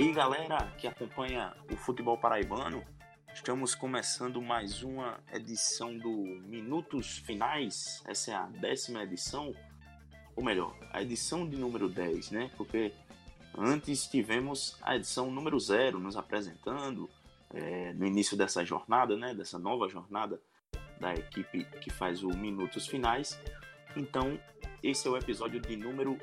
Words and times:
aí, 0.00 0.12
galera 0.12 0.72
que 0.78 0.86
acompanha 0.86 1.52
o 1.70 1.76
futebol 1.76 2.16
paraibano, 2.16 2.82
estamos 3.34 3.74
começando 3.74 4.40
mais 4.40 4.82
uma 4.82 5.20
edição 5.30 5.94
do 5.98 6.10
Minutos 6.46 7.18
Finais. 7.18 8.02
Essa 8.06 8.30
é 8.30 8.34
a 8.34 8.46
décima 8.46 9.02
edição, 9.02 9.54
ou 10.34 10.42
melhor, 10.42 10.74
a 10.90 11.02
edição 11.02 11.46
de 11.46 11.58
número 11.58 11.86
10, 11.86 12.30
né? 12.30 12.50
Porque 12.56 12.94
antes 13.54 14.06
tivemos 14.06 14.78
a 14.80 14.96
edição 14.96 15.30
número 15.30 15.60
0 15.60 15.98
nos 15.98 16.16
apresentando 16.16 17.10
é, 17.52 17.92
no 17.92 18.06
início 18.06 18.38
dessa 18.38 18.64
jornada, 18.64 19.18
né? 19.18 19.34
Dessa 19.34 19.58
nova 19.58 19.86
jornada 19.86 20.40
da 20.98 21.12
equipe 21.12 21.64
que 21.78 21.90
faz 21.90 22.22
o 22.22 22.28
Minutos 22.28 22.86
Finais. 22.86 23.38
Então, 23.94 24.40
esse 24.82 25.06
é 25.06 25.10
o 25.10 25.16
episódio 25.18 25.60
de 25.60 25.76
número 25.76 26.18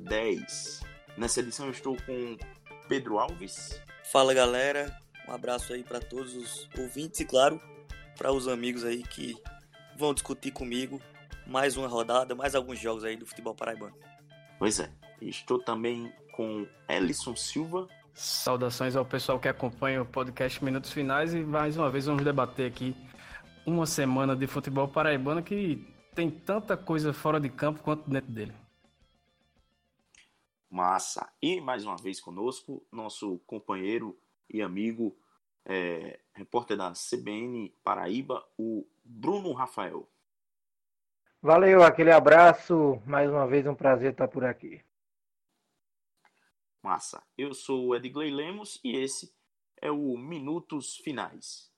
10. 0.00 0.80
Nessa 1.16 1.40
edição 1.40 1.66
eu 1.66 1.72
estou 1.72 1.96
com 2.04 2.36
Pedro 2.90 3.20
Alves. 3.20 3.80
Fala 4.10 4.34
galera, 4.34 4.92
um 5.28 5.32
abraço 5.32 5.72
aí 5.72 5.84
para 5.84 6.00
todos 6.00 6.34
os 6.34 6.68
ouvintes 6.76 7.20
e 7.20 7.24
claro, 7.24 7.60
para 8.18 8.32
os 8.32 8.48
amigos 8.48 8.84
aí 8.84 9.04
que 9.04 9.36
vão 9.96 10.12
discutir 10.12 10.50
comigo 10.50 11.00
mais 11.46 11.76
uma 11.76 11.86
rodada, 11.86 12.34
mais 12.34 12.56
alguns 12.56 12.80
jogos 12.80 13.04
aí 13.04 13.16
do 13.16 13.24
futebol 13.24 13.54
paraibano. 13.54 13.94
Pois 14.58 14.80
é, 14.80 14.90
estou 15.22 15.60
também 15.60 16.12
com 16.32 16.66
Ellison 16.88 17.36
Silva. 17.36 17.86
Saudações 18.12 18.96
ao 18.96 19.04
pessoal 19.04 19.38
que 19.38 19.46
acompanha 19.46 20.02
o 20.02 20.06
podcast 20.06 20.62
Minutos 20.64 20.90
Finais 20.90 21.32
e 21.32 21.44
mais 21.44 21.76
uma 21.76 21.88
vez 21.88 22.06
vamos 22.06 22.24
debater 22.24 22.66
aqui 22.66 22.96
uma 23.64 23.86
semana 23.86 24.34
de 24.34 24.48
futebol 24.48 24.88
paraibano 24.88 25.44
que 25.44 25.86
tem 26.12 26.28
tanta 26.28 26.76
coisa 26.76 27.12
fora 27.12 27.38
de 27.38 27.50
campo 27.50 27.84
quanto 27.84 28.10
dentro 28.10 28.32
dele. 28.32 28.52
Massa! 30.70 31.28
E 31.42 31.60
mais 31.60 31.84
uma 31.84 31.96
vez 31.96 32.20
conosco, 32.20 32.86
nosso 32.92 33.40
companheiro 33.40 34.16
e 34.48 34.62
amigo, 34.62 35.18
é, 35.64 36.20
repórter 36.32 36.76
da 36.76 36.92
CBN 36.92 37.74
Paraíba, 37.82 38.46
o 38.56 38.86
Bruno 39.04 39.52
Rafael. 39.52 40.08
Valeu, 41.42 41.82
aquele 41.82 42.12
abraço. 42.12 43.02
Mais 43.04 43.28
uma 43.28 43.48
vez 43.48 43.66
um 43.66 43.74
prazer 43.74 44.12
estar 44.12 44.28
por 44.28 44.44
aqui. 44.44 44.80
Massa! 46.80 47.20
Eu 47.36 47.52
sou 47.52 47.88
o 47.88 47.96
Edgley 47.96 48.30
Lemos 48.30 48.80
e 48.84 48.96
esse 48.96 49.34
é 49.82 49.90
o 49.90 50.16
Minutos 50.16 50.96
Finais. 50.98 51.68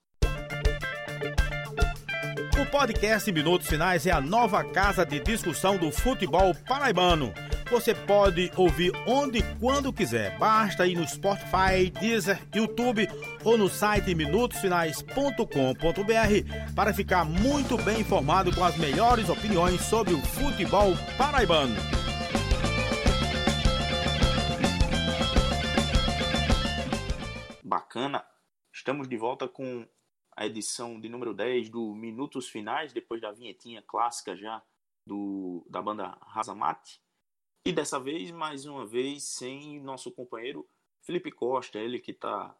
O 2.61 2.71
podcast 2.71 3.31
Minutos 3.31 3.67
Finais 3.67 4.05
é 4.05 4.11
a 4.11 4.21
nova 4.21 4.63
casa 4.71 5.05
de 5.05 5.19
discussão 5.19 5.77
do 5.77 5.91
futebol 5.91 6.53
paraibano. 6.67 7.33
Você 7.69 7.95
pode 7.95 8.51
ouvir 8.55 8.91
onde 9.07 9.39
e 9.39 9.55
quando 9.59 9.91
quiser. 9.91 10.37
Basta 10.37 10.85
ir 10.85 10.95
no 10.95 11.07
Spotify, 11.07 11.89
Deezer, 11.99 12.39
YouTube 12.53 13.07
ou 13.43 13.57
no 13.57 13.69
site 13.69 14.13
minutosfinais.com.br 14.13 16.73
para 16.75 16.93
ficar 16.93 17.25
muito 17.25 17.77
bem 17.77 18.01
informado 18.01 18.55
com 18.55 18.63
as 18.63 18.77
melhores 18.77 19.29
opiniões 19.29 19.81
sobre 19.81 20.13
o 20.13 20.21
futebol 20.21 20.93
paraibano. 21.17 21.75
Bacana. 27.63 28.23
Estamos 28.71 29.07
de 29.07 29.17
volta 29.17 29.47
com 29.47 29.87
a 30.35 30.45
edição 30.45 30.99
de 30.99 31.09
número 31.09 31.33
10 31.33 31.69
do 31.69 31.93
Minutos 31.93 32.49
Finais, 32.49 32.91
depois 32.91 33.21
da 33.21 33.31
vinhetinha 33.31 33.81
clássica 33.81 34.35
já 34.35 34.61
do, 35.05 35.65
da 35.69 35.81
banda 35.81 36.17
Razamate. 36.21 37.01
E 37.65 37.71
dessa 37.71 37.97
vez, 37.97 38.29
mais 38.31 38.65
uma 38.65 38.85
vez, 38.85 39.23
sem 39.23 39.79
nosso 39.79 40.11
companheiro 40.11 40.67
Felipe 41.01 41.31
Costa, 41.31 41.79
ele 41.79 41.97
que 41.97 42.11
está 42.11 42.53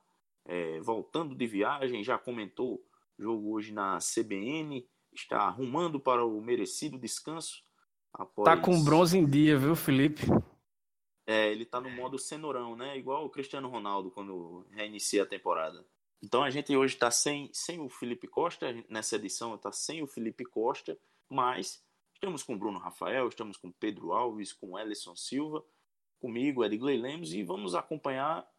é, 0.46 0.80
voltando 0.80 1.36
de 1.36 1.46
viagem, 1.46 2.04
já 2.04 2.18
comentou 2.18 2.82
jogo 3.20 3.52
hoje 3.52 3.74
na 3.74 3.98
CBN, 4.00 4.88
está 5.14 5.40
arrumando 5.40 6.00
para 6.00 6.26
o 6.26 6.42
merecido 6.42 6.98
descanso. 6.98 7.64
Após... 8.14 8.46
Tá 8.46 8.56
com 8.56 8.82
bronze 8.82 9.18
em 9.18 9.26
dia, 9.26 9.58
viu, 9.58 9.76
Felipe? 9.76 10.24
É, 11.26 11.52
ele 11.52 11.66
tá 11.66 11.82
no 11.82 11.90
modo 11.90 12.18
cenourão, 12.18 12.76
né? 12.76 12.98
Igual 12.98 13.26
o 13.26 13.30
Cristiano 13.30 13.68
Ronaldo 13.68 14.10
quando 14.10 14.66
reinicia 14.72 15.24
a 15.24 15.26
temporada. 15.26 15.86
Então 16.22 16.44
a 16.44 16.50
gente 16.50 16.76
hoje 16.76 16.94
está 16.94 17.12
sem, 17.12 17.50
sem 17.52 17.82
o 17.82 17.90
Felipe 17.90 18.28
Costa, 18.28 18.74
nessa 18.88 19.18
edição 19.18 19.56
está 19.56 19.72
sem 19.72 20.02
o 20.02 20.08
Felipe 20.08 20.46
Costa, 20.46 20.98
mas 21.30 21.83
estamos 22.24 22.42
com 22.42 22.58
Bruno 22.58 22.80
Rafael, 22.80 23.28
estamos 23.28 23.58
com 23.58 23.70
Pedro 23.70 24.14
Alves, 24.14 24.54
com 24.54 24.80
Ellison 24.80 25.14
Silva, 25.14 25.62
comigo, 26.22 26.64
Edgley 26.64 26.98
Lemos, 26.98 27.34
e 27.34 27.44
vamos 27.44 27.76
acompanhar 27.76 28.50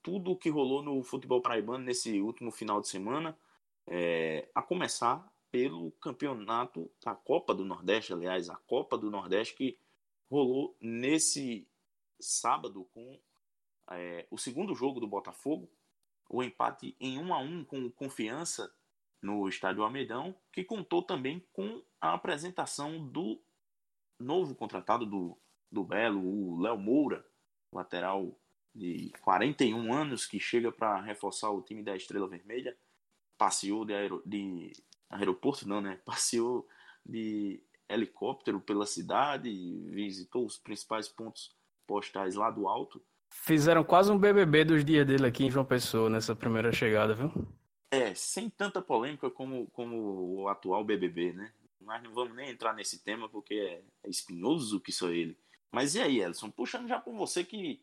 tudo 0.00 0.30
o 0.30 0.36
que 0.36 0.48
rolou 0.48 0.84
no 0.84 1.02
futebol 1.02 1.42
paraibano 1.42 1.84
nesse 1.84 2.20
último 2.20 2.52
final 2.52 2.80
de 2.80 2.86
semana, 2.86 3.36
é, 3.88 4.48
a 4.54 4.62
começar 4.62 5.28
pelo 5.50 5.90
campeonato 6.00 6.88
da 7.04 7.12
Copa 7.12 7.52
do 7.52 7.64
Nordeste, 7.64 8.12
aliás, 8.12 8.48
a 8.48 8.54
Copa 8.54 8.96
do 8.96 9.10
Nordeste 9.10 9.56
que 9.56 9.76
rolou 10.30 10.76
nesse 10.80 11.66
sábado 12.20 12.84
com 12.94 13.18
é, 13.90 14.28
o 14.30 14.38
segundo 14.38 14.76
jogo 14.76 15.00
do 15.00 15.08
Botafogo, 15.08 15.68
o 16.30 16.40
empate 16.40 16.94
em 17.00 17.18
1 17.18 17.34
a 17.34 17.38
1 17.38 17.64
com 17.64 17.90
confiança 17.90 18.72
no 19.20 19.48
estádio 19.48 19.82
Almeidão, 19.82 20.36
que 20.52 20.62
contou 20.62 21.02
também 21.02 21.44
com 21.52 21.82
a 22.00 22.14
apresentação 22.14 23.04
do 23.06 23.40
novo 24.18 24.54
contratado 24.54 25.06
do, 25.06 25.38
do 25.70 25.84
Belo, 25.84 26.20
o 26.20 26.60
Léo 26.60 26.78
Moura, 26.78 27.24
lateral 27.72 28.38
de 28.74 29.12
41 29.20 29.92
anos, 29.92 30.26
que 30.26 30.38
chega 30.38 30.70
para 30.70 31.00
reforçar 31.00 31.50
o 31.50 31.62
time 31.62 31.82
da 31.82 31.96
Estrela 31.96 32.28
Vermelha. 32.28 32.76
Passeou 33.36 33.84
de, 33.84 33.94
aer... 33.94 34.12
de 34.24 34.72
aeroporto, 35.10 35.68
não, 35.68 35.80
né? 35.80 36.00
Passeou 36.04 36.66
de 37.04 37.62
helicóptero 37.88 38.60
pela 38.60 38.86
cidade, 38.86 39.50
visitou 39.90 40.44
os 40.44 40.58
principais 40.58 41.08
pontos 41.08 41.56
postais 41.86 42.34
lá 42.34 42.50
do 42.50 42.68
alto 42.68 43.02
Fizeram 43.30 43.84
quase 43.84 44.10
um 44.10 44.18
BBB 44.18 44.64
dos 44.64 44.84
dias 44.84 45.06
dele 45.06 45.26
aqui 45.26 45.44
em 45.44 45.50
João 45.50 45.64
Pessoa 45.64 46.08
nessa 46.08 46.34
primeira 46.34 46.72
chegada, 46.72 47.14
viu? 47.14 47.30
É, 47.90 48.14
sem 48.14 48.50
tanta 48.50 48.82
polêmica 48.82 49.30
como, 49.30 49.66
como 49.68 50.42
o 50.42 50.48
atual 50.48 50.84
BBB, 50.84 51.32
né? 51.32 51.52
Nós 51.88 52.02
não 52.02 52.12
vamos 52.12 52.36
nem 52.36 52.50
entrar 52.50 52.74
nesse 52.74 53.02
tema 53.02 53.30
porque 53.30 53.54
é, 53.54 53.82
é 54.04 54.10
espinhoso 54.10 54.78
que 54.78 54.92
sou 54.92 55.10
ele. 55.10 55.38
Mas 55.72 55.94
e 55.94 56.00
aí, 56.02 56.20
Elson? 56.20 56.50
Puxando 56.50 56.86
já 56.86 57.00
com 57.00 57.16
você 57.16 57.42
que 57.42 57.82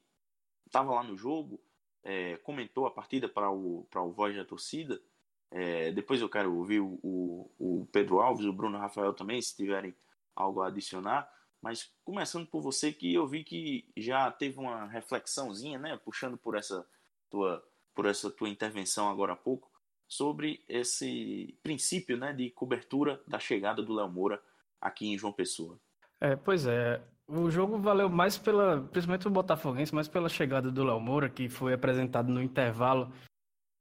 estava 0.67 0.93
lá 0.93 1.03
no 1.03 1.17
jogo, 1.17 1.59
é, 2.03 2.37
comentou 2.37 2.85
a 2.85 2.91
partida 2.91 3.27
para 3.27 3.49
o, 3.49 3.87
o 3.91 4.11
Voz 4.11 4.35
da 4.35 4.45
Torcida. 4.45 5.01
É, 5.49 5.91
depois 5.91 6.21
eu 6.21 6.29
quero 6.29 6.55
ouvir 6.55 6.81
o, 6.81 6.99
o, 7.01 7.51
o 7.57 7.87
Pedro 7.91 8.19
Alves, 8.19 8.45
o 8.45 8.53
Bruno 8.53 8.77
Rafael 8.77 9.11
também, 9.11 9.41
se 9.41 9.55
tiverem 9.55 9.95
algo 10.35 10.61
a 10.61 10.67
adicionar. 10.67 11.27
Mas 11.59 11.91
começando 12.03 12.45
por 12.45 12.61
você, 12.61 12.93
que 12.93 13.11
eu 13.11 13.25
vi 13.25 13.43
que 13.43 13.89
já 13.97 14.31
teve 14.31 14.59
uma 14.59 14.85
reflexãozinha, 14.85 15.79
né, 15.79 15.97
puxando 15.97 16.37
por 16.37 16.55
essa 16.55 16.87
tua, 17.27 17.67
por 17.95 18.05
essa 18.05 18.29
tua 18.29 18.49
intervenção 18.49 19.09
agora 19.09 19.33
há 19.33 19.35
pouco, 19.35 19.67
sobre 20.07 20.63
esse 20.67 21.57
princípio, 21.63 22.17
né, 22.17 22.33
de 22.33 22.49
cobertura 22.51 23.21
da 23.27 23.39
chegada 23.39 23.81
do 23.81 23.93
Léo 23.93 24.09
Moura 24.09 24.41
aqui 24.79 25.07
em 25.07 25.17
João 25.17 25.33
Pessoa. 25.33 25.79
É, 26.21 26.35
pois 26.35 26.65
é, 26.65 27.01
o 27.27 27.49
jogo 27.49 27.77
valeu 27.77 28.09
mais 28.09 28.37
pela, 28.37 28.81
principalmente 28.91 29.27
o 29.27 29.31
Botafoguense, 29.31 29.93
mais 29.93 30.07
pela 30.07 30.29
chegada 30.29 30.71
do 30.71 30.83
Léo 30.83 30.99
Moura, 30.99 31.29
que 31.29 31.49
foi 31.49 31.73
apresentado 31.73 32.31
no 32.31 32.41
intervalo, 32.41 33.11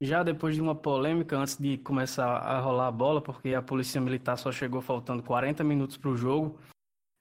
já 0.01 0.23
depois 0.23 0.55
de 0.55 0.61
uma 0.61 0.75
polêmica 0.75 1.37
antes 1.37 1.57
de 1.57 1.77
começar 1.77 2.27
a 2.27 2.59
rolar 2.59 2.87
a 2.87 2.91
bola, 2.91 3.21
porque 3.21 3.53
a 3.53 3.61
polícia 3.61 4.01
militar 4.01 4.37
só 4.37 4.51
chegou 4.51 4.81
faltando 4.81 5.23
40 5.23 5.63
minutos 5.63 5.97
para 5.97 6.09
o 6.09 6.17
jogo 6.17 6.59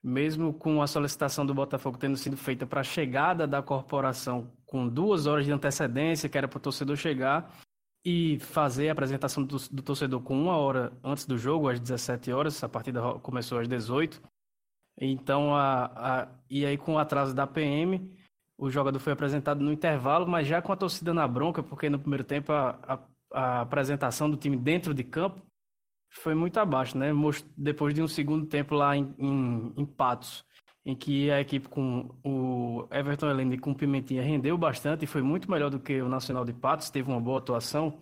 mesmo 0.05 0.53
com 0.53 0.83
a 0.83 0.87
solicitação 0.87 1.47
do 1.47 1.55
Botafogo 1.55 1.97
tendo 1.97 2.19
sido 2.19 2.37
feita 2.37 2.67
para 2.67 2.83
a 2.83 2.85
chegada 2.85 3.47
da 3.47 3.63
corporação 3.63 4.53
com 4.67 4.87
duas 4.87 5.27
horas 5.27 5.47
de 5.47 5.53
antecedência, 5.53 6.29
que 6.29 6.37
era 6.37 6.47
para 6.47 6.59
o 6.59 6.61
torcedor 6.61 6.95
chegar 6.95 7.51
e 8.05 8.39
fazer 8.39 8.89
a 8.89 8.93
apresentação 8.93 9.43
do, 9.45 9.57
do, 9.71 9.83
torcedor 9.83 10.21
com 10.21 10.39
uma 10.39 10.57
hora 10.57 10.93
antes 11.03 11.25
do 11.25 11.39
jogo, 11.39 11.69
às 11.69 11.81
17 11.81 12.31
horas, 12.33 12.63
a 12.63 12.69
partida 12.69 13.01
começou 13.21 13.59
às 13.59 13.67
18. 13.67 14.21
Então, 15.01 15.55
a, 15.55 15.85
a, 15.87 16.29
e 16.51 16.67
aí 16.67 16.77
com 16.77 16.95
o 16.95 16.99
atraso 16.99 17.35
da 17.35 17.47
PM, 17.47 18.15
o 18.59 18.71
jogador 18.71 18.99
foi 18.99 19.13
apresentado 19.13 19.61
no 19.61 19.73
intervalo, 19.73 20.27
mas 20.27 20.47
já 20.47 20.61
com 20.61 20.73
a 20.73 20.77
torcida 20.77 21.15
na 21.15 21.27
bronca, 21.27 21.63
porque 21.63 21.89
no 21.89 21.99
primeiro 21.99 22.25
tempo 22.25 22.53
a, 22.53 23.01
a, 23.33 23.61
apresentação 23.63 24.31
do 24.31 24.37
time 24.37 24.57
dentro 24.57 24.93
de 24.93 25.03
campo 25.03 25.41
foi 26.11 26.35
muito 26.35 26.61
abaixo, 26.61 26.97
né? 26.97 27.11
Depois 27.57 27.95
de 27.95 28.03
um 28.03 28.07
segundo 28.07 28.47
tempo 28.47 28.75
lá 28.75 28.97
em, 28.97 29.15
em, 29.19 29.73
em 29.77 29.87
Patos, 29.87 30.45
em 30.85 30.95
que 30.95 31.31
a 31.31 31.41
equipe 31.41 31.69
com 31.69 32.11
o 32.23 32.87
Everton 32.91 33.31
Helene 33.31 33.59
com 33.59 33.71
o 33.71 33.75
Pimentinha 33.75 34.23
rendeu 34.23 34.57
bastante 34.59 35.05
e 35.05 35.09
foi 35.09 35.23
muito 35.23 35.51
melhor 35.51 35.71
do 35.71 35.81
que 35.81 36.03
o 36.03 36.09
Nacional 36.09 36.45
de 36.45 36.53
Patos, 36.53 36.91
teve 36.91 37.11
uma 37.11 37.21
boa 37.21 37.39
atuação. 37.39 37.99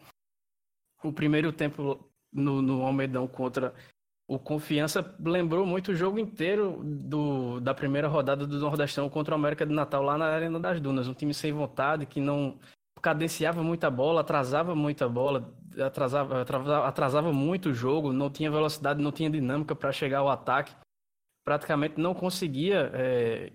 O 1.02 1.12
primeiro 1.12 1.52
tempo 1.52 2.10
no, 2.32 2.60
no 2.60 2.82
Almedão 2.82 3.26
contra 3.28 3.72
o 4.26 4.38
Confiança 4.38 5.14
lembrou 5.20 5.66
muito 5.66 5.92
o 5.92 5.94
jogo 5.94 6.18
inteiro 6.18 6.80
do, 6.82 7.60
da 7.60 7.74
primeira 7.74 8.08
rodada 8.08 8.46
do 8.46 8.58
Nordestão 8.58 9.08
contra 9.08 9.34
o 9.34 9.38
América 9.38 9.66
de 9.66 9.74
Natal 9.74 10.02
lá 10.02 10.16
na 10.16 10.26
Arena 10.26 10.58
das 10.58 10.80
Dunas. 10.80 11.06
Um 11.06 11.14
time 11.14 11.34
sem 11.34 11.52
vontade, 11.52 12.06
que 12.06 12.20
não 12.20 12.58
cadenciava 13.00 13.62
muita 13.62 13.90
bola, 13.90 14.20
atrasava 14.20 14.74
muita 14.74 15.08
bola, 15.08 15.52
atrasava, 15.78 16.42
atrasava 16.86 17.32
muito 17.32 17.70
o 17.70 17.74
jogo, 17.74 18.12
não 18.12 18.30
tinha 18.30 18.50
velocidade, 18.50 19.02
não 19.02 19.12
tinha 19.12 19.28
dinâmica 19.28 19.74
para 19.74 19.92
chegar 19.92 20.20
ao 20.20 20.30
ataque. 20.30 20.74
Praticamente 21.44 22.00
não 22.00 22.14
conseguia 22.14 22.90
é, 22.94 23.52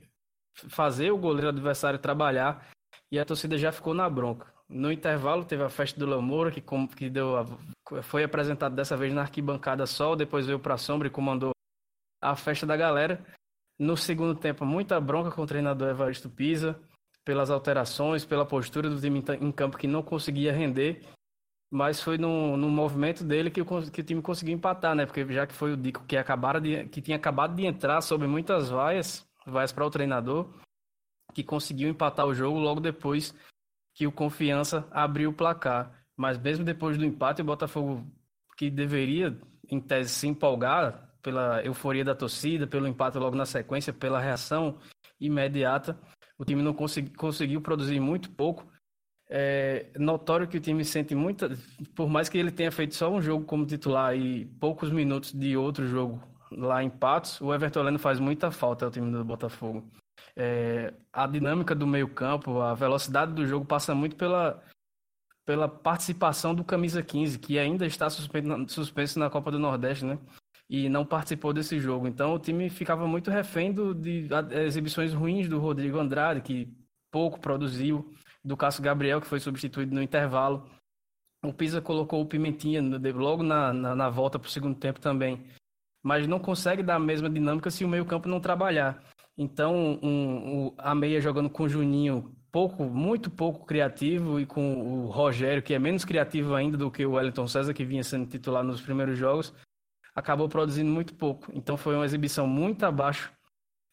fazer 0.69 1.11
o 1.11 1.17
goleiro 1.17 1.49
adversário 1.49 1.99
trabalhar 1.99 2.67
e 3.11 3.19
a 3.19 3.25
torcida 3.25 3.57
já 3.57 3.71
ficou 3.71 3.93
na 3.93 4.09
bronca. 4.09 4.53
No 4.69 4.91
intervalo 4.91 5.45
teve 5.45 5.63
a 5.63 5.69
festa 5.69 5.97
do 5.99 6.05
Léo 6.05 6.21
Moura, 6.21 6.51
que, 6.51 6.61
que 6.95 7.09
deu 7.09 7.37
a, 7.37 7.45
foi 8.03 8.23
apresentado 8.23 8.75
dessa 8.75 8.97
vez 8.97 9.13
na 9.13 9.21
arquibancada 9.21 9.85
sol, 9.85 10.15
depois 10.15 10.45
veio 10.45 10.59
para 10.59 10.73
a 10.73 10.77
sombra 10.77 11.07
e 11.07 11.11
comandou 11.11 11.51
a 12.21 12.35
festa 12.35 12.65
da 12.65 12.75
galera. 12.75 13.23
No 13.79 13.95
segundo 13.95 14.35
tempo, 14.35 14.65
muita 14.65 14.99
bronca 14.99 15.31
com 15.31 15.43
o 15.43 15.47
treinador 15.47 15.89
Evaristo 15.89 16.29
Pisa, 16.29 16.77
pelas 17.23 17.49
alterações, 17.49 18.25
pela 18.25 18.45
postura 18.45 18.89
do 18.89 18.99
time 18.99 19.23
em 19.39 19.51
campo 19.51 19.77
que 19.77 19.87
não 19.87 20.01
conseguia 20.01 20.51
render, 20.51 21.01
mas 21.69 22.01
foi 22.01 22.17
no, 22.17 22.55
no 22.55 22.69
movimento 22.69 23.23
dele 23.23 23.51
que 23.51 23.61
o, 23.61 23.65
que 23.65 24.01
o 24.01 24.03
time 24.03 24.21
conseguiu 24.21 24.55
empatar, 24.55 24.95
né? 24.95 25.05
Porque 25.05 25.25
já 25.31 25.45
que 25.45 25.53
foi 25.53 25.73
o 25.73 25.77
Dico 25.77 26.05
que, 26.05 26.15
acabaram 26.15 26.61
de, 26.61 26.85
que 26.87 27.01
tinha 27.01 27.17
acabado 27.17 27.55
de 27.55 27.65
entrar 27.65 28.01
sobre 28.01 28.27
muitas 28.27 28.69
vaias, 28.69 29.27
vaias 29.45 29.71
para 29.71 29.85
o 29.85 29.89
treinador, 29.89 30.49
que 31.33 31.43
conseguiu 31.43 31.89
empatar 31.89 32.25
o 32.25 32.33
jogo 32.33 32.57
logo 32.57 32.79
depois 32.79 33.35
que 33.93 34.07
o 34.07 34.11
Confiança 34.11 34.87
abriu 34.91 35.31
o 35.31 35.33
placar. 35.33 35.91
Mas 36.15 36.37
mesmo 36.37 36.63
depois 36.63 36.97
do 36.97 37.05
empate, 37.05 37.41
o 37.41 37.45
Botafogo, 37.45 38.05
que 38.55 38.69
deveria, 38.69 39.37
em 39.69 39.79
tese, 39.79 40.09
se 40.09 40.27
empolgar 40.27 41.07
pela 41.21 41.61
euforia 41.63 42.05
da 42.05 42.15
torcida, 42.15 42.65
pelo 42.65 42.87
empate 42.87 43.17
logo 43.17 43.35
na 43.35 43.45
sequência, 43.45 43.91
pela 43.91 44.19
reação 44.19 44.79
imediata, 45.19 45.99
o 46.37 46.45
time 46.45 46.61
não 46.61 46.73
consegui, 46.73 47.09
conseguiu 47.15 47.61
produzir 47.61 47.99
muito 47.99 48.31
pouco. 48.31 48.65
É 49.29 49.87
notório 49.99 50.47
que 50.47 50.57
o 50.57 50.61
time 50.61 50.85
sente 50.85 51.13
muita. 51.13 51.49
Por 51.95 52.09
mais 52.09 52.29
que 52.29 52.37
ele 52.37 52.51
tenha 52.51 52.71
feito 52.71 52.95
só 52.95 53.11
um 53.11 53.21
jogo 53.21 53.45
como 53.45 53.65
titular 53.65 54.15
e 54.15 54.45
poucos 54.45 54.89
minutos 54.89 55.33
de 55.33 55.57
outro 55.57 55.85
jogo 55.85 56.21
lá 56.51 56.81
em 56.81 56.89
Patos, 56.89 57.41
o 57.41 57.53
Everton 57.53 57.83
Leno 57.83 57.99
faz 57.99 58.19
muita 58.19 58.51
falta 58.51 58.85
ao 58.85 58.91
time 58.91 59.11
do 59.11 59.23
Botafogo. 59.25 59.85
É, 60.35 60.93
a 61.11 61.27
dinâmica 61.27 61.75
do 61.75 61.87
meio-campo, 61.87 62.61
a 62.61 62.73
velocidade 62.73 63.33
do 63.33 63.45
jogo 63.45 63.65
passa 63.65 63.93
muito 63.93 64.15
pela, 64.15 64.63
pela 65.45 65.67
participação 65.67 66.55
do 66.55 66.63
camisa 66.63 67.03
15, 67.03 67.39
que 67.39 67.59
ainda 67.59 67.85
está 67.85 68.09
suspenso 68.09 69.19
na 69.19 69.29
Copa 69.29 69.51
do 69.51 69.59
Nordeste, 69.59 70.05
né? 70.05 70.17
E 70.69 70.89
não 70.89 71.05
participou 71.05 71.53
desse 71.53 71.79
jogo. 71.79 72.07
Então 72.07 72.33
o 72.33 72.39
time 72.39 72.69
ficava 72.69 73.07
muito 73.07 73.31
refém 73.31 73.71
do, 73.71 73.93
de 73.93 74.27
exibições 74.51 75.13
ruins 75.13 75.49
do 75.49 75.59
Rodrigo 75.59 75.97
Andrade, 75.97 76.41
que 76.41 76.71
pouco 77.11 77.39
produziu, 77.39 78.13
do 78.47 78.55
Cássio 78.55 78.81
Gabriel, 78.81 79.19
que 79.19 79.27
foi 79.27 79.39
substituído 79.39 79.93
no 79.93 80.01
intervalo. 80.01 80.65
O 81.43 81.53
Pisa 81.53 81.81
colocou 81.81 82.21
o 82.21 82.25
Pimentinha 82.25 82.81
logo 83.13 83.43
na, 83.43 83.73
na, 83.73 83.95
na 83.95 84.09
volta 84.09 84.39
para 84.39 84.47
o 84.47 84.51
segundo 84.51 84.75
tempo 84.75 84.99
também. 84.99 85.45
Mas 86.01 86.25
não 86.25 86.39
consegue 86.39 86.81
dar 86.81 86.95
a 86.95 86.99
mesma 86.99 87.29
dinâmica 87.29 87.69
se 87.69 87.83
o 87.83 87.89
meio-campo 87.89 88.29
não 88.29 88.39
trabalhar. 88.39 89.03
Então, 89.37 89.99
um, 90.01 90.67
um, 90.67 90.73
a 90.77 90.95
meia 90.95 91.21
jogando 91.21 91.49
com 91.49 91.63
o 91.63 91.69
Juninho 91.69 92.33
pouco, 92.51 92.85
muito 92.85 93.29
pouco 93.29 93.65
criativo 93.65 94.39
e 94.39 94.45
com 94.45 95.03
o 95.03 95.07
Rogério, 95.07 95.61
que 95.61 95.73
é 95.73 95.79
menos 95.79 96.05
criativo 96.05 96.55
ainda 96.55 96.77
do 96.77 96.89
que 96.89 97.05
o 97.05 97.11
Wellington 97.11 97.47
César, 97.47 97.73
que 97.73 97.85
vinha 97.85 98.03
sendo 98.03 98.25
titular 98.25 98.63
nos 98.63 98.81
primeiros 98.81 99.17
jogos, 99.17 99.53
acabou 100.15 100.47
produzindo 100.47 100.89
muito 100.89 101.13
pouco. 101.13 101.51
Então 101.53 101.77
foi 101.77 101.95
uma 101.95 102.05
exibição 102.05 102.47
muito 102.47 102.83
abaixo 102.83 103.31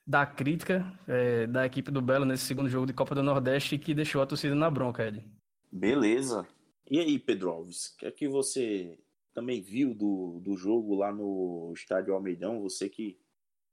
da 0.07 0.27
crítica 0.27 0.85
é, 1.09 1.47
da 1.47 1.65
equipe 1.65 1.91
do 1.91 2.03
Belo 2.03 2.25
nesse 2.25 2.45
segundo 2.45 2.69
jogo 2.69 2.87
de 2.87 2.93
Copa 2.93 3.15
do 3.15 3.23
Nordeste 3.23 3.79
que 3.79 3.95
deixou 3.95 4.21
a 4.21 4.27
torcida 4.27 4.55
na 4.55 4.71
bronca, 4.71 5.07
Ed. 5.07 5.25
Beleza. 5.73 6.47
E 6.91 6.99
aí, 6.99 7.19
Pedro 7.19 7.51
Alves, 7.51 7.87
o 7.87 7.97
que 7.97 8.07
é 8.07 8.11
que 8.11 8.29
você 8.29 8.99
também 9.33 9.61
viu 9.61 9.95
do, 9.95 10.41
do 10.41 10.57
jogo 10.57 10.95
lá 10.95 11.13
no 11.13 11.73
estádio 11.75 12.15
Almeidão? 12.15 12.61
Você 12.61 12.89
que 12.89 13.19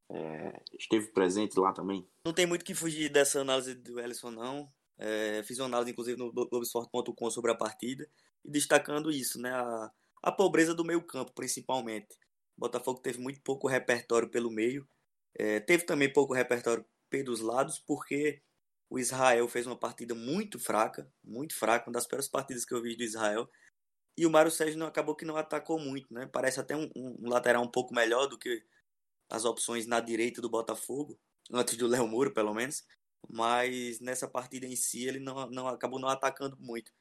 é, 0.10 0.62
esteve 0.78 1.08
presente 1.08 1.60
lá 1.60 1.72
também. 1.72 2.08
Não 2.26 2.34
tem 2.34 2.46
muito 2.46 2.66
que 2.66 2.74
fugir 2.74 3.10
dessa 3.10 3.42
análise 3.42 3.76
do 3.76 4.00
Ellison, 4.00 4.32
não. 4.32 4.72
É, 4.98 5.42
fiz 5.44 5.58
uma 5.60 5.66
análise, 5.66 5.92
inclusive, 5.92 6.18
no 6.18 6.32
Globoesporte.com 6.32 7.32
sobre 7.32 7.52
a 7.52 7.56
partida, 7.56 8.08
e 8.44 8.52
destacando 8.52 9.10
isso, 9.10 9.42
né? 9.42 9.52
A, 9.52 9.92
a 10.22 10.32
pobreza 10.32 10.74
do 10.74 10.86
meio 10.86 11.02
campo, 11.02 11.32
principalmente. 11.34 12.16
O 12.58 12.62
Botafogo 12.62 13.00
teve 13.00 13.20
muito 13.20 13.42
pouco 13.42 13.68
repertório 13.68 14.30
pelo 14.30 14.52
meio. 14.52 14.88
É, 15.36 15.60
teve 15.60 15.84
também 15.86 16.12
pouco 16.12 16.34
repertório 16.34 16.86
pelos 17.10 17.40
lados, 17.40 17.80
porque 17.80 18.42
o 18.90 19.00
Israel 19.00 19.48
fez 19.48 19.66
uma 19.66 19.78
partida 19.78 20.14
muito 20.14 20.60
fraca, 20.60 21.12
muito 21.24 21.56
fraca, 21.56 21.88
uma 21.88 21.94
das 21.94 22.08
piores 22.08 22.28
partidas 22.28 22.66
que 22.66 22.74
eu 22.74 22.82
vi 22.82 22.96
do 22.96 23.04
Israel. 23.04 23.50
E 24.18 24.26
o 24.26 24.30
Mário 24.30 24.52
Sérgio 24.52 24.78
não, 24.78 24.88
acabou 24.88 25.16
que 25.16 25.26
não 25.26 25.38
atacou 25.38 25.80
muito, 25.80 26.14
né? 26.14 26.30
Parece 26.32 26.60
até 26.60 26.76
um, 26.76 26.90
um 26.96 27.30
lateral 27.30 27.64
um 27.64 27.72
pouco 27.72 27.94
melhor 27.94 28.28
do 28.28 28.38
que 28.38 28.64
as 29.30 29.46
opções 29.46 29.88
na 29.88 30.02
direita 30.02 30.42
do 30.42 30.50
Botafogo, 30.50 31.18
antes 31.52 31.78
do 31.78 31.88
Léo 31.88 32.08
Moura, 32.08 32.34
pelo 32.34 32.54
menos. 32.54 32.84
Mas 33.30 34.00
nessa 34.02 34.28
partida 34.28 34.66
em 34.66 34.76
si, 34.76 35.08
ele 35.08 35.20
não, 35.20 35.50
não 35.50 35.68
acabou 35.68 36.00
não 36.00 36.10
atacando 36.10 36.58
muito. 36.60 36.92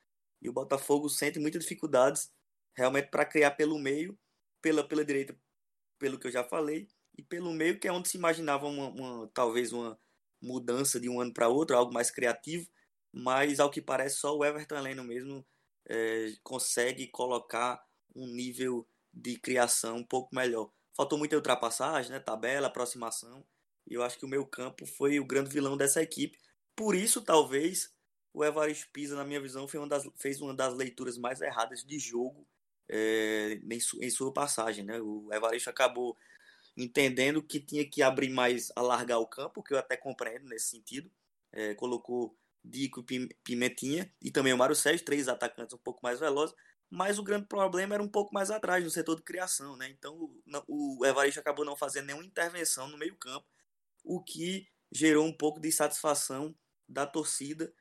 E 0.41 0.49
o 0.49 0.53
Botafogo 0.53 1.09
sente 1.09 1.39
muitas 1.41 1.63
dificuldades 1.63 2.33
realmente 2.77 3.11
para 3.11 3.25
criar 3.25 3.51
pelo 3.53 3.79
meio, 3.79 4.19
pela, 4.63 4.87
pela 4.87 5.05
direita, 5.05 5.37
pelo 5.99 6.19
que 6.19 6.29
eu 6.29 6.33
já 6.33 6.45
falei, 6.45 6.89
e 7.21 7.23
pelo 7.23 7.53
meio, 7.53 7.79
que 7.79 7.87
é 7.87 7.93
onde 7.93 8.09
se 8.09 8.17
imaginava 8.17 8.67
uma, 8.67 8.89
uma 8.89 9.31
talvez 9.35 9.73
uma 9.73 9.99
mudança 10.41 10.99
de 10.99 11.09
um 11.09 11.21
ano 11.21 11.33
para 11.33 11.49
outro, 11.49 11.77
algo 11.77 11.93
mais 11.93 12.11
criativo, 12.11 12.67
mas 13.13 13.61
ao 13.61 13.71
que 13.71 13.83
parece 13.83 14.17
só 14.17 14.35
o 14.35 14.43
Everton 14.43 14.81
Leno 14.81 15.05
mesmo 15.05 15.45
é, 15.87 16.33
consegue 16.43 17.07
colocar 17.09 17.85
um 18.17 18.27
nível 18.27 18.87
de 19.13 19.37
criação 19.39 19.99
um 19.99 20.05
pouco 20.05 20.35
melhor. 20.35 20.71
Faltou 20.97 21.19
muita 21.19 21.37
ultrapassagem, 21.37 22.11
né? 22.11 22.19
tabela, 22.19 22.69
aproximação. 22.69 23.45
E 23.87 23.95
eu 23.95 24.03
acho 24.03 24.19
que 24.19 24.25
o 24.25 24.29
meu 24.29 24.47
campo 24.47 24.87
foi 24.87 25.21
o 25.21 25.25
grande 25.25 25.51
vilão 25.51 25.77
dessa 25.77 26.01
equipe. 26.01 26.39
Por 26.75 26.95
isso, 26.95 27.21
talvez, 27.21 27.93
o 28.33 28.43
Evaristo 28.43 28.89
Pisa, 28.93 29.15
na 29.15 29.25
minha 29.25 29.41
visão, 29.41 29.67
uma 29.75 29.89
das, 29.89 30.09
fez 30.17 30.41
uma 30.41 30.55
das 30.55 30.75
leituras 30.75 31.19
mais 31.19 31.43
erradas 31.43 31.85
de 31.85 31.99
jogo 31.99 32.47
é, 32.89 33.61
em, 33.71 33.81
su, 33.81 34.03
em, 34.03 34.09
sua 34.09 34.33
passagem. 34.33 34.85
Né? 34.85 35.01
O 35.01 35.29
Evaristo 35.33 35.69
acabou 35.69 36.17
entendendo 36.83 37.43
que 37.43 37.61
tinha 37.61 37.89
que 37.89 38.03
abrir 38.03 38.31
mais, 38.31 38.73
alargar 38.77 39.19
o 39.19 39.27
campo, 39.27 39.63
que 39.63 39.75
eu 39.75 39.79
até 39.79 39.97
compreendo 39.97 40.47
nesse 40.47 40.71
sentido. 40.71 41.11
É, 41.53 41.75
colocou 41.75 42.37
Dico 42.65 43.05
e 43.11 43.29
Pimentinha 43.43 44.13
e 44.23 44.31
também 44.31 44.53
o 44.53 44.59
Mário 44.59 44.77
Sérgio, 44.77 45.05
três 45.05 45.29
atacantes 45.29 45.75
um 45.75 45.79
pouco 45.79 46.01
mais 46.03 46.21
velozes, 46.21 46.55
mas 46.89 47.19
o 47.19 47.23
grande 47.23 47.47
problema 47.47 47.95
era 47.95 48.03
um 48.03 48.09
pouco 48.09 48.35
mais 48.35 48.51
atrás, 48.51 48.85
no 48.85 48.91
setor 48.91 49.17
de 49.17 49.23
criação, 49.23 49.77
né? 49.77 49.89
Então 49.89 50.31
o 50.69 51.05
Evaristo 51.07 51.41
acabou 51.41 51.65
não 51.65 51.77
fazendo 51.77 52.07
nenhuma 52.07 52.25
intervenção 52.25 52.89
no 52.89 52.99
meio-campo, 52.99 53.47
o 54.05 54.23
que 54.23 54.69
gerou 54.93 55.25
um 55.25 55.33
pouco 55.33 55.61
de 55.61 55.71
satisfação 55.71 56.55
da 56.89 57.07
torcida, 57.07 57.73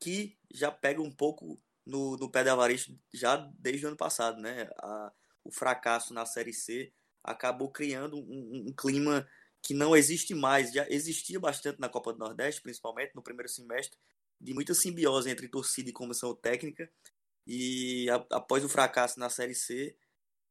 que 0.00 0.38
já 0.52 0.70
pega 0.70 1.02
um 1.02 1.10
pouco 1.10 1.60
no, 1.84 2.16
no 2.16 2.30
pé 2.30 2.44
do 2.44 2.50
Evaristo 2.50 2.96
já 3.12 3.36
desde 3.58 3.84
o 3.84 3.88
ano 3.88 3.96
passado, 3.96 4.40
né? 4.40 4.70
A, 4.78 5.12
o 5.44 5.50
fracasso 5.50 6.14
na 6.14 6.24
Série 6.24 6.52
C 6.52 6.92
acabou 7.22 7.70
criando 7.70 8.16
um, 8.16 8.66
um, 8.68 8.72
clima 8.72 9.28
que 9.62 9.74
não 9.74 9.96
existe 9.96 10.34
mais, 10.34 10.72
já 10.72 10.86
existia 10.88 11.38
bastante 11.38 11.80
na 11.80 11.88
Copa 11.88 12.12
do 12.12 12.18
Nordeste, 12.18 12.62
principalmente 12.62 13.14
no 13.14 13.22
primeiro 13.22 13.48
semestre, 13.48 13.98
de 14.40 14.54
muita 14.54 14.72
simbiose 14.74 15.28
entre 15.28 15.48
torcida 15.48 15.90
e 15.90 15.92
comissão 15.92 16.34
técnica, 16.34 16.90
e 17.46 18.08
a, 18.10 18.16
após 18.32 18.64
o 18.64 18.68
fracasso 18.68 19.18
na 19.18 19.30
Série 19.30 19.54
C, 19.54 19.96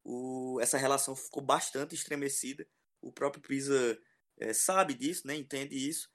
o, 0.03 0.59
essa 0.61 0.77
relação 0.77 1.15
ficou 1.15 1.43
bastante 1.43 1.93
estremecida. 1.93 2.67
O 3.01 3.11
próprio 3.11 3.41
Pisa 3.41 3.97
é, 4.39 4.53
sabe 4.53 4.93
disso, 4.93 5.27
né, 5.27 5.35
entende 5.35 5.75
isso. 5.75 6.09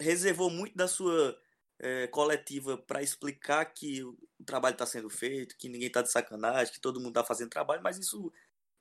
Reservou 0.00 0.48
muito 0.48 0.76
da 0.76 0.88
sua 0.88 1.38
é, 1.78 2.06
coletiva 2.06 2.78
para 2.78 3.02
explicar 3.02 3.64
que 3.66 4.02
o 4.02 4.16
trabalho 4.46 4.74
está 4.74 4.86
sendo 4.86 5.10
feito, 5.10 5.56
que 5.56 5.68
ninguém 5.68 5.88
está 5.88 6.02
de 6.02 6.10
sacanagem, 6.10 6.72
que 6.72 6.80
todo 6.80 7.00
mundo 7.00 7.10
está 7.10 7.24
fazendo 7.24 7.50
trabalho, 7.50 7.82
mas 7.82 7.98
isso 7.98 8.32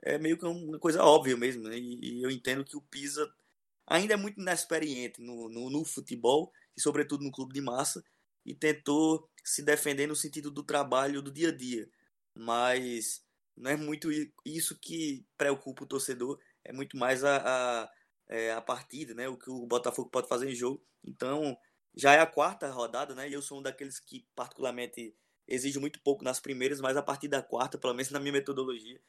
é 0.02 0.18
meio 0.18 0.38
que 0.38 0.46
uma 0.46 0.80
coisa 0.80 1.04
óbvia 1.04 1.36
mesmo. 1.38 1.64
Né? 1.64 1.78
E, 1.78 2.24
eu 2.24 2.32
entendo 2.32 2.64
que 2.64 2.78
o 2.78 2.82
Pisa 2.82 3.32
ainda 3.86 4.14
é 4.14 4.18
muito 4.18 4.40
inexperiente 4.40 5.22
no, 5.22 5.50
no, 5.50 5.70
no 5.70 5.86
futebol 5.86 6.52
e, 6.76 6.82
sobretudo, 6.82 7.24
no 7.24 7.32
clube 7.32 7.54
de 7.54 7.62
massa 7.62 8.04
e 8.46 8.54
tentou 8.54 9.30
se 9.44 9.62
defender 9.62 10.08
no 10.08 10.16
sentido 10.16 10.52
do 10.52 10.64
trabalho 10.64 11.22
do 11.22 11.32
dia 11.32 11.50
a 11.50 11.56
dia. 11.56 11.90
Mas 12.34 13.24
não 13.56 13.72
é 13.72 13.76
muito 13.76 14.10
isso 14.46 14.78
que 14.80 15.26
preocupa 15.38 15.84
o 15.84 15.88
torcedor, 15.88 16.40
é 16.64 16.72
muito 16.72 16.98
mais 16.98 17.24
a, 17.24 17.38
a, 17.38 17.92
é, 18.28 18.52
a 18.54 18.62
partida, 18.62 19.14
né? 19.14 19.28
o 19.28 19.38
que 19.38 19.50
o 19.50 19.66
Botafogo 19.66 20.10
pode 20.10 20.28
fazer 20.28 20.50
em 20.50 20.56
jogo. 20.56 20.82
Então, 21.04 21.58
já 21.96 22.14
é 22.14 22.20
a 22.20 22.26
quarta 22.26 22.70
rodada, 22.70 23.16
né? 23.16 23.30
E 23.30 23.34
eu 23.34 23.42
sou 23.42 23.60
um 23.60 23.62
daqueles 23.62 24.00
que, 24.00 24.26
particularmente, 24.36 25.16
exige 25.48 25.80
muito 25.80 26.00
pouco 26.02 26.24
nas 26.24 26.40
primeiras, 26.40 26.80
mas 26.80 26.96
a 26.96 27.02
partir 27.02 27.28
da 27.28 27.42
quarta, 27.42 27.78
pelo 27.78 27.94
menos 27.94 28.12
na 28.12 28.20
minha 28.20 28.34
metodologia, 28.34 29.02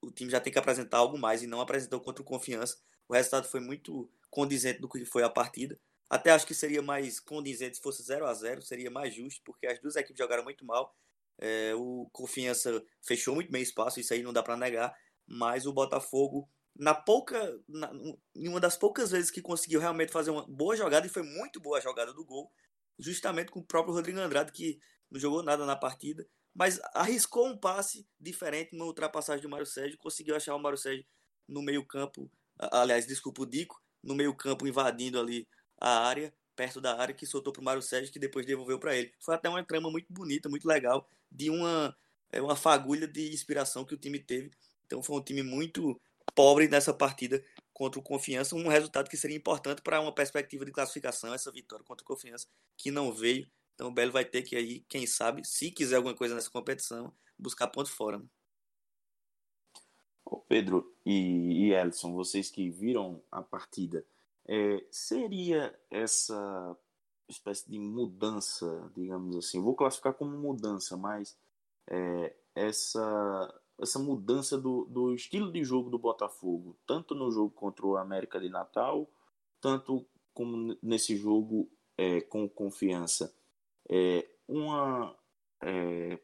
o 0.00 0.10
time 0.10 0.30
já 0.30 0.40
tem 0.40 0.52
que 0.52 0.58
apresentar 0.58 0.98
algo 0.98 1.18
mais 1.18 1.42
e 1.42 1.46
não 1.46 1.60
apresentou 1.60 2.00
contra 2.00 2.22
o 2.22 2.24
Confiança. 2.24 2.78
O 3.08 3.14
resultado 3.14 3.48
foi 3.48 3.60
muito 3.60 4.10
condizente 4.30 4.80
do 4.80 4.88
que 4.88 5.04
foi 5.04 5.22
a 5.22 5.30
partida. 5.30 5.78
Até 6.08 6.30
acho 6.30 6.46
que 6.46 6.54
seria 6.54 6.80
mais 6.82 7.20
condizente 7.20 7.76
se 7.76 7.82
fosse 7.82 8.02
0 8.02 8.26
a 8.26 8.34
0 8.34 8.62
seria 8.62 8.90
mais 8.90 9.14
justo, 9.14 9.42
porque 9.44 9.66
as 9.66 9.78
duas 9.78 9.96
equipes 9.96 10.18
jogaram 10.18 10.44
muito 10.44 10.64
mal. 10.64 10.94
É, 11.38 11.74
o 11.74 12.08
Confiança 12.12 12.82
fechou 13.02 13.34
muito 13.34 13.50
bem 13.50 13.62
espaço, 13.62 14.00
isso 14.00 14.12
aí 14.12 14.22
não 14.22 14.32
dá 14.32 14.42
para 14.42 14.56
negar, 14.56 14.94
mas 15.26 15.66
o 15.66 15.72
Botafogo, 15.72 16.48
na 16.74 16.94
pouca, 16.94 17.60
na, 17.68 17.92
em 18.34 18.48
uma 18.48 18.58
das 18.58 18.76
poucas 18.76 19.10
vezes 19.10 19.30
que 19.30 19.40
conseguiu 19.40 19.78
realmente 19.78 20.10
fazer 20.10 20.30
uma 20.30 20.46
boa 20.48 20.76
jogada, 20.76 21.06
e 21.06 21.10
foi 21.10 21.22
muito 21.22 21.60
boa 21.60 21.78
a 21.78 21.80
jogada 21.80 22.12
do 22.12 22.24
gol, 22.24 22.50
justamente 22.98 23.52
com 23.52 23.60
o 23.60 23.64
próprio 23.64 23.94
Rodrigo 23.94 24.18
Andrade, 24.18 24.50
que 24.50 24.80
não 25.10 25.20
jogou 25.20 25.42
nada 25.42 25.64
na 25.64 25.76
partida, 25.76 26.26
mas 26.58 26.80
arriscou 26.92 27.46
um 27.46 27.56
passe 27.56 28.04
diferente 28.18 28.76
na 28.76 28.84
ultrapassagem 28.84 29.40
do 29.40 29.48
Mário 29.48 29.64
Sérgio, 29.64 29.96
conseguiu 29.96 30.34
achar 30.34 30.56
o 30.56 30.58
Mário 30.58 30.76
Sérgio 30.76 31.06
no 31.46 31.62
meio-campo, 31.62 32.28
aliás, 32.58 33.06
desculpa 33.06 33.42
o 33.42 33.46
Dico, 33.46 33.80
no 34.02 34.12
meio-campo 34.12 34.66
invadindo 34.66 35.20
ali 35.20 35.46
a 35.80 36.00
área, 36.00 36.34
perto 36.56 36.80
da 36.80 37.00
área, 37.00 37.14
que 37.14 37.24
soltou 37.24 37.52
para 37.52 37.60
o 37.60 37.64
Mário 37.64 37.80
Sérgio, 37.80 38.12
que 38.12 38.18
depois 38.18 38.44
devolveu 38.44 38.76
para 38.76 38.96
ele. 38.96 39.12
Foi 39.20 39.36
até 39.36 39.48
uma 39.48 39.62
trama 39.62 39.88
muito 39.88 40.12
bonita, 40.12 40.48
muito 40.48 40.66
legal, 40.66 41.08
de 41.30 41.48
uma, 41.48 41.96
é, 42.32 42.42
uma 42.42 42.56
fagulha 42.56 43.06
de 43.06 43.32
inspiração 43.32 43.84
que 43.84 43.94
o 43.94 43.98
time 43.98 44.18
teve. 44.18 44.50
Então 44.84 45.00
foi 45.00 45.16
um 45.16 45.22
time 45.22 45.44
muito 45.44 46.00
pobre 46.34 46.66
nessa 46.66 46.92
partida 46.92 47.40
contra 47.72 48.00
o 48.00 48.02
Confiança, 48.02 48.56
um 48.56 48.66
resultado 48.66 49.08
que 49.08 49.16
seria 49.16 49.36
importante 49.36 49.80
para 49.80 50.00
uma 50.00 50.12
perspectiva 50.12 50.64
de 50.64 50.72
classificação, 50.72 51.32
essa 51.32 51.52
vitória 51.52 51.84
contra 51.84 52.02
o 52.02 52.06
Confiança, 52.06 52.48
que 52.76 52.90
não 52.90 53.12
veio. 53.12 53.48
Então 53.78 53.86
o 53.86 53.92
Belo 53.92 54.10
vai 54.10 54.24
ter 54.24 54.42
que 54.42 54.56
aí, 54.56 54.80
quem 54.88 55.06
sabe, 55.06 55.46
se 55.46 55.70
quiser 55.70 55.94
alguma 55.94 56.12
coisa 56.12 56.34
nessa 56.34 56.50
competição, 56.50 57.12
buscar 57.38 57.68
ponto 57.68 57.88
fora. 57.88 58.18
Né? 58.18 58.24
Pedro 60.48 60.92
e, 61.06 61.70
e 61.70 61.90
vocês 62.12 62.50
que 62.50 62.68
viram 62.70 63.22
a 63.30 63.40
partida, 63.40 64.04
é, 64.48 64.84
seria 64.90 65.78
essa 65.88 66.76
espécie 67.28 67.70
de 67.70 67.78
mudança, 67.78 68.90
digamos 68.96 69.36
assim, 69.36 69.62
vou 69.62 69.76
classificar 69.76 70.12
como 70.12 70.36
mudança, 70.36 70.96
mas 70.96 71.38
é, 71.86 72.34
essa, 72.56 73.60
essa 73.78 74.00
mudança 74.00 74.58
do, 74.58 74.86
do 74.86 75.14
estilo 75.14 75.52
de 75.52 75.62
jogo 75.62 75.88
do 75.88 76.00
Botafogo, 76.00 76.76
tanto 76.84 77.14
no 77.14 77.30
jogo 77.30 77.50
contra 77.50 77.86
o 77.86 77.96
América 77.96 78.40
de 78.40 78.48
Natal, 78.48 79.08
tanto 79.60 80.04
como 80.34 80.76
nesse 80.82 81.16
jogo 81.16 81.70
é, 81.96 82.20
com 82.22 82.48
confiança, 82.48 83.32
é, 83.88 84.28
uma 84.46 85.16
é, 85.62 86.18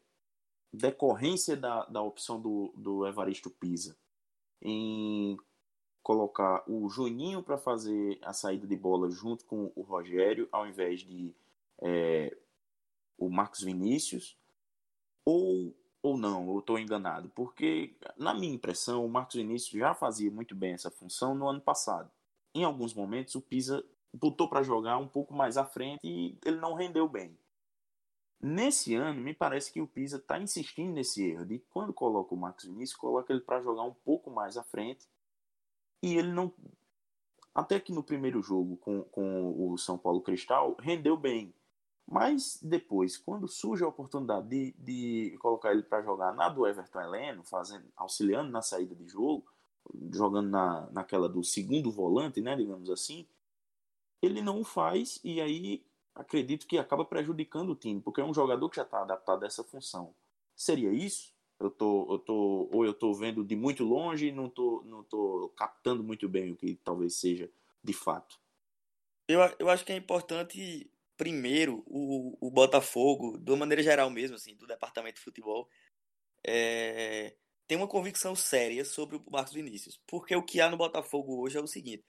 decorrência 0.72 1.56
da, 1.56 1.84
da 1.86 2.02
opção 2.02 2.40
do, 2.40 2.72
do 2.76 3.06
Evaristo 3.06 3.50
Pisa 3.50 3.96
em 4.60 5.36
colocar 6.02 6.62
o 6.68 6.88
Juninho 6.88 7.42
para 7.42 7.56
fazer 7.56 8.18
a 8.22 8.32
saída 8.32 8.66
de 8.66 8.76
bola 8.76 9.10
junto 9.10 9.44
com 9.46 9.72
o 9.74 9.82
Rogério, 9.82 10.48
ao 10.52 10.66
invés 10.66 11.00
de 11.00 11.34
é, 11.80 12.36
o 13.16 13.30
Marcos 13.30 13.62
Vinícius, 13.62 14.36
ou, 15.24 15.74
ou 16.02 16.18
não, 16.18 16.48
eu 16.48 16.58
estou 16.58 16.78
enganado, 16.78 17.30
porque 17.30 17.96
na 18.18 18.34
minha 18.34 18.54
impressão 18.54 19.04
o 19.04 19.08
Marcos 19.08 19.36
Vinícius 19.36 19.78
já 19.78 19.94
fazia 19.94 20.30
muito 20.30 20.54
bem 20.54 20.74
essa 20.74 20.90
função 20.90 21.34
no 21.34 21.48
ano 21.48 21.60
passado. 21.60 22.10
Em 22.54 22.64
alguns 22.64 22.92
momentos 22.92 23.34
o 23.34 23.40
Pisa 23.40 23.84
botou 24.12 24.48
para 24.48 24.62
jogar 24.62 24.98
um 24.98 25.08
pouco 25.08 25.34
mais 25.34 25.56
à 25.56 25.64
frente 25.64 26.00
e 26.04 26.38
ele 26.44 26.58
não 26.58 26.74
rendeu 26.74 27.08
bem. 27.08 27.36
Nesse 28.46 28.94
ano, 28.94 29.22
me 29.22 29.32
parece 29.32 29.72
que 29.72 29.80
o 29.80 29.86
Pisa 29.86 30.18
está 30.18 30.38
insistindo 30.38 30.92
nesse 30.92 31.24
erro 31.24 31.46
de 31.46 31.60
quando 31.70 31.94
coloca 31.94 32.34
o 32.34 32.36
Marcos 32.36 32.66
Vinícius, 32.66 32.94
coloca 32.94 33.32
ele 33.32 33.40
para 33.40 33.62
jogar 33.62 33.84
um 33.84 33.94
pouco 33.94 34.30
mais 34.30 34.58
à 34.58 34.62
frente 34.62 35.08
e 36.02 36.18
ele 36.18 36.30
não. 36.30 36.52
Até 37.54 37.80
que 37.80 37.90
no 37.90 38.02
primeiro 38.02 38.42
jogo 38.42 38.76
com, 38.76 39.02
com 39.04 39.72
o 39.72 39.78
São 39.78 39.96
Paulo 39.96 40.20
Cristal, 40.20 40.76
rendeu 40.78 41.16
bem. 41.16 41.54
Mas 42.06 42.58
depois, 42.62 43.16
quando 43.16 43.48
surge 43.48 43.82
a 43.82 43.88
oportunidade 43.88 44.46
de, 44.46 44.74
de 44.78 45.38
colocar 45.38 45.72
ele 45.72 45.82
para 45.82 46.02
jogar 46.02 46.34
na 46.34 46.50
do 46.50 46.66
Everton 46.66 47.00
Heleno, 47.00 47.42
fazendo, 47.44 47.86
auxiliando 47.96 48.50
na 48.50 48.60
saída 48.60 48.94
de 48.94 49.08
jogo, 49.08 49.46
jogando 50.12 50.50
na, 50.50 50.86
naquela 50.92 51.30
do 51.30 51.42
segundo 51.42 51.90
volante, 51.90 52.42
né, 52.42 52.54
digamos 52.54 52.90
assim, 52.90 53.26
ele 54.20 54.42
não 54.42 54.60
o 54.60 54.64
faz 54.64 55.18
e 55.24 55.40
aí 55.40 55.82
acredito 56.14 56.66
que 56.66 56.78
acaba 56.78 57.04
prejudicando 57.04 57.70
o 57.70 57.76
time, 57.76 58.00
porque 58.00 58.20
é 58.20 58.24
um 58.24 58.34
jogador 58.34 58.68
que 58.68 58.76
já 58.76 58.82
está 58.82 59.02
adaptado 59.02 59.42
a 59.42 59.46
essa 59.46 59.64
função. 59.64 60.14
Seria 60.54 60.90
isso? 60.90 61.34
eu 61.60 61.70
tô, 61.70 62.12
eu 62.12 62.18
tô, 62.18 62.68
ou 62.72 62.84
eu 62.84 62.92
estou 62.92 63.14
vendo 63.14 63.44
de 63.44 63.56
muito 63.56 63.84
longe 63.84 64.26
e 64.26 64.32
não 64.32 64.48
tô, 64.48 64.82
não 64.84 65.02
tô 65.02 65.52
captando 65.56 66.02
muito 66.02 66.28
bem 66.28 66.52
o 66.52 66.56
que 66.56 66.76
talvez 66.84 67.14
seja 67.16 67.50
de 67.82 67.92
fato. 67.92 68.38
Eu, 69.28 69.40
eu 69.58 69.68
acho 69.70 69.84
que 69.84 69.92
é 69.92 69.96
importante, 69.96 70.90
primeiro, 71.16 71.82
o, 71.86 72.36
o 72.40 72.50
Botafogo, 72.50 73.38
de 73.38 73.50
uma 73.50 73.58
maneira 73.58 73.82
geral 73.82 74.10
mesmo, 74.10 74.36
assim, 74.36 74.54
do 74.56 74.66
departamento 74.66 75.16
de 75.16 75.22
futebol, 75.22 75.68
é, 76.46 77.34
tem 77.66 77.78
uma 77.78 77.88
convicção 77.88 78.34
séria 78.34 78.84
sobre 78.84 79.16
o 79.16 79.24
Marcos 79.30 79.54
Vinícius. 79.54 79.98
Porque 80.06 80.36
o 80.36 80.42
que 80.42 80.60
há 80.60 80.68
no 80.68 80.76
Botafogo 80.76 81.40
hoje 81.40 81.56
é 81.56 81.60
o 81.60 81.66
seguinte: 81.66 82.04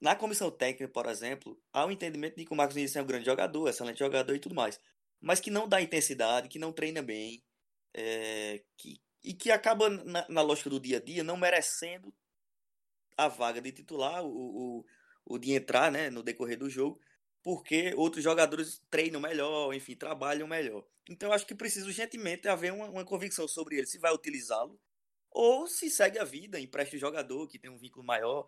na 0.00 0.14
comissão 0.14 0.50
técnica, 0.50 0.92
por 0.92 1.06
exemplo, 1.06 1.60
há 1.72 1.84
o 1.84 1.90
entendimento 1.90 2.36
de 2.36 2.44
que 2.44 2.52
o 2.52 2.56
Marcos 2.56 2.74
Vinícius 2.74 2.96
é 2.96 3.02
um 3.02 3.06
grande 3.06 3.24
jogador, 3.24 3.68
excelente 3.68 3.98
jogador 3.98 4.34
e 4.34 4.38
tudo 4.38 4.54
mais, 4.54 4.78
mas 5.20 5.40
que 5.40 5.50
não 5.50 5.68
dá 5.68 5.80
intensidade, 5.80 6.48
que 6.48 6.58
não 6.58 6.72
treina 6.72 7.02
bem, 7.02 7.42
é, 7.94 8.62
que, 8.76 9.00
e 9.24 9.32
que 9.32 9.50
acaba, 9.50 9.88
na, 9.88 10.26
na, 10.28 10.42
lógica 10.42 10.68
do 10.68 10.78
dia 10.78 10.98
a 10.98 11.00
dia, 11.00 11.24
não 11.24 11.36
merecendo 11.36 12.12
a 13.16 13.28
vaga 13.28 13.60
de 13.60 13.72
titular, 13.72 14.22
o, 14.22 14.28
o, 14.28 14.86
o 15.24 15.38
de 15.38 15.52
entrar 15.52 15.90
né, 15.90 16.10
no 16.10 16.22
decorrer 16.22 16.58
do 16.58 16.68
jogo, 16.68 17.00
porque 17.42 17.94
outros 17.96 18.22
jogadores 18.22 18.82
treinam 18.90 19.20
melhor, 19.20 19.72
enfim, 19.72 19.96
trabalham 19.96 20.46
melhor. 20.46 20.86
Então, 21.08 21.32
acho 21.32 21.46
que 21.46 21.54
precisa 21.54 21.86
urgentemente 21.86 22.48
haver 22.48 22.72
uma, 22.72 22.90
uma 22.90 23.04
convicção 23.04 23.48
sobre 23.48 23.76
ele, 23.76 23.86
se 23.86 23.98
vai 23.98 24.12
utilizá-lo, 24.12 24.78
ou 25.30 25.66
se 25.66 25.88
segue 25.88 26.18
a 26.18 26.24
vida, 26.24 26.60
empresta 26.60 26.96
o 26.96 26.98
jogador 26.98 27.46
que 27.46 27.58
tem 27.58 27.70
um 27.70 27.78
vínculo 27.78 28.04
maior, 28.04 28.46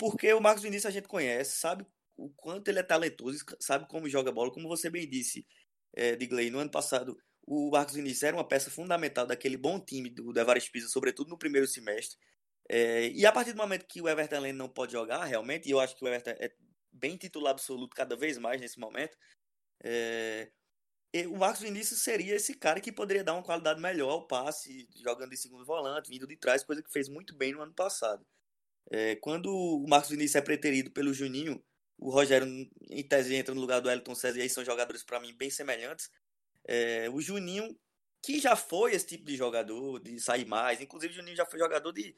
porque 0.00 0.32
o 0.32 0.40
Marcos 0.40 0.62
Vinícius 0.62 0.86
a 0.86 0.90
gente 0.90 1.06
conhece, 1.06 1.58
sabe 1.58 1.86
o 2.16 2.30
quanto 2.30 2.66
ele 2.68 2.78
é 2.78 2.82
talentoso, 2.82 3.44
sabe 3.60 3.86
como 3.86 4.08
joga 4.08 4.32
bola, 4.32 4.50
como 4.50 4.66
você 4.66 4.88
bem 4.88 5.06
disse, 5.06 5.46
é, 5.94 6.16
Digley, 6.16 6.50
no 6.50 6.58
ano 6.58 6.70
passado 6.70 7.18
o 7.46 7.70
Marcos 7.70 7.94
Vinícius 7.94 8.22
era 8.22 8.36
uma 8.36 8.46
peça 8.46 8.70
fundamental 8.70 9.26
daquele 9.26 9.58
bom 9.58 9.78
time 9.78 10.08
do, 10.08 10.32
do 10.32 10.40
Pisa, 10.72 10.88
sobretudo 10.88 11.28
no 11.28 11.38
primeiro 11.38 11.66
semestre. 11.66 12.18
É, 12.66 13.08
e 13.08 13.26
a 13.26 13.32
partir 13.32 13.52
do 13.52 13.58
momento 13.58 13.86
que 13.86 14.00
o 14.00 14.08
Everton 14.08 14.40
Lane 14.40 14.52
não 14.54 14.68
pode 14.70 14.92
jogar, 14.92 15.24
realmente, 15.24 15.68
e 15.68 15.72
eu 15.72 15.80
acho 15.80 15.94
que 15.94 16.04
o 16.04 16.08
Everton 16.08 16.30
é 16.30 16.50
bem 16.90 17.16
titular 17.18 17.50
absoluto 17.50 17.94
cada 17.94 18.16
vez 18.16 18.38
mais 18.38 18.60
nesse 18.60 18.78
momento, 18.78 19.18
é, 19.82 20.50
o 21.28 21.36
Marcos 21.36 21.60
Vinícius 21.60 22.00
seria 22.00 22.36
esse 22.36 22.54
cara 22.54 22.80
que 22.80 22.92
poderia 22.92 23.24
dar 23.24 23.34
uma 23.34 23.42
qualidade 23.42 23.80
melhor 23.80 24.10
ao 24.10 24.26
passe, 24.26 24.88
jogando 25.02 25.30
de 25.30 25.36
segundo 25.36 25.66
volante, 25.66 26.08
vindo 26.08 26.26
de 26.26 26.36
trás, 26.36 26.64
coisa 26.64 26.82
que 26.82 26.90
fez 26.90 27.08
muito 27.08 27.34
bem 27.36 27.52
no 27.52 27.60
ano 27.60 27.74
passado. 27.74 28.24
É, 28.90 29.16
quando 29.16 29.52
o 29.52 29.86
Marcos 29.88 30.10
Vinícius 30.10 30.36
é 30.36 30.40
preterido 30.40 30.90
pelo 30.90 31.12
Juninho, 31.12 31.62
o 31.98 32.10
Rogério, 32.10 32.46
em 32.90 33.02
tese, 33.06 33.34
entra 33.34 33.54
no 33.54 33.60
lugar 33.60 33.80
do 33.80 33.90
Elton 33.90 34.14
César, 34.14 34.38
e 34.38 34.42
aí 34.42 34.48
são 34.48 34.64
jogadores, 34.64 35.02
para 35.02 35.20
mim, 35.20 35.34
bem 35.36 35.50
semelhantes. 35.50 36.10
É, 36.66 37.08
o 37.10 37.20
Juninho, 37.20 37.78
que 38.22 38.40
já 38.40 38.56
foi 38.56 38.94
esse 38.94 39.06
tipo 39.06 39.24
de 39.24 39.36
jogador, 39.36 40.00
de 40.00 40.18
sair 40.18 40.46
mais, 40.46 40.80
inclusive 40.80 41.12
o 41.12 41.16
Juninho 41.16 41.36
já 41.36 41.44
foi 41.44 41.58
jogador 41.58 41.92
de. 41.92 42.16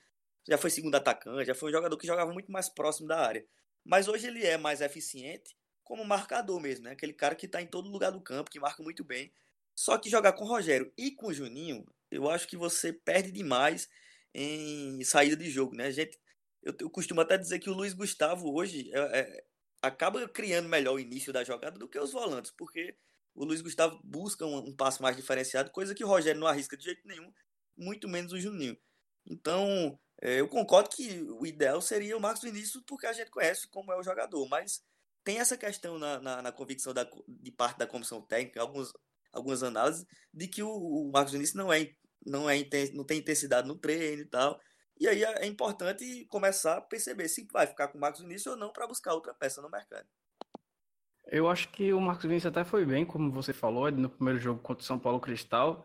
Já 0.48 0.58
foi 0.58 0.70
segundo 0.70 0.94
atacante, 0.96 1.46
já 1.46 1.54
foi 1.54 1.70
um 1.70 1.72
jogador 1.72 1.96
que 1.96 2.06
jogava 2.06 2.32
muito 2.32 2.50
mais 2.50 2.68
próximo 2.68 3.06
da 3.06 3.18
área. 3.20 3.46
Mas 3.84 4.08
hoje 4.08 4.26
ele 4.26 4.44
é 4.44 4.56
mais 4.56 4.80
eficiente 4.80 5.56
como 5.84 6.04
marcador 6.04 6.60
mesmo, 6.60 6.84
né? 6.84 6.92
Aquele 6.92 7.12
cara 7.12 7.34
que 7.34 7.46
está 7.46 7.60
em 7.60 7.66
todo 7.66 7.88
lugar 7.88 8.10
do 8.10 8.20
campo, 8.20 8.50
que 8.50 8.58
marca 8.58 8.82
muito 8.82 9.04
bem. 9.04 9.32
Só 9.74 9.98
que 9.98 10.10
jogar 10.10 10.32
com 10.32 10.44
o 10.44 10.48
Rogério 10.48 10.92
e 10.96 11.12
com 11.12 11.28
o 11.28 11.34
Juninho, 11.34 11.84
eu 12.10 12.28
acho 12.28 12.46
que 12.46 12.56
você 12.56 12.92
perde 12.92 13.30
demais 13.30 13.88
em 14.34 15.02
saída 15.04 15.36
de 15.36 15.50
jogo, 15.50 15.74
né? 15.74 15.86
A 15.86 15.90
gente, 15.90 16.18
eu, 16.62 16.74
eu 16.80 16.90
costumo 16.90 17.20
até 17.20 17.36
dizer 17.36 17.58
que 17.58 17.70
o 17.70 17.74
Luiz 17.74 17.92
Gustavo 17.92 18.54
hoje 18.54 18.90
é, 18.92 19.20
é, 19.20 19.44
acaba 19.82 20.26
criando 20.28 20.68
melhor 20.68 20.94
o 20.94 21.00
início 21.00 21.32
da 21.32 21.44
jogada 21.44 21.78
do 21.78 21.88
que 21.88 21.98
os 21.98 22.12
volantes, 22.12 22.52
porque 22.56 22.96
o 23.34 23.44
Luiz 23.44 23.60
Gustavo 23.60 24.00
busca 24.04 24.46
um, 24.46 24.58
um 24.58 24.76
passo 24.76 25.02
mais 25.02 25.16
diferenciado, 25.16 25.70
coisa 25.70 25.94
que 25.94 26.04
o 26.04 26.08
Rogério 26.08 26.40
não 26.40 26.46
arrisca 26.46 26.76
de 26.76 26.84
jeito 26.84 27.06
nenhum, 27.06 27.32
muito 27.76 28.08
menos 28.08 28.32
o 28.32 28.40
Juninho. 28.40 28.76
Então, 29.26 29.98
é, 30.20 30.40
eu 30.40 30.48
concordo 30.48 30.90
que 30.90 31.22
o 31.22 31.46
ideal 31.46 31.80
seria 31.80 32.16
o 32.16 32.20
Marcos 32.20 32.42
Vinícius, 32.42 32.82
porque 32.86 33.06
a 33.06 33.12
gente 33.12 33.30
conhece 33.30 33.68
como 33.68 33.92
é 33.92 33.98
o 33.98 34.02
jogador, 34.02 34.48
mas 34.48 34.82
tem 35.24 35.38
essa 35.38 35.56
questão 35.56 35.98
na, 35.98 36.20
na, 36.20 36.42
na 36.42 36.52
convicção 36.52 36.92
da, 36.92 37.08
de 37.28 37.50
parte 37.52 37.78
da 37.78 37.86
comissão 37.86 38.20
técnica, 38.20 38.60
alguns, 38.60 38.92
algumas 39.32 39.62
análises, 39.62 40.04
de 40.32 40.48
que 40.48 40.62
o, 40.62 40.70
o 40.70 41.10
Marcos 41.10 41.32
Vinícius 41.32 41.56
não, 41.56 41.72
é, 41.72 41.92
não, 42.24 42.48
é, 42.48 42.58
não 42.92 43.04
tem 43.04 43.18
intensidade 43.18 43.66
no 43.66 43.78
treino 43.78 44.22
e 44.22 44.26
tal. 44.26 44.60
E 45.02 45.08
aí 45.08 45.24
é, 45.24 45.46
importante 45.48 46.24
começar 46.26 46.76
a 46.76 46.80
perceber 46.80 47.26
se 47.28 47.44
vai 47.52 47.66
ficar 47.66 47.88
com 47.88 47.98
o 47.98 48.00
Marcos 48.00 48.20
Vinícius 48.20 48.54
ou 48.54 48.56
não 48.56 48.70
para 48.70 48.86
buscar 48.86 49.12
outra 49.12 49.34
peça 49.34 49.60
no 49.60 49.68
mercado. 49.68 50.06
Eu 51.26 51.50
acho 51.50 51.70
que 51.70 51.92
o 51.92 52.00
Marcos 52.00 52.24
Vinícius 52.24 52.52
até 52.52 52.62
foi 52.62 52.86
bem, 52.86 53.04
como 53.04 53.32
você 53.32 53.52
falou, 53.52 53.90
no 53.90 54.08
primeiro 54.08 54.38
jogo 54.38 54.60
contra 54.60 54.80
o 54.80 54.86
São 54.86 55.00
Paulo 55.00 55.18
Cristal. 55.18 55.84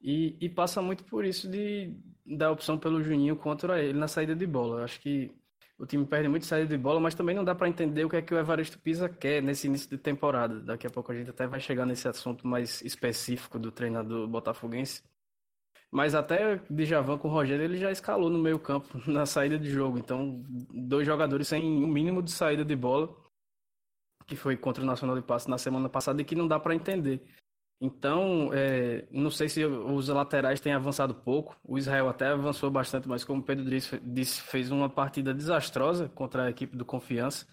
E, 0.00 0.38
e, 0.40 0.48
passa 0.48 0.80
muito 0.80 1.04
por 1.04 1.26
isso 1.26 1.50
de 1.50 1.94
dar 2.24 2.50
opção 2.50 2.78
pelo 2.78 3.02
Juninho 3.02 3.36
contra 3.36 3.82
ele 3.82 3.98
na 3.98 4.08
saída 4.08 4.34
de 4.34 4.46
bola. 4.46 4.80
Eu 4.80 4.84
acho 4.84 5.00
que 5.00 5.30
o 5.76 5.84
time 5.84 6.06
perde 6.06 6.26
muito 6.26 6.46
saída 6.46 6.66
de 6.66 6.78
bola, 6.78 6.98
mas 6.98 7.14
também 7.14 7.36
não 7.36 7.44
dá 7.44 7.54
para 7.54 7.68
entender 7.68 8.06
o 8.06 8.08
que 8.08 8.16
é 8.16 8.22
que 8.22 8.32
o 8.32 8.38
Evaristo 8.38 8.78
Pisa 8.78 9.06
quer 9.06 9.42
nesse 9.42 9.66
início 9.66 9.90
de 9.90 9.98
temporada. 9.98 10.60
Daqui 10.60 10.86
a 10.86 10.90
pouco 10.90 11.12
a 11.12 11.14
gente 11.14 11.28
até 11.28 11.46
vai 11.46 11.60
chegar 11.60 11.84
nesse 11.84 12.08
assunto 12.08 12.46
mais 12.46 12.80
específico 12.80 13.58
do 13.58 13.70
treinador 13.70 14.26
botafoguense. 14.26 15.02
Mas 15.90 16.14
até 16.14 16.56
Djavan 16.70 17.18
com 17.18 17.28
o 17.28 17.30
Rogério 17.30 17.64
ele 17.64 17.78
já 17.78 17.90
escalou 17.90 18.28
no 18.28 18.38
meio 18.38 18.58
campo 18.58 19.00
na 19.10 19.24
saída 19.24 19.58
de 19.58 19.70
jogo. 19.70 19.98
Então, 19.98 20.42
dois 20.70 21.06
jogadores 21.06 21.48
sem 21.48 21.62
o 21.62 21.84
um 21.84 21.86
mínimo 21.86 22.22
de 22.22 22.30
saída 22.30 22.64
de 22.64 22.76
bola, 22.76 23.14
que 24.26 24.36
foi 24.36 24.56
contra 24.56 24.82
o 24.82 24.86
Nacional 24.86 25.16
de 25.16 25.22
Passo 25.22 25.48
na 25.48 25.58
semana 25.58 25.88
passada 25.88 26.20
e 26.20 26.24
que 26.24 26.34
não 26.34 26.48
dá 26.48 26.58
para 26.58 26.74
entender. 26.74 27.22
Então, 27.80 28.50
é, 28.54 29.06
não 29.10 29.30
sei 29.30 29.48
se 29.48 29.64
os 29.64 30.08
laterais 30.08 30.60
têm 30.60 30.72
avançado 30.72 31.14
pouco. 31.14 31.56
O 31.62 31.76
Israel 31.76 32.08
até 32.08 32.28
avançou 32.28 32.70
bastante, 32.70 33.06
mas 33.06 33.22
como 33.22 33.40
o 33.40 33.44
Pedro 33.44 33.64
disse, 33.64 34.40
fez 34.42 34.70
uma 34.70 34.88
partida 34.88 35.34
desastrosa 35.34 36.08
contra 36.08 36.44
a 36.44 36.50
equipe 36.50 36.76
do 36.76 36.84
Confiança. 36.86 37.46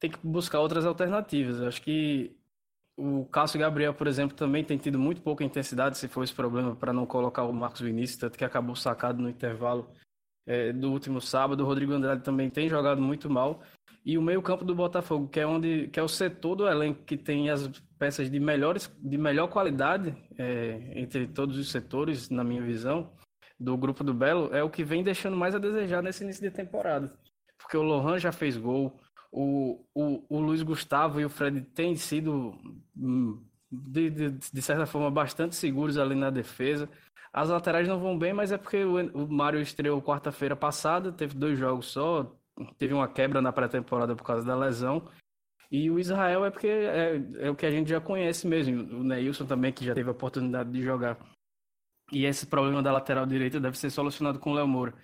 Tem 0.00 0.10
que 0.10 0.18
buscar 0.26 0.60
outras 0.60 0.86
alternativas. 0.86 1.60
acho 1.60 1.82
que 1.82 2.34
o 2.96 3.26
Cássio 3.26 3.60
Gabriel, 3.60 3.92
por 3.92 4.06
exemplo, 4.06 4.36
também 4.36 4.64
tem 4.64 4.78
tido 4.78 4.98
muito 4.98 5.20
pouca 5.20 5.44
intensidade, 5.44 5.98
se 5.98 6.08
for 6.08 6.24
esse 6.24 6.34
problema, 6.34 6.74
para 6.74 6.92
não 6.92 7.04
colocar 7.04 7.44
o 7.44 7.52
Marcos 7.52 7.82
Vinícius, 7.82 8.18
tanto 8.18 8.38
que 8.38 8.44
acabou 8.44 8.74
sacado 8.74 9.20
no 9.20 9.28
intervalo 9.28 9.90
é, 10.46 10.72
do 10.72 10.90
último 10.90 11.20
sábado. 11.20 11.62
O 11.62 11.66
Rodrigo 11.66 11.92
Andrade 11.92 12.22
também 12.22 12.48
tem 12.48 12.68
jogado 12.68 13.02
muito 13.02 13.28
mal. 13.28 13.62
E 14.04 14.16
o 14.16 14.22
meio-campo 14.22 14.64
do 14.64 14.74
Botafogo, 14.74 15.28
que 15.28 15.40
é 15.40 15.46
onde 15.46 15.88
que 15.88 15.98
é 15.98 16.02
o 16.02 16.08
setor 16.08 16.54
do 16.54 16.68
elenco 16.68 17.02
que 17.02 17.16
tem 17.16 17.50
as 17.50 17.68
peças 17.98 18.30
de 18.30 18.38
melhores 18.38 18.90
de 18.98 19.18
melhor 19.18 19.48
qualidade 19.48 20.16
é, 20.38 20.92
entre 20.94 21.26
todos 21.26 21.58
os 21.58 21.70
setores, 21.70 22.30
na 22.30 22.44
minha 22.44 22.62
visão, 22.62 23.12
do 23.58 23.76
grupo 23.76 24.04
do 24.04 24.14
Belo, 24.14 24.54
é 24.54 24.62
o 24.62 24.70
que 24.70 24.84
vem 24.84 25.02
deixando 25.02 25.36
mais 25.36 25.54
a 25.54 25.58
desejar 25.58 26.02
nesse 26.02 26.22
início 26.22 26.42
de 26.42 26.50
temporada. 26.50 27.12
Porque 27.58 27.76
o 27.76 27.82
Lohan 27.82 28.18
já 28.18 28.30
fez 28.30 28.56
gol, 28.56 29.00
o, 29.36 29.84
o, 29.94 30.24
o 30.30 30.40
Luiz 30.40 30.62
Gustavo 30.62 31.20
e 31.20 31.24
o 31.26 31.28
Fred 31.28 31.60
têm 31.60 31.94
sido, 31.94 32.58
hum, 32.96 33.38
de, 33.70 34.08
de, 34.08 34.30
de 34.30 34.62
certa 34.62 34.86
forma, 34.86 35.10
bastante 35.10 35.54
seguros 35.54 35.98
ali 35.98 36.14
na 36.14 36.30
defesa. 36.30 36.88
As 37.30 37.50
laterais 37.50 37.86
não 37.86 38.00
vão 38.00 38.18
bem, 38.18 38.32
mas 38.32 38.50
é 38.50 38.56
porque 38.56 38.82
o, 38.82 38.96
o 39.14 39.28
Mário 39.30 39.60
estreou 39.60 40.00
quarta-feira 40.00 40.56
passada, 40.56 41.12
teve 41.12 41.34
dois 41.34 41.58
jogos 41.58 41.88
só, 41.88 42.34
teve 42.78 42.94
uma 42.94 43.06
quebra 43.06 43.42
na 43.42 43.52
pré-temporada 43.52 44.16
por 44.16 44.24
causa 44.24 44.42
da 44.42 44.56
lesão. 44.56 45.06
E 45.70 45.90
o 45.90 45.98
Israel 45.98 46.46
é 46.46 46.50
porque 46.50 46.68
é, 46.68 47.22
é, 47.40 47.50
o 47.50 47.54
que 47.54 47.66
a 47.66 47.70
gente 47.70 47.90
já 47.90 48.00
conhece 48.00 48.46
mesmo. 48.46 49.00
O 49.00 49.04
Neilson 49.04 49.44
também, 49.44 49.70
que 49.70 49.84
já 49.84 49.92
teve 49.92 50.08
a 50.08 50.12
oportunidade 50.12 50.70
de 50.70 50.80
jogar. 50.80 51.18
E 52.10 52.24
esse 52.24 52.46
problema 52.46 52.82
da 52.82 52.92
lateral 52.92 53.26
direita 53.26 53.60
deve 53.60 53.76
ser 53.76 53.90
solucionado 53.90 54.38
com 54.38 54.52
o 54.52 54.54
Léo 54.54 54.66
Moura. 54.66 54.94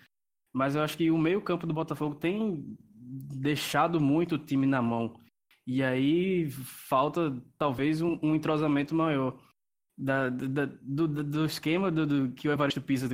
Mas 0.55 0.75
eu 0.75 0.83
acho 0.83 0.97
que 0.97 1.11
o 1.11 1.19
meio-campo 1.19 1.67
do 1.67 1.75
Botafogo 1.75 2.15
tem 2.15 2.79
deixado 3.13 4.01
muito 4.01 4.37
o 4.37 4.39
time 4.39 4.67
na 4.67 4.81
mão. 4.81 5.15
E 5.67 5.83
aí 5.83 6.51
falta 6.51 7.37
talvez 7.59 8.01
um, 8.01 8.19
um 8.23 8.35
entrosamento 8.35 8.95
maior. 8.95 9.39
Da, 9.97 10.31
da, 10.31 10.65
do, 10.81 11.07
do, 11.07 11.45
esquema 11.45 11.91
do, 11.91 12.07
do, 12.07 12.33
que 12.33 12.49
o 12.49 12.51
Evaristo 12.53 12.81
Pisa 12.81 13.07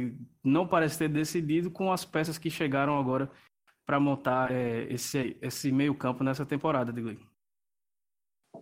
não 0.44 0.66
parece 0.66 0.96
ter 0.96 1.08
decidido 1.08 1.70
com 1.70 1.92
as 1.92 2.04
peças 2.04 2.38
que 2.38 2.48
chegaram 2.48 2.98
agora 2.98 3.30
para 3.84 3.98
montar 3.98 4.52
é, 4.52 4.84
esse, 4.84 5.36
esse 5.42 5.72
meio-campo 5.72 6.22
nessa 6.22 6.46
temporada, 6.46 6.92
Digli. 6.92 7.18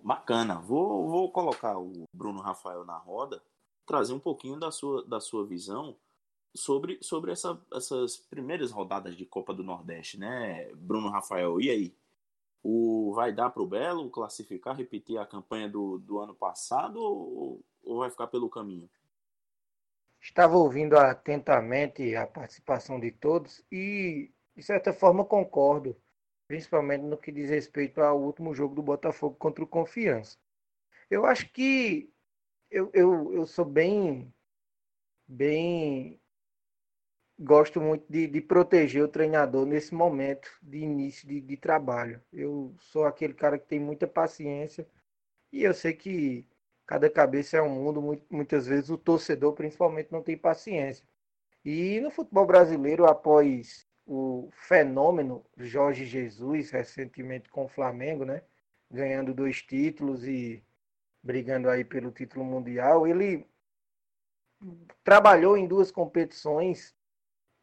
Bacana. 0.03 0.59
Vou, 0.59 1.09
vou 1.09 1.31
colocar 1.31 1.79
o 1.79 2.05
Bruno 2.13 2.41
Rafael 2.41 2.85
na 2.85 2.97
roda, 2.97 3.43
trazer 3.87 4.15
um 4.15 4.19
pouquinho 4.19 4.59
da 4.59 4.71
sua, 4.71 5.07
da 5.07 5.21
sua 5.21 5.47
visão 5.47 5.97
sobre, 6.57 6.99
sobre 7.03 7.33
essa, 7.33 7.61
essas 7.73 8.17
primeiras 8.17 8.71
rodadas 8.71 9.17
de 9.17 9.25
Copa 9.25 9.55
do 9.55 9.63
Nordeste, 9.63 10.19
né, 10.19 10.69
Bruno 10.75 11.11
Rafael? 11.11 11.61
E 11.61 11.71
aí? 11.71 11.95
O, 12.63 13.13
vai 13.15 13.33
dar 13.33 13.51
para 13.51 13.63
o 13.63 13.67
Belo 13.67 14.11
classificar, 14.11 14.75
repetir 14.75 15.19
a 15.19 15.27
campanha 15.27 15.69
do, 15.69 15.99
do 15.99 16.19
ano 16.19 16.35
passado 16.35 16.97
ou, 16.97 17.65
ou 17.85 17.99
vai 17.99 18.11
ficar 18.11 18.27
pelo 18.27 18.51
caminho? 18.51 18.91
Estava 20.21 20.57
ouvindo 20.57 20.99
atentamente 20.99 22.17
a 22.17 22.27
participação 22.27 22.99
de 22.99 23.13
todos 23.13 23.65
e 23.71 24.33
de 24.57 24.63
certa 24.63 24.93
forma, 24.93 25.25
concordo, 25.25 25.95
principalmente 26.49 27.03
no 27.03 27.19
que 27.19 27.31
diz 27.31 27.51
respeito 27.51 28.01
ao 28.01 28.19
último 28.19 28.55
jogo 28.55 28.75
do 28.75 28.83
Botafogo 28.83 29.37
contra 29.37 29.63
o 29.63 29.67
Confiança. 29.67 30.39
Eu 31.11 31.27
acho 31.27 31.53
que 31.53 32.11
eu, 32.71 32.91
eu, 32.95 33.35
eu 33.35 33.47
sou 33.47 33.67
bem, 33.67 34.33
bem 35.29 36.19
gosto 37.39 37.81
muito 37.81 38.05
de, 38.11 38.27
de, 38.27 38.41
proteger 38.41 39.03
o 39.05 39.09
treinador 39.09 39.67
nesse 39.67 39.95
momento 39.95 40.49
de 40.63 40.79
início 40.79 41.29
de, 41.29 41.41
de, 41.41 41.57
trabalho. 41.57 42.21
Eu 42.33 42.75
sou 42.81 43.05
aquele 43.05 43.35
cara 43.35 43.59
que 43.59 43.67
tem 43.67 43.79
muita 43.79 44.07
paciência 44.07 44.89
e 45.53 45.63
eu 45.65 45.75
sei 45.75 45.93
que 45.93 46.49
cada 46.87 47.11
cabeça 47.11 47.57
é 47.59 47.63
um 47.63 47.69
mundo. 47.69 48.01
Muitas 48.31 48.67
vezes 48.67 48.91
o 48.91 48.99
torcedor, 48.99 49.53
principalmente, 49.55 50.13
não 50.13 50.23
tem 50.23 50.37
paciência. 50.37 51.05
E 51.65 52.01
no 52.01 52.11
futebol 52.11 52.47
brasileiro, 52.47 53.07
após 53.07 53.87
o 54.07 54.49
fenômeno 54.53 55.45
Jorge 55.57 56.07
Jesus, 56.07 56.71
recentemente 56.71 57.51
com 57.51 57.65
o 57.65 57.69
Flamengo, 57.69 58.25
né? 58.25 58.43
Ganhando 58.91 59.35
dois 59.35 59.63
títulos 59.63 60.25
e 60.25 60.65
brigando 61.23 61.69
aí 61.69 61.85
pelo 61.85 62.13
título 62.13 62.45
mundial. 62.45 63.07
Ele 63.07 63.45
trabalhou 65.05 65.57
em 65.57 65.67
duas 65.67 65.91
competições 65.91 66.96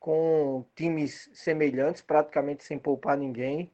com 0.04 0.66
times 0.76 1.30
semelhantes, 1.34 2.02
praticamente 2.02 2.66
sem 2.66 2.78
poupar 2.78 3.18
ninguém, 3.18 3.72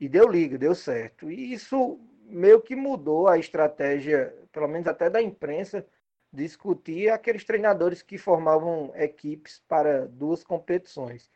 e 0.00 0.08
deu 0.08 0.28
liga, 0.28 0.58
deu 0.58 0.74
certo. 0.74 1.30
E 1.30 1.52
isso 1.52 2.00
meio 2.24 2.60
que 2.60 2.74
mudou 2.74 3.28
a 3.28 3.38
estratégia, 3.38 4.34
pelo 4.50 4.66
menos 4.66 4.88
até 4.88 5.08
da 5.08 5.22
imprensa, 5.22 5.86
discutir 6.32 7.10
aqueles 7.10 7.44
treinadores 7.44 8.02
que 8.02 8.18
formavam 8.18 8.90
equipes 8.96 9.62
para 9.68 10.08
duas 10.08 10.42
competições. 10.42 11.30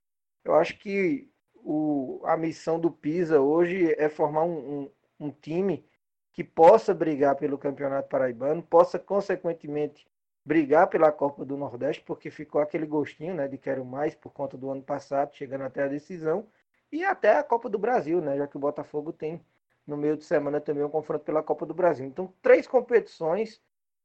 Eu 0.44 0.56
acho 0.56 0.76
que 0.76 1.30
o, 1.54 2.20
a 2.24 2.36
missão 2.36 2.80
do 2.80 2.90
Pisa 2.90 3.40
hoje 3.40 3.94
é 3.96 4.08
formar 4.08 4.42
um, 4.42 4.90
um, 5.20 5.26
um 5.28 5.30
time 5.30 5.86
que 6.32 6.42
possa 6.42 6.92
brigar 6.92 7.36
pelo 7.36 7.56
Campeonato 7.56 8.08
Paraibano, 8.08 8.60
possa, 8.60 8.98
consequentemente, 8.98 10.04
brigar 10.44 10.88
pela 10.88 11.12
Copa 11.12 11.44
do 11.44 11.56
Nordeste, 11.56 12.02
porque 12.04 12.30
ficou 12.30 12.60
aquele 12.60 12.86
gostinho 12.86 13.34
né, 13.34 13.46
de 13.46 13.56
quero 13.56 13.84
mais 13.84 14.14
por 14.14 14.32
conta 14.32 14.56
do 14.56 14.70
ano 14.70 14.82
passado, 14.82 15.34
chegando 15.34 15.62
até 15.62 15.84
a 15.84 15.88
decisão, 15.88 16.46
e 16.90 17.04
até 17.04 17.36
a 17.36 17.44
Copa 17.44 17.68
do 17.68 17.78
Brasil, 17.78 18.20
né, 18.20 18.36
já 18.36 18.46
que 18.46 18.56
o 18.56 18.60
Botafogo 18.60 19.12
tem 19.12 19.40
no 19.86 19.96
meio 19.96 20.16
de 20.16 20.24
semana 20.24 20.60
também 20.60 20.84
um 20.84 20.88
confronto 20.88 21.24
pela 21.24 21.42
Copa 21.42 21.64
do 21.64 21.74
Brasil. 21.74 22.06
Então, 22.06 22.32
três 22.42 22.66
competições, 22.66 23.60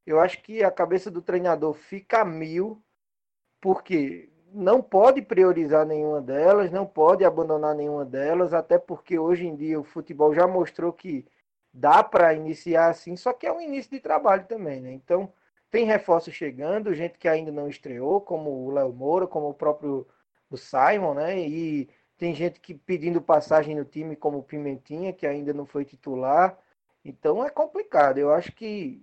eu 0.06 0.19
acho 0.19 0.41
que 0.41 0.63
a 0.63 0.71
cabeça 0.71 1.12
do 1.12 1.21
treinador 1.21 1.73
fica 1.73 2.23
mil, 2.23 2.82
porque 3.60 4.30
não 4.54 4.82
pode 4.82 5.21
priorizar 5.21 5.86
nenhuma 5.86 6.21
delas, 6.21 6.71
não 6.71 6.86
pode 6.86 7.26
abandonar 7.26 7.76
nenhuma 7.76 8.06
delas, 8.06 8.54
até 8.54 8.78
porque 8.78 9.19
hoje 9.19 9.45
em 9.45 9.56
dia 9.56 9.80
o 9.80 9.84
futebol 9.84 10.34
já 10.34 10.47
mostrou 10.47 10.93
que 10.93 11.26
dá 11.73 12.04
para 12.04 12.34
iniciar 12.34 12.89
assim, 12.89 13.15
só 13.15 13.34
que 13.34 13.45
é 13.45 13.52
um 13.52 13.62
início 13.62 13.91
de 13.91 14.00
trabalho 14.00 14.45
também, 14.45 14.82
né? 14.82 14.91
Então, 14.91 15.32
tem 15.69 15.86
reforços 15.86 16.34
chegando, 16.34 16.93
gente 16.93 17.17
que 17.17 17.27
ainda 17.27 17.51
não 17.51 17.67
estreou, 17.67 18.21
como 18.21 18.49
o 18.65 18.71
Léo 18.71 18.93
Moura, 18.93 19.27
como 19.27 19.49
o 19.49 19.53
próprio 19.53 20.08
o 20.49 20.58
Simon, 20.58 21.13
né? 21.15 21.39
E 21.39 21.89
tem 22.17 22.34
gente 22.34 22.60
que 22.60 22.73
pedindo 22.73 23.21
passagem 23.21 23.75
no 23.75 23.86
time, 23.86 24.15
como 24.15 24.39
o 24.39 24.43
Pimentinha, 24.43 25.13
que 25.13 25.27
ainda 25.27 25.53
não 25.53 25.65
foi 25.65 25.86
titular. 25.86 26.58
Então 27.03 27.43
é 27.43 27.49
complicado. 27.49 28.17
Eu 28.17 28.32
acho 28.34 28.51
que 28.53 29.01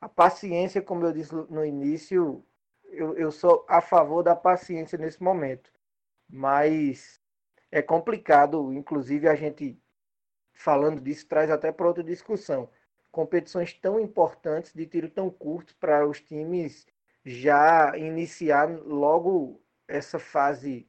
a 0.00 0.08
paciência, 0.08 0.82
como 0.82 1.04
eu 1.04 1.12
disse 1.12 1.34
no 1.34 1.64
início, 1.64 2.44
eu, 2.84 3.16
eu 3.16 3.32
sou 3.32 3.64
a 3.68 3.80
favor 3.80 4.22
da 4.22 4.36
paciência 4.36 4.98
nesse 4.98 5.22
momento. 5.22 5.70
Mas 6.28 7.20
é 7.70 7.82
complicado, 7.82 8.72
inclusive 8.72 9.28
a 9.28 9.34
gente 9.34 9.78
falando 10.54 11.00
disso 11.00 11.26
traz 11.28 11.50
até 11.50 11.72
para 11.72 11.86
outra 11.86 12.02
discussão. 12.04 12.68
Competições 13.16 13.72
tão 13.72 13.98
importantes 13.98 14.74
de 14.74 14.84
tiro 14.84 15.08
tão 15.08 15.30
curto 15.30 15.74
para 15.76 16.06
os 16.06 16.20
times 16.20 16.86
já 17.24 17.96
iniciar 17.96 18.68
logo 18.68 19.58
essa 19.88 20.18
fase 20.18 20.86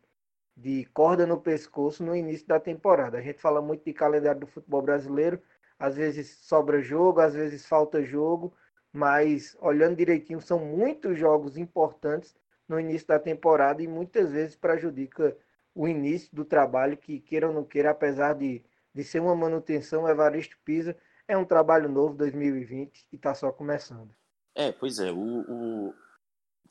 de 0.54 0.84
corda 0.94 1.26
no 1.26 1.40
pescoço 1.40 2.04
no 2.04 2.14
início 2.14 2.46
da 2.46 2.60
temporada. 2.60 3.18
A 3.18 3.22
gente 3.22 3.40
fala 3.40 3.62
muito 3.62 3.86
de 3.86 3.94
calendário 3.94 4.42
do 4.42 4.46
futebol 4.46 4.82
brasileiro, 4.82 5.42
às 5.80 5.96
vezes 5.96 6.40
sobra 6.42 6.82
jogo, 6.82 7.22
às 7.22 7.34
vezes 7.34 7.66
falta 7.66 8.04
jogo, 8.04 8.54
mas 8.92 9.56
olhando 9.62 9.96
direitinho, 9.96 10.42
são 10.42 10.60
muitos 10.60 11.18
jogos 11.18 11.58
importantes 11.58 12.36
no 12.68 12.78
início 12.78 13.08
da 13.08 13.18
temporada 13.18 13.82
e 13.82 13.88
muitas 13.88 14.34
vezes 14.34 14.54
prejudica 14.54 15.34
o 15.74 15.88
início 15.88 16.36
do 16.36 16.44
trabalho, 16.44 16.98
que 16.98 17.22
queira 17.22 17.48
ou 17.48 17.54
não 17.54 17.64
queira, 17.64 17.92
apesar 17.92 18.34
de, 18.34 18.66
de 18.94 19.04
ser 19.06 19.22
uma 19.22 19.34
manutenção, 19.34 20.10
Evaristo 20.10 20.58
Pisa 20.66 20.94
é 21.28 21.38
um 21.38 21.46
trabalho 21.46 21.90
novo 21.90 22.16
2020 22.16 23.08
e 23.12 23.16
está 23.16 23.36
só 23.36 23.52
começando. 23.52 24.10
É, 24.56 24.72
pois 24.72 25.00
é, 25.00 25.12
o, 25.12 25.94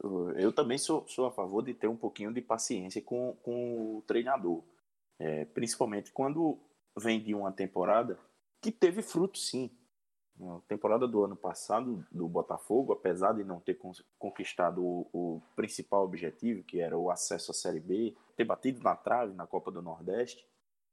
o, 0.03 0.31
eu 0.37 0.53
também 0.53 0.79
sou, 0.79 1.07
sou 1.07 1.27
a 1.27 1.33
favor 1.33 1.63
de 1.63 1.75
ter 1.75 1.89
um 1.89 1.97
pouquinho 1.97 2.33
de 2.33 2.41
paciência 2.41 3.03
com, 3.03 3.37
com 3.43 3.97
o 3.97 4.03
treinador. 4.03 4.63
É, 5.19 5.45
principalmente 5.47 6.13
quando 6.13 6.59
vem 6.99 7.23
de 7.23 7.35
uma 7.35 7.53
temporada 7.53 8.19
que 8.61 8.71
teve 8.71 9.03
fruto, 9.03 9.39
sim. 9.39 9.71
A 10.39 10.61
temporada 10.69 11.09
do 11.09 11.25
ano 11.25 11.35
passado 11.35 12.07
do 12.13 12.29
Botafogo, 12.29 12.93
apesar 12.93 13.33
de 13.33 13.43
não 13.43 13.59
ter 13.59 13.79
conquistado 14.19 14.85
o, 14.85 15.09
o, 15.11 15.43
principal 15.55 16.05
objetivo, 16.05 16.63
que 16.63 16.79
era 16.79 16.97
o 16.97 17.11
acesso 17.11 17.53
à 17.53 17.55
Série 17.55 17.81
B, 17.81 18.15
ter 18.37 18.45
batido 18.45 18.83
na 18.83 18.95
trave 18.95 19.33
na 19.33 19.47
Copa 19.47 19.71
do 19.71 19.81
Nordeste, 19.81 20.47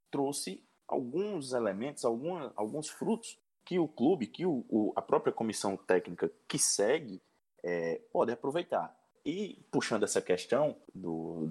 trouxe 0.10 0.63
alguns 0.88 1.52
elementos, 1.52 2.06
alguma, 2.06 2.54
alguns 2.56 2.88
frutos 2.88 3.38
que 3.65 3.80
o 3.80 3.88
clube, 3.88 4.28
que 4.28 4.45
o, 4.45 4.65
o, 4.69 4.93
a 4.95 5.02
própria 5.02 5.34
comissão 5.34 5.78
técnica 5.78 6.32
que 6.47 6.60
segue 6.60 7.21
é, 7.63 8.02
pode 8.12 8.32
aproveitar. 8.32 8.95
E 9.26 9.58
puxando 9.71 10.04
essa 10.04 10.21
questão 10.21 10.76
do 10.93 11.49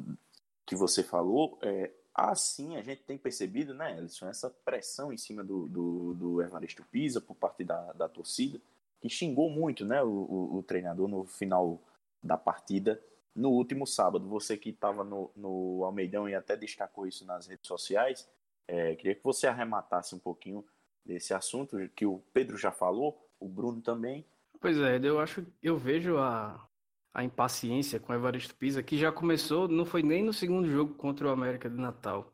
que 0.67 0.77
você 0.77 1.03
falou, 1.03 1.59
é, 1.63 1.91
assim 2.15 2.77
a 2.77 2.83
gente 2.83 3.03
tem 3.03 3.17
percebido, 3.17 3.73
né, 3.75 3.97
Ellison, 3.97 4.29
essa 4.29 4.51
pressão 4.51 5.13
em 5.13 5.17
cima 5.17 5.43
do, 5.43 5.67
do, 5.67 6.15
do 6.15 6.43
Evaristo 6.43 6.85
Pisa 6.91 7.21
por 7.21 7.35
parte 7.35 7.65
da, 7.65 7.93
da 7.93 8.09
torcida, 8.09 8.61
que 9.01 9.09
xingou 9.09 9.51
muito 9.51 9.85
né, 9.85 10.03
o, 10.03 10.09
o, 10.09 10.57
o 10.59 10.63
treinador 10.63 11.09
no 11.09 11.25
final 11.25 11.81
da 12.23 12.37
partida 12.37 13.03
no 13.35 13.51
último 13.51 13.87
sábado. 13.87 14.29
Você 14.29 14.57
que 14.57 14.71
estava 14.71 15.03
no, 15.03 15.31
no 15.35 15.85
Almeidão 15.85 16.29
e 16.29 16.35
até 16.35 16.57
destacou 16.57 17.07
isso 17.07 17.25
nas 17.25 17.47
redes 17.47 17.67
sociais, 17.67 18.29
é, 18.69 18.95
queria 18.95 19.15
que 19.15 19.25
você 19.25 19.47
arrematasse 19.47 20.15
um 20.15 20.19
pouquinho 20.19 20.65
desse 21.05 21.35
assunto 21.35 21.77
que 21.95 22.07
o 22.07 22.23
Pedro 22.33 22.57
já 22.57 22.71
falou, 22.71 23.29
o 23.39 23.49
Bruno 23.49 23.81
também. 23.81 24.25
Pois 24.61 24.79
é, 24.79 25.01
eu 25.03 25.19
acho, 25.19 25.45
eu 25.63 25.77
vejo 25.77 26.19
a, 26.19 26.69
a 27.13 27.25
impaciência 27.25 27.99
com 27.99 28.13
o 28.13 28.17
Evaristo 28.17 28.55
Pisa, 28.55 28.83
que 28.83 28.97
já 28.97 29.11
começou, 29.11 29.69
não 29.69 29.85
foi 29.85 30.03
nem 30.03 30.23
no 30.23 30.33
segundo 30.33 30.71
jogo 30.71 30.95
contra 30.95 31.27
o 31.27 31.31
América 31.31 31.69
de 31.69 31.77
Natal. 31.77 32.33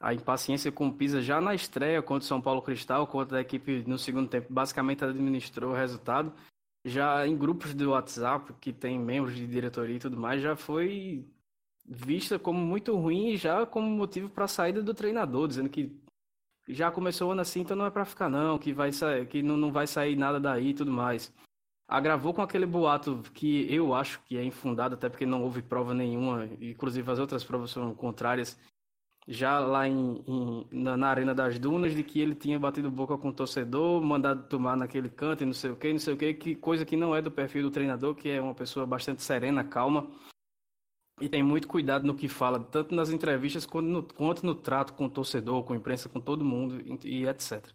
A 0.00 0.14
impaciência 0.14 0.70
com 0.70 0.88
o 0.88 0.92
Pisa 0.92 1.20
já 1.20 1.40
na 1.40 1.54
estreia 1.54 2.02
contra 2.02 2.24
o 2.24 2.28
São 2.28 2.40
Paulo 2.40 2.62
Cristal, 2.62 3.06
contra 3.06 3.38
a 3.38 3.40
equipe 3.40 3.84
no 3.86 3.98
segundo 3.98 4.28
tempo, 4.28 4.52
basicamente 4.52 5.04
administrou 5.04 5.72
o 5.72 5.76
resultado. 5.76 6.32
Já 6.84 7.26
em 7.26 7.36
grupos 7.36 7.74
do 7.74 7.90
WhatsApp, 7.90 8.52
que 8.60 8.72
tem 8.72 8.98
membros 8.98 9.34
de 9.34 9.46
diretoria 9.46 9.96
e 9.96 9.98
tudo 9.98 10.16
mais, 10.16 10.40
já 10.40 10.54
foi 10.54 11.24
vista 11.84 12.38
como 12.38 12.60
muito 12.60 12.94
ruim 12.96 13.30
e 13.30 13.36
já 13.36 13.66
como 13.66 13.88
motivo 13.88 14.28
para 14.28 14.44
a 14.44 14.48
saída 14.48 14.82
do 14.82 14.94
treinador, 14.94 15.48
dizendo 15.48 15.68
que 15.68 15.98
já 16.68 16.90
começou 16.90 17.28
o 17.28 17.32
ano 17.32 17.40
assim, 17.40 17.60
então 17.60 17.76
não 17.76 17.86
é 17.86 17.90
para 17.90 18.04
ficar 18.04 18.28
não, 18.28 18.58
que 18.58 18.72
vai 18.72 18.92
sair, 18.92 19.26
que 19.26 19.42
não, 19.42 19.56
não 19.56 19.72
vai 19.72 19.86
sair 19.86 20.16
nada 20.16 20.38
daí 20.38 20.68
e 20.68 20.74
tudo 20.74 20.92
mais. 20.92 21.32
Agravou 21.88 22.34
com 22.34 22.42
aquele 22.42 22.66
boato 22.66 23.22
que 23.32 23.72
eu 23.72 23.94
acho 23.94 24.20
que 24.24 24.36
é 24.36 24.44
infundado, 24.44 24.94
até 24.94 25.08
porque 25.08 25.24
não 25.24 25.42
houve 25.42 25.62
prova 25.62 25.94
nenhuma, 25.94 26.46
inclusive 26.60 27.10
as 27.10 27.18
outras 27.18 27.42
provas 27.42 27.72
foram 27.72 27.94
contrárias, 27.94 28.58
já 29.26 29.58
lá 29.58 29.88
em, 29.88 30.22
em 30.26 30.66
na, 30.70 30.96
na, 30.96 31.08
Arena 31.08 31.34
das 31.34 31.58
Dunas, 31.58 31.94
de 31.94 32.02
que 32.02 32.20
ele 32.20 32.34
tinha 32.34 32.58
batido 32.58 32.90
boca 32.90 33.16
com 33.16 33.28
o 33.28 33.32
torcedor, 33.32 34.02
mandado 34.02 34.48
tomar 34.48 34.76
naquele 34.76 35.08
canto 35.08 35.42
e 35.42 35.46
não 35.46 35.54
sei 35.54 35.70
o 35.70 35.76
que, 35.76 35.92
não 35.92 35.98
sei 35.98 36.14
o 36.14 36.16
que, 36.16 36.34
que 36.34 36.54
coisa 36.54 36.84
que 36.84 36.96
não 36.96 37.14
é 37.14 37.22
do 37.22 37.30
perfil 37.30 37.62
do 37.62 37.70
treinador, 37.70 38.14
que 38.14 38.28
é 38.28 38.40
uma 38.40 38.54
pessoa 38.54 38.86
bastante 38.86 39.22
serena, 39.22 39.64
calma, 39.64 40.10
e 41.20 41.28
tem 41.28 41.42
muito 41.42 41.68
cuidado 41.68 42.06
no 42.06 42.14
que 42.14 42.28
fala, 42.28 42.60
tanto 42.60 42.94
nas 42.94 43.10
entrevistas 43.10 43.66
quanto 43.66 43.86
no, 43.86 44.02
quanto 44.02 44.44
no 44.44 44.54
trato 44.54 44.92
com 44.94 45.06
o 45.06 45.10
torcedor, 45.10 45.64
com 45.64 45.72
a 45.72 45.76
imprensa, 45.76 46.08
com 46.08 46.20
todo 46.20 46.44
mundo 46.44 46.80
e, 47.04 47.26
etc. 47.26 47.66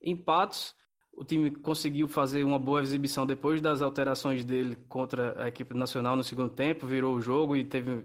Em 0.00 0.16
Patos, 0.16 0.74
o 1.12 1.24
time 1.24 1.50
conseguiu 1.50 2.06
fazer 2.06 2.44
uma 2.44 2.58
boa 2.58 2.82
exibição 2.82 3.26
depois 3.26 3.60
das 3.60 3.82
alterações 3.82 4.44
dele 4.44 4.76
contra 4.88 5.42
a 5.42 5.48
equipe 5.48 5.74
nacional 5.74 6.14
no 6.14 6.22
segundo 6.22 6.50
tempo, 6.50 6.86
virou 6.86 7.16
o 7.16 7.20
jogo 7.20 7.56
e 7.56 7.64
teve 7.64 8.04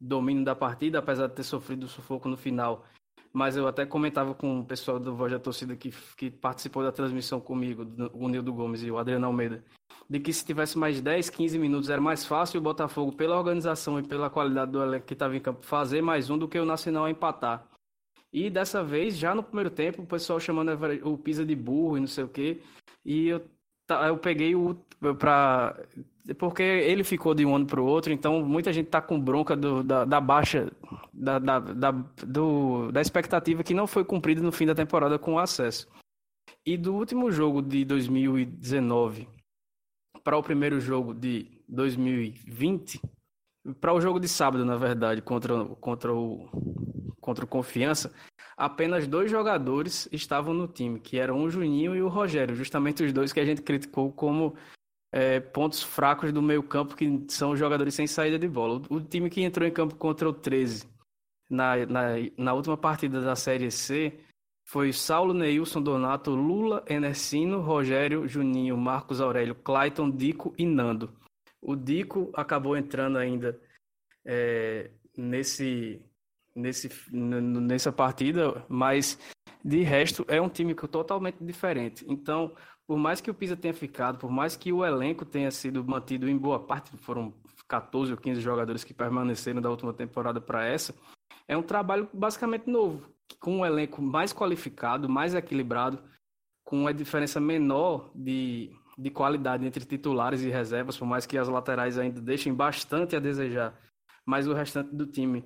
domínio 0.00 0.44
da 0.44 0.54
partida, 0.54 0.98
apesar 0.98 1.26
de 1.26 1.34
ter 1.34 1.42
sofrido 1.42 1.88
sufoco 1.88 2.28
no 2.28 2.36
final. 2.36 2.86
Mas 3.32 3.56
eu 3.56 3.68
até 3.68 3.84
comentava 3.84 4.34
com 4.34 4.60
o 4.60 4.64
pessoal 4.64 4.98
do 4.98 5.14
Voz 5.14 5.30
da 5.30 5.38
Torcida 5.38 5.76
que, 5.76 5.92
que 6.16 6.30
participou 6.30 6.82
da 6.82 6.90
transmissão 6.90 7.40
comigo, 7.40 7.86
o 8.12 8.28
Nildo 8.28 8.52
Gomes 8.52 8.82
e 8.82 8.90
o 8.90 8.98
Adriano 8.98 9.26
Almeida, 9.26 9.62
de 10.08 10.18
que 10.18 10.32
se 10.32 10.44
tivesse 10.44 10.78
mais 10.78 11.00
10, 11.00 11.30
15 11.30 11.58
minutos 11.58 11.90
era 11.90 12.00
mais 12.00 12.24
fácil 12.24 12.58
o 12.58 12.62
Botafogo, 12.62 13.12
pela 13.12 13.36
organização 13.36 13.98
e 13.98 14.02
pela 14.02 14.30
qualidade 14.30 14.72
do 14.72 14.82
elenco 14.82 15.06
que 15.06 15.12
estava 15.12 15.36
em 15.36 15.40
campo, 15.40 15.64
fazer 15.64 16.02
mais 16.02 16.30
um 16.30 16.38
do 16.38 16.48
que 16.48 16.58
o 16.58 16.64
Nacional 16.64 17.08
empatar. 17.08 17.68
E 18.32 18.50
dessa 18.50 18.84
vez, 18.84 19.16
já 19.16 19.34
no 19.34 19.42
primeiro 19.42 19.70
tempo, 19.70 20.02
o 20.02 20.06
pessoal 20.06 20.38
chamando 20.38 20.70
o 21.04 21.16
Pisa 21.16 21.44
de 21.44 21.56
burro 21.56 21.96
e 21.96 22.00
não 22.00 22.06
sei 22.06 22.24
o 22.24 22.28
quê. 22.28 22.60
E 23.04 23.28
eu, 23.28 23.42
eu 24.06 24.18
peguei 24.18 24.54
o. 24.54 24.74
Pra, 25.18 25.74
porque 26.34 26.62
ele 26.62 27.04
ficou 27.04 27.34
de 27.34 27.44
um 27.44 27.54
ano 27.54 27.66
para 27.66 27.80
o 27.80 27.86
outro, 27.86 28.12
então 28.12 28.42
muita 28.42 28.72
gente 28.72 28.88
tá 28.88 29.00
com 29.00 29.20
bronca 29.20 29.56
do, 29.56 29.82
da, 29.82 30.04
da, 30.04 30.20
baixa, 30.20 30.70
da, 31.12 31.38
da, 31.38 31.58
da, 31.58 31.90
do, 32.26 32.92
da 32.92 33.00
expectativa 33.00 33.62
que 33.62 33.74
não 33.74 33.86
foi 33.86 34.04
cumprida 34.04 34.42
no 34.42 34.52
fim 34.52 34.66
da 34.66 34.74
temporada 34.74 35.18
com 35.18 35.34
o 35.34 35.38
acesso. 35.38 35.88
E 36.66 36.76
do 36.76 36.94
último 36.94 37.30
jogo 37.30 37.62
de 37.62 37.84
2019 37.84 39.28
para 40.22 40.36
o 40.36 40.42
primeiro 40.42 40.80
jogo 40.80 41.14
de 41.14 41.62
2020, 41.68 43.00
para 43.80 43.94
o 43.94 44.00
jogo 44.00 44.20
de 44.20 44.28
sábado, 44.28 44.64
na 44.64 44.76
verdade, 44.76 45.22
contra, 45.22 45.64
contra 45.64 46.12
o 46.12 46.48
contra 47.28 47.44
o 47.44 47.48
Confiança, 47.48 48.10
apenas 48.56 49.06
dois 49.06 49.30
jogadores 49.30 50.08
estavam 50.10 50.54
no 50.54 50.66
time, 50.66 50.98
que 50.98 51.18
eram 51.18 51.42
o 51.42 51.50
Juninho 51.50 51.94
e 51.94 52.00
o 52.00 52.08
Rogério, 52.08 52.54
justamente 52.54 53.04
os 53.04 53.12
dois 53.12 53.34
que 53.34 53.40
a 53.40 53.44
gente 53.44 53.60
criticou 53.60 54.10
como 54.10 54.54
é, 55.12 55.40
pontos 55.40 55.82
fracos 55.82 56.32
do 56.32 56.42
meio 56.42 56.62
campo, 56.62 56.96
que 56.96 57.24
são 57.28 57.56
jogadores 57.56 57.94
sem 57.94 58.06
saída 58.06 58.38
de 58.38 58.48
bola. 58.48 58.82
O, 58.90 58.96
o 58.96 59.00
time 59.00 59.30
que 59.30 59.42
entrou 59.42 59.66
em 59.66 59.72
campo 59.72 59.94
contra 59.94 60.28
o 60.28 60.32
13 60.32 60.88
na, 61.48 61.76
na, 61.86 62.02
na 62.36 62.54
última 62.54 62.76
partida 62.76 63.20
da 63.20 63.34
Série 63.34 63.70
C 63.70 64.18
foi 64.66 64.92
Saulo 64.92 65.32
Neilson 65.32 65.80
Donato, 65.80 66.30
Lula, 66.30 66.84
Enercino, 66.86 67.60
Rogério, 67.60 68.28
Juninho, 68.28 68.76
Marcos 68.76 69.20
Aurélio, 69.20 69.54
Clayton, 69.54 70.10
Dico 70.10 70.54
e 70.58 70.66
Nando. 70.66 71.10
O 71.60 71.74
Dico 71.74 72.30
acabou 72.34 72.76
entrando 72.76 73.16
ainda 73.16 73.58
é, 74.26 74.90
nesse 75.16 76.02
nesse, 76.58 76.90
nessa 77.10 77.92
partida, 77.92 78.64
mas 78.68 79.18
de 79.64 79.82
resto 79.82 80.24
é 80.28 80.40
um 80.40 80.48
time 80.48 80.74
totalmente 80.74 81.38
diferente. 81.40 82.04
Então, 82.08 82.54
por 82.88 82.96
mais 82.96 83.20
que 83.20 83.30
o 83.30 83.34
Pisa 83.34 83.54
tenha 83.54 83.74
ficado, 83.74 84.18
por 84.18 84.30
mais 84.30 84.56
que 84.56 84.72
o 84.72 84.82
elenco 84.82 85.26
tenha 85.26 85.50
sido 85.50 85.84
mantido 85.84 86.26
em 86.26 86.38
boa 86.38 86.58
parte, 86.58 86.90
foram 86.96 87.34
14 87.68 88.12
ou 88.12 88.16
15 88.16 88.40
jogadores 88.40 88.82
que 88.82 88.94
permaneceram 88.94 89.60
da 89.60 89.68
última 89.68 89.92
temporada 89.92 90.40
para 90.40 90.64
essa, 90.64 90.94
é 91.46 91.54
um 91.54 91.62
trabalho 91.62 92.08
basicamente 92.14 92.66
novo, 92.66 93.06
com 93.38 93.58
um 93.58 93.66
elenco 93.66 94.00
mais 94.00 94.32
qualificado, 94.32 95.06
mais 95.06 95.34
equilibrado, 95.34 96.02
com 96.64 96.80
uma 96.80 96.94
diferença 96.94 97.38
menor 97.38 98.10
de, 98.14 98.70
de 98.96 99.10
qualidade 99.10 99.66
entre 99.66 99.84
titulares 99.84 100.40
e 100.40 100.48
reservas, 100.48 100.96
por 100.96 101.06
mais 101.06 101.26
que 101.26 101.36
as 101.36 101.46
laterais 101.46 101.98
ainda 101.98 102.22
deixem 102.22 102.54
bastante 102.54 103.14
a 103.14 103.20
desejar, 103.20 103.78
mas 104.24 104.46
o 104.46 104.54
restante 104.54 104.94
do 104.94 105.06
time 105.06 105.44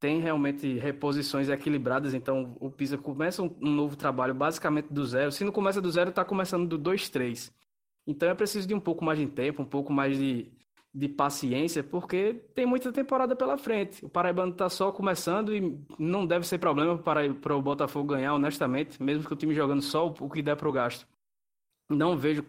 tem 0.00 0.20
realmente 0.20 0.78
reposições 0.78 1.48
equilibradas, 1.48 2.14
então 2.14 2.56
o 2.60 2.70
Pisa 2.70 2.96
começa 2.96 3.42
um, 3.42 3.54
um, 3.60 3.70
novo 3.70 3.96
trabalho 3.96 4.34
basicamente 4.34 4.92
do 4.92 5.04
zero. 5.04 5.32
Se 5.32 5.44
não 5.44 5.52
começa 5.52 5.80
do 5.80 5.90
zero, 5.90 6.10
está 6.10 6.24
começando 6.24 6.68
do 6.68 6.78
2-3. 6.78 7.52
Então 8.06 8.28
é 8.28 8.34
preciso 8.34 8.66
de 8.66 8.74
um 8.74 8.80
pouco 8.80 9.04
mais 9.04 9.18
de 9.18 9.26
tempo, 9.26 9.62
um 9.62 9.66
pouco 9.66 9.92
mais 9.92 10.16
de, 10.16 10.50
de 10.94 11.08
paciência, 11.08 11.82
porque 11.82 12.34
tem 12.54 12.64
muita 12.64 12.92
temporada 12.92 13.34
pela 13.34 13.58
frente. 13.58 14.04
O 14.04 14.08
Paraibano 14.08 14.52
está 14.52 14.68
só 14.68 14.92
começando 14.92 15.54
e 15.54 15.78
não 15.98 16.24
deve 16.26 16.46
ser 16.46 16.58
problema 16.58 16.96
para, 16.96 17.34
para 17.34 17.56
o 17.56 17.62
Botafogo 17.62 18.14
ganhar, 18.14 18.34
honestamente, 18.34 19.02
mesmo 19.02 19.24
que 19.24 19.32
o 19.32 19.36
time 19.36 19.54
jogando 19.54 19.82
só 19.82 20.06
o 20.06 20.30
que 20.30 20.42
der 20.42 20.56
para 20.56 20.68
o 20.68 20.72
gasto. 20.72 21.06
Não 21.90 22.16
vejo 22.16 22.44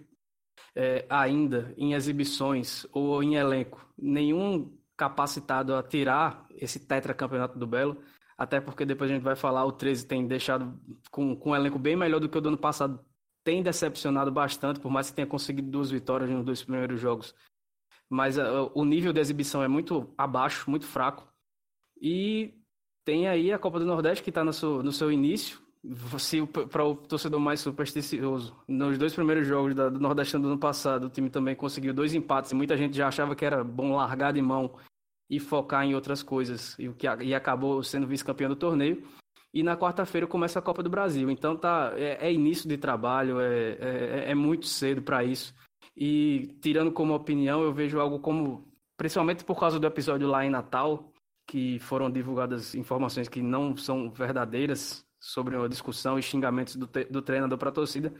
é, 0.76 1.06
ainda 1.10 1.74
em 1.78 1.94
exibições 1.94 2.86
ou 2.92 3.24
em 3.24 3.36
elenco 3.36 3.86
nenhum 3.98 4.72
capacitado 5.00 5.74
a 5.74 5.82
tirar 5.82 6.46
esse 6.52 6.78
tetracampeonato 6.78 7.58
do 7.58 7.66
Belo, 7.66 8.02
até 8.38 8.60
porque 8.60 8.86
depois 8.86 9.10
a 9.10 9.14
gente 9.14 9.24
vai 9.24 9.36
falar, 9.36 9.64
o 9.64 9.72
13 9.72 10.06
tem 10.06 10.28
deixado 10.28 10.78
com, 11.10 11.38
com 11.38 11.52
um 11.52 11.56
elenco 11.56 11.80
bem 11.80 11.96
melhor 11.96 12.20
do 12.20 12.28
que 12.28 12.38
o 12.38 12.42
do 12.42 12.50
ano 12.50 12.58
passado, 12.58 13.00
tem 13.42 13.64
decepcionado 13.64 14.30
bastante, 14.30 14.78
por 14.82 14.92
mais 14.92 15.10
que 15.10 15.16
tenha 15.16 15.26
conseguido 15.26 15.72
duas 15.72 15.90
vitórias 15.90 16.30
nos 16.30 16.44
dois 16.44 16.62
primeiros 16.62 17.00
jogos. 17.00 17.34
Mas 18.10 18.38
uh, 18.38 18.70
o 18.76 18.84
nível 18.84 19.14
de 19.14 19.22
exibição 19.22 19.64
é 19.64 19.70
muito 19.70 20.14
abaixo, 20.18 20.70
muito 20.70 20.86
fraco. 20.86 21.26
E 22.02 22.56
tem 23.06 23.26
aí 23.30 23.54
a 23.54 23.60
Copa 23.60 23.80
do 23.80 23.86
Nordeste 23.86 24.22
que 24.22 24.32
está 24.32 24.44
no 24.44 24.52
no 24.84 24.92
seu 24.92 25.10
início, 25.10 25.62
para 26.70 26.84
o 26.84 26.94
torcedor 26.94 27.40
mais 27.40 27.62
supersticioso, 27.62 28.54
nos 28.68 28.98
dois 28.98 29.14
primeiros 29.14 29.48
jogos 29.48 29.74
da, 29.74 29.88
do 29.88 30.00
Nordeste 30.00 30.38
do 30.38 30.48
ano 30.48 30.58
passado, 30.58 31.06
o 31.06 31.10
time 31.10 31.30
também 31.30 31.56
conseguiu 31.56 31.94
dois 31.94 32.14
empates 32.14 32.52
e 32.52 32.56
muita 32.56 32.76
gente 32.76 32.98
já 32.98 33.08
achava 33.08 33.34
que 33.34 33.46
era 33.46 33.64
bom 33.64 33.96
largar 33.96 34.34
de 34.34 34.42
mão 34.42 34.76
e 35.30 35.40
focar 35.40 35.86
em 35.86 35.94
outras 35.94 36.24
coisas, 36.24 36.78
e, 36.80 36.90
que, 36.90 37.08
e 37.22 37.36
acabou 37.36 37.84
sendo 37.84 38.08
vice-campeão 38.08 38.50
do 38.50 38.56
torneio. 38.56 39.04
E 39.54 39.64
na 39.64 39.76
quarta-feira 39.76 40.28
começa 40.28 40.60
a 40.60 40.62
Copa 40.62 40.82
do 40.82 40.90
Brasil. 40.90 41.30
Então 41.30 41.56
tá, 41.56 41.94
é, 41.96 42.28
é 42.28 42.34
início 42.34 42.68
de 42.68 42.78
trabalho, 42.78 43.40
é, 43.40 43.78
é, 43.80 44.32
é 44.32 44.36
muito 44.36 44.66
cedo 44.66 45.02
para 45.02 45.24
isso. 45.24 45.54
E 45.96 46.56
tirando 46.62 46.92
como 46.92 47.14
opinião, 47.14 47.62
eu 47.62 47.74
vejo 47.74 48.00
algo 48.00 48.20
como, 48.20 48.68
principalmente 48.98 49.44
por 49.44 49.60
causa 49.60 49.80
do 49.80 49.88
episódio 49.88 50.28
lá 50.28 50.46
em 50.46 50.50
Natal, 50.50 51.12
que 51.48 51.80
foram 51.80 52.10
divulgadas 52.10 52.76
informações 52.76 53.28
que 53.28 53.42
não 53.42 53.76
são 53.76 54.12
verdadeiras 54.12 55.04
sobre 55.20 55.58
uma 55.58 55.68
discussão 55.68 56.18
e 56.18 56.22
xingamentos 56.22 56.76
do, 56.76 56.88
do 57.10 57.22
treinador 57.22 57.58
para 57.58 57.70
a 57.70 57.74
torcida, 57.74 58.14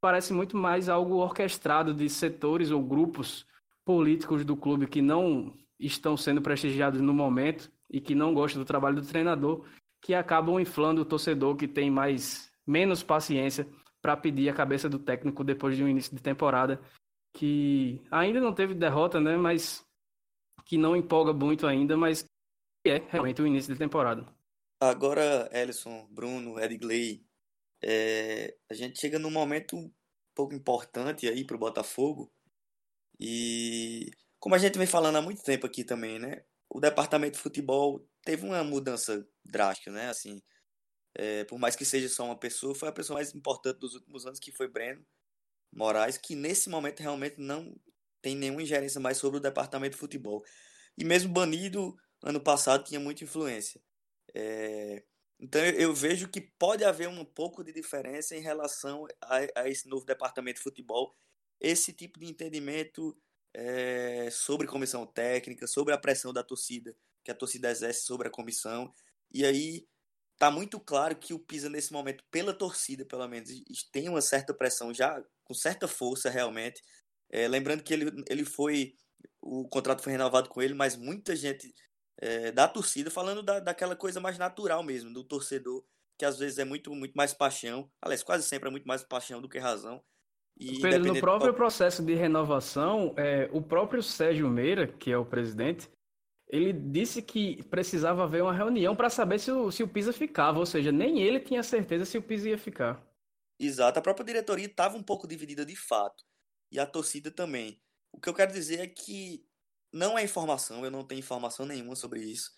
parece 0.00 0.32
muito 0.32 0.56
mais 0.56 0.88
algo 0.88 1.16
orquestrado 1.16 1.94
de 1.94 2.08
setores 2.08 2.70
ou 2.70 2.82
grupos 2.82 3.46
políticos 3.84 4.44
do 4.44 4.56
clube 4.56 4.86
que 4.86 5.00
não 5.00 5.54
estão 5.86 6.16
sendo 6.16 6.40
prestigiados 6.40 7.00
no 7.00 7.12
momento 7.12 7.70
e 7.90 8.00
que 8.00 8.14
não 8.14 8.32
gostam 8.32 8.62
do 8.62 8.66
trabalho 8.66 9.00
do 9.00 9.06
treinador, 9.06 9.66
que 10.00 10.14
acabam 10.14 10.58
inflando 10.58 11.02
o 11.02 11.04
torcedor 11.04 11.56
que 11.56 11.68
tem 11.68 11.90
mais 11.90 12.50
menos 12.66 13.02
paciência 13.02 13.68
para 14.00 14.16
pedir 14.16 14.48
a 14.48 14.54
cabeça 14.54 14.88
do 14.88 14.98
técnico 14.98 15.44
depois 15.44 15.76
de 15.76 15.84
um 15.84 15.88
início 15.88 16.14
de 16.14 16.22
temporada 16.22 16.80
que 17.32 18.02
ainda 18.10 18.40
não 18.40 18.52
teve 18.52 18.74
derrota, 18.74 19.20
né, 19.20 19.36
mas 19.36 19.84
que 20.64 20.76
não 20.76 20.96
empolga 20.96 21.32
muito 21.32 21.66
ainda, 21.66 21.96
mas 21.96 22.24
é 22.84 22.98
realmente 23.08 23.40
o 23.40 23.46
início 23.46 23.72
de 23.72 23.78
temporada. 23.78 24.26
Agora, 24.80 25.48
Ellison, 25.52 26.06
Bruno, 26.10 26.58
Edgley, 26.58 27.24
é, 27.82 28.54
a 28.70 28.74
gente 28.74 29.00
chega 29.00 29.18
num 29.18 29.30
momento 29.30 29.76
um 29.76 29.90
pouco 30.34 30.54
importante 30.54 31.28
aí 31.28 31.44
para 31.44 31.56
o 31.56 31.60
Botafogo 31.60 32.30
e 33.18 34.10
como 34.42 34.56
a 34.56 34.58
gente 34.58 34.76
vem 34.76 34.88
falando 34.88 35.14
há 35.18 35.22
muito 35.22 35.40
tempo 35.44 35.64
aqui 35.68 35.84
também, 35.84 36.18
né? 36.18 36.42
O 36.68 36.80
departamento 36.80 37.36
de 37.36 37.42
futebol 37.42 38.04
teve 38.24 38.44
uma 38.44 38.64
mudança 38.64 39.24
drástica, 39.44 39.92
né? 39.92 40.08
Assim, 40.08 40.42
é, 41.14 41.44
por 41.44 41.60
mais 41.60 41.76
que 41.76 41.84
seja 41.84 42.08
só 42.08 42.24
uma 42.24 42.36
pessoa, 42.36 42.74
foi 42.74 42.88
a 42.88 42.92
pessoa 42.92 43.18
mais 43.18 43.32
importante 43.32 43.78
dos 43.78 43.94
últimos 43.94 44.26
anos, 44.26 44.40
que 44.40 44.50
foi 44.50 44.66
Breno 44.66 45.06
Moraes, 45.72 46.18
que 46.18 46.34
nesse 46.34 46.68
momento 46.68 46.98
realmente 46.98 47.36
não 47.38 47.72
tem 48.20 48.34
nenhuma 48.34 48.60
ingerência 48.60 49.00
mais 49.00 49.16
sobre 49.16 49.38
o 49.38 49.40
departamento 49.40 49.92
de 49.92 50.00
futebol. 50.00 50.42
E 50.98 51.04
mesmo 51.04 51.32
banido, 51.32 51.96
ano 52.20 52.40
passado 52.40 52.82
tinha 52.82 52.98
muita 52.98 53.22
influência. 53.22 53.80
É, 54.34 55.04
então 55.38 55.64
eu 55.64 55.94
vejo 55.94 56.28
que 56.28 56.40
pode 56.40 56.82
haver 56.82 57.08
um 57.08 57.24
pouco 57.24 57.62
de 57.62 57.72
diferença 57.72 58.34
em 58.34 58.40
relação 58.40 59.06
a, 59.20 59.60
a 59.60 59.68
esse 59.68 59.88
novo 59.88 60.04
departamento 60.04 60.56
de 60.56 60.64
futebol, 60.64 61.14
esse 61.60 61.92
tipo 61.92 62.18
de 62.18 62.26
entendimento 62.26 63.16
é, 63.54 64.28
sobre 64.30 64.66
comissão 64.66 65.06
técnica, 65.06 65.66
sobre 65.66 65.94
a 65.94 65.98
pressão 65.98 66.32
da 66.32 66.42
torcida, 66.42 66.96
que 67.24 67.30
a 67.30 67.34
torcida 67.34 67.70
exerce 67.70 68.04
sobre 68.04 68.28
a 68.28 68.30
comissão. 68.30 68.92
E 69.32 69.44
aí 69.44 69.86
tá 70.38 70.50
muito 70.50 70.80
claro 70.80 71.16
que 71.16 71.34
o 71.34 71.38
Pisa, 71.38 71.68
nesse 71.68 71.92
momento, 71.92 72.24
pela 72.30 72.52
torcida, 72.52 73.04
pelo 73.04 73.26
menos, 73.28 73.50
tem 73.92 74.08
uma 74.08 74.20
certa 74.20 74.54
pressão, 74.54 74.92
já 74.92 75.22
com 75.44 75.54
certa 75.54 75.86
força 75.88 76.30
realmente. 76.30 76.82
É, 77.30 77.48
lembrando 77.48 77.82
que 77.82 77.94
ele, 77.94 78.10
ele 78.28 78.44
foi. 78.44 78.94
O 79.40 79.68
contrato 79.68 80.02
foi 80.02 80.12
renovado 80.12 80.48
com 80.48 80.60
ele, 80.62 80.74
mas 80.74 80.96
muita 80.96 81.34
gente 81.36 81.72
é, 82.18 82.52
da 82.52 82.68
torcida 82.68 83.10
falando 83.10 83.42
da, 83.42 83.60
daquela 83.60 83.96
coisa 83.96 84.20
mais 84.20 84.38
natural 84.38 84.82
mesmo, 84.82 85.12
do 85.12 85.24
torcedor, 85.24 85.84
que 86.18 86.24
às 86.24 86.38
vezes 86.38 86.58
é 86.58 86.64
muito, 86.64 86.94
muito 86.94 87.14
mais 87.14 87.32
paixão. 87.34 87.90
Aliás, 88.00 88.22
quase 88.22 88.46
sempre 88.46 88.68
é 88.68 88.72
muito 88.72 88.86
mais 88.86 89.02
paixão 89.02 89.40
do 89.40 89.48
que 89.48 89.58
razão. 89.58 90.02
Pedro, 90.80 91.14
no 91.14 91.20
próprio 91.20 91.54
processo 91.54 92.02
de 92.04 92.14
renovação, 92.14 93.14
é, 93.16 93.48
o 93.52 93.60
próprio 93.60 94.02
Sérgio 94.02 94.48
Meira, 94.48 94.86
que 94.86 95.10
é 95.10 95.16
o 95.16 95.24
presidente, 95.24 95.90
ele 96.48 96.72
disse 96.72 97.22
que 97.22 97.62
precisava 97.64 98.24
haver 98.24 98.42
uma 98.42 98.52
reunião 98.52 98.94
para 98.94 99.10
saber 99.10 99.38
se 99.38 99.50
o, 99.50 99.70
se 99.72 99.82
o 99.82 99.88
Pisa 99.88 100.12
ficava, 100.12 100.58
ou 100.58 100.66
seja, 100.66 100.92
nem 100.92 101.20
ele 101.20 101.40
tinha 101.40 101.62
certeza 101.62 102.04
se 102.04 102.18
o 102.18 102.22
Pisa 102.22 102.50
ia 102.50 102.58
ficar. 102.58 103.02
Exato, 103.58 103.98
a 103.98 104.02
própria 104.02 104.26
diretoria 104.26 104.66
estava 104.66 104.96
um 104.96 105.02
pouco 105.02 105.26
dividida 105.26 105.64
de 105.64 105.74
fato, 105.74 106.22
e 106.70 106.78
a 106.78 106.86
torcida 106.86 107.30
também. 107.30 107.80
O 108.12 108.20
que 108.20 108.28
eu 108.28 108.34
quero 108.34 108.52
dizer 108.52 108.80
é 108.80 108.86
que 108.86 109.44
não 109.92 110.18
é 110.18 110.24
informação, 110.24 110.84
eu 110.84 110.90
não 110.90 111.04
tenho 111.04 111.20
informação 111.20 111.64
nenhuma 111.64 111.96
sobre 111.96 112.20
isso. 112.20 112.50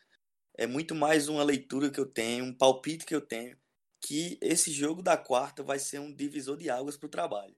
É 0.57 0.67
muito 0.67 0.95
mais 0.95 1.29
uma 1.29 1.43
leitura 1.43 1.91
que 1.91 2.01
eu 2.01 2.07
tenho, 2.07 2.45
um 2.45 2.57
palpite 2.57 3.07
que 3.07 3.15
eu 3.15 3.21
tenho, 3.21 3.57
que 4.01 4.39
esse 4.43 4.73
jogo 4.73 5.03
da 5.03 5.17
quarta 5.17 5.63
vai 5.63 5.79
ser 5.79 6.01
um 6.01 6.15
divisor 6.15 6.57
de 6.57 6.69
águas 6.69 6.97
para 6.97 7.07
o 7.07 7.11
trabalho 7.11 7.55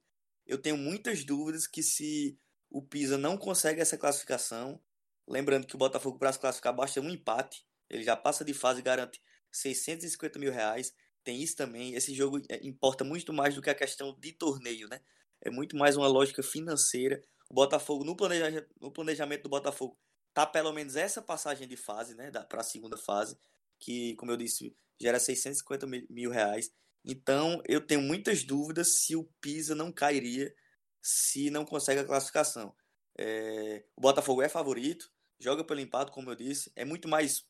eu 0.46 0.58
tenho 0.58 0.76
muitas 0.76 1.24
dúvidas 1.24 1.66
que 1.66 1.82
se 1.82 2.38
o 2.70 2.82
Pisa 2.82 3.18
não 3.18 3.36
consegue 3.36 3.80
essa 3.80 3.98
classificação, 3.98 4.80
lembrando 5.26 5.66
que 5.66 5.74
o 5.74 5.78
Botafogo 5.78 6.18
para 6.18 6.32
se 6.32 6.38
classificar 6.38 6.74
basta 6.74 7.00
um 7.00 7.10
empate, 7.10 7.66
ele 7.88 8.02
já 8.02 8.16
passa 8.16 8.44
de 8.44 8.54
fase 8.54 8.80
e 8.80 8.82
garante 8.82 9.20
650 9.50 10.38
mil 10.38 10.52
reais. 10.52 10.94
Tem 11.24 11.42
isso 11.42 11.56
também. 11.56 11.94
Esse 11.94 12.14
jogo 12.14 12.40
é, 12.48 12.64
importa 12.66 13.04
muito 13.04 13.32
mais 13.32 13.54
do 13.54 13.62
que 13.62 13.70
a 13.70 13.74
questão 13.74 14.16
de 14.18 14.32
torneio, 14.32 14.88
né? 14.88 15.00
É 15.40 15.50
muito 15.50 15.76
mais 15.76 15.96
uma 15.96 16.06
lógica 16.06 16.42
financeira. 16.42 17.20
O 17.48 17.54
Botafogo, 17.54 18.04
no 18.04 18.16
planejamento, 18.16 18.68
no 18.80 18.92
planejamento 18.92 19.42
do 19.44 19.48
Botafogo, 19.48 19.98
tá 20.32 20.46
pelo 20.46 20.72
menos 20.72 20.96
essa 20.96 21.22
passagem 21.22 21.66
de 21.66 21.76
fase, 21.76 22.14
né? 22.14 22.30
Para 22.30 22.60
a 22.60 22.64
segunda 22.64 22.96
fase, 22.96 23.38
que, 23.78 24.14
como 24.16 24.32
eu 24.32 24.36
disse, 24.36 24.74
gera 25.00 25.18
650 25.18 25.86
mil 26.10 26.30
reais. 26.30 26.72
Então, 27.06 27.62
eu 27.66 27.80
tenho 27.80 28.02
muitas 28.02 28.42
dúvidas 28.42 28.98
se 28.98 29.14
o 29.14 29.24
Pisa 29.40 29.74
não 29.76 29.92
cairia 29.92 30.52
se 31.00 31.50
não 31.50 31.64
consegue 31.64 32.00
a 32.00 32.04
classificação. 32.04 32.74
É, 33.16 33.84
o 33.94 34.00
Botafogo 34.00 34.42
é 34.42 34.48
favorito, 34.48 35.08
joga 35.38 35.62
pelo 35.62 35.78
empate, 35.78 36.10
como 36.10 36.30
eu 36.30 36.34
disse. 36.34 36.72
É 36.74 36.84
muito 36.84 37.06
mais 37.06 37.46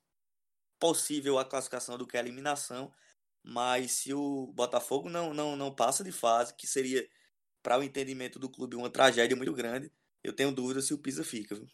possível 0.79 1.39
a 1.39 1.45
classificação 1.45 1.97
do 1.97 2.07
que 2.07 2.19
a 2.19 2.21
eliminação. 2.21 2.93
Mas 3.43 3.93
se 3.93 4.13
o 4.13 4.49
Botafogo 4.49 5.09
não, 5.09 5.33
não, 5.33 5.57
não 5.57 5.75
passa 5.75 6.05
de 6.05 6.13
fase, 6.13 6.55
que 6.55 6.67
seria, 6.67 7.09
para 7.63 7.79
o 7.79 7.83
entendimento 7.83 8.39
do 8.39 8.51
clube, 8.51 8.77
uma 8.77 8.91
tragédia 8.91 9.37
muito 9.37 9.55
grande, 9.55 9.91
eu 10.23 10.35
tenho 10.35 10.53
dúvida 10.53 10.83
se 10.83 10.93
o 10.93 10.99
Pisa 10.99 11.25
fica. 11.25 11.55
Viu? 11.55 11.67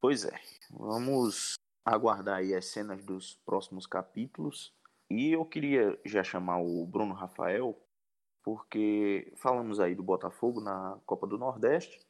Pois 0.00 0.24
é. 0.24 0.40
Vamos 0.70 1.54
aguardar 1.84 2.38
aí 2.38 2.54
as 2.54 2.66
cenas 2.66 3.04
dos 3.04 3.38
próximos 3.44 3.86
capítulos. 3.86 4.72
E 5.08 5.32
eu 5.32 5.44
queria 5.44 5.98
já 6.04 6.24
chamar 6.24 6.58
o 6.58 6.84
Bruno 6.84 7.14
Rafael, 7.14 7.78
porque 8.42 9.32
falamos 9.36 9.78
aí 9.78 9.94
do 9.94 10.02
Botafogo 10.02 10.60
na 10.60 10.98
Copa 11.06 11.26
do 11.26 11.38
Nordeste. 11.38 12.00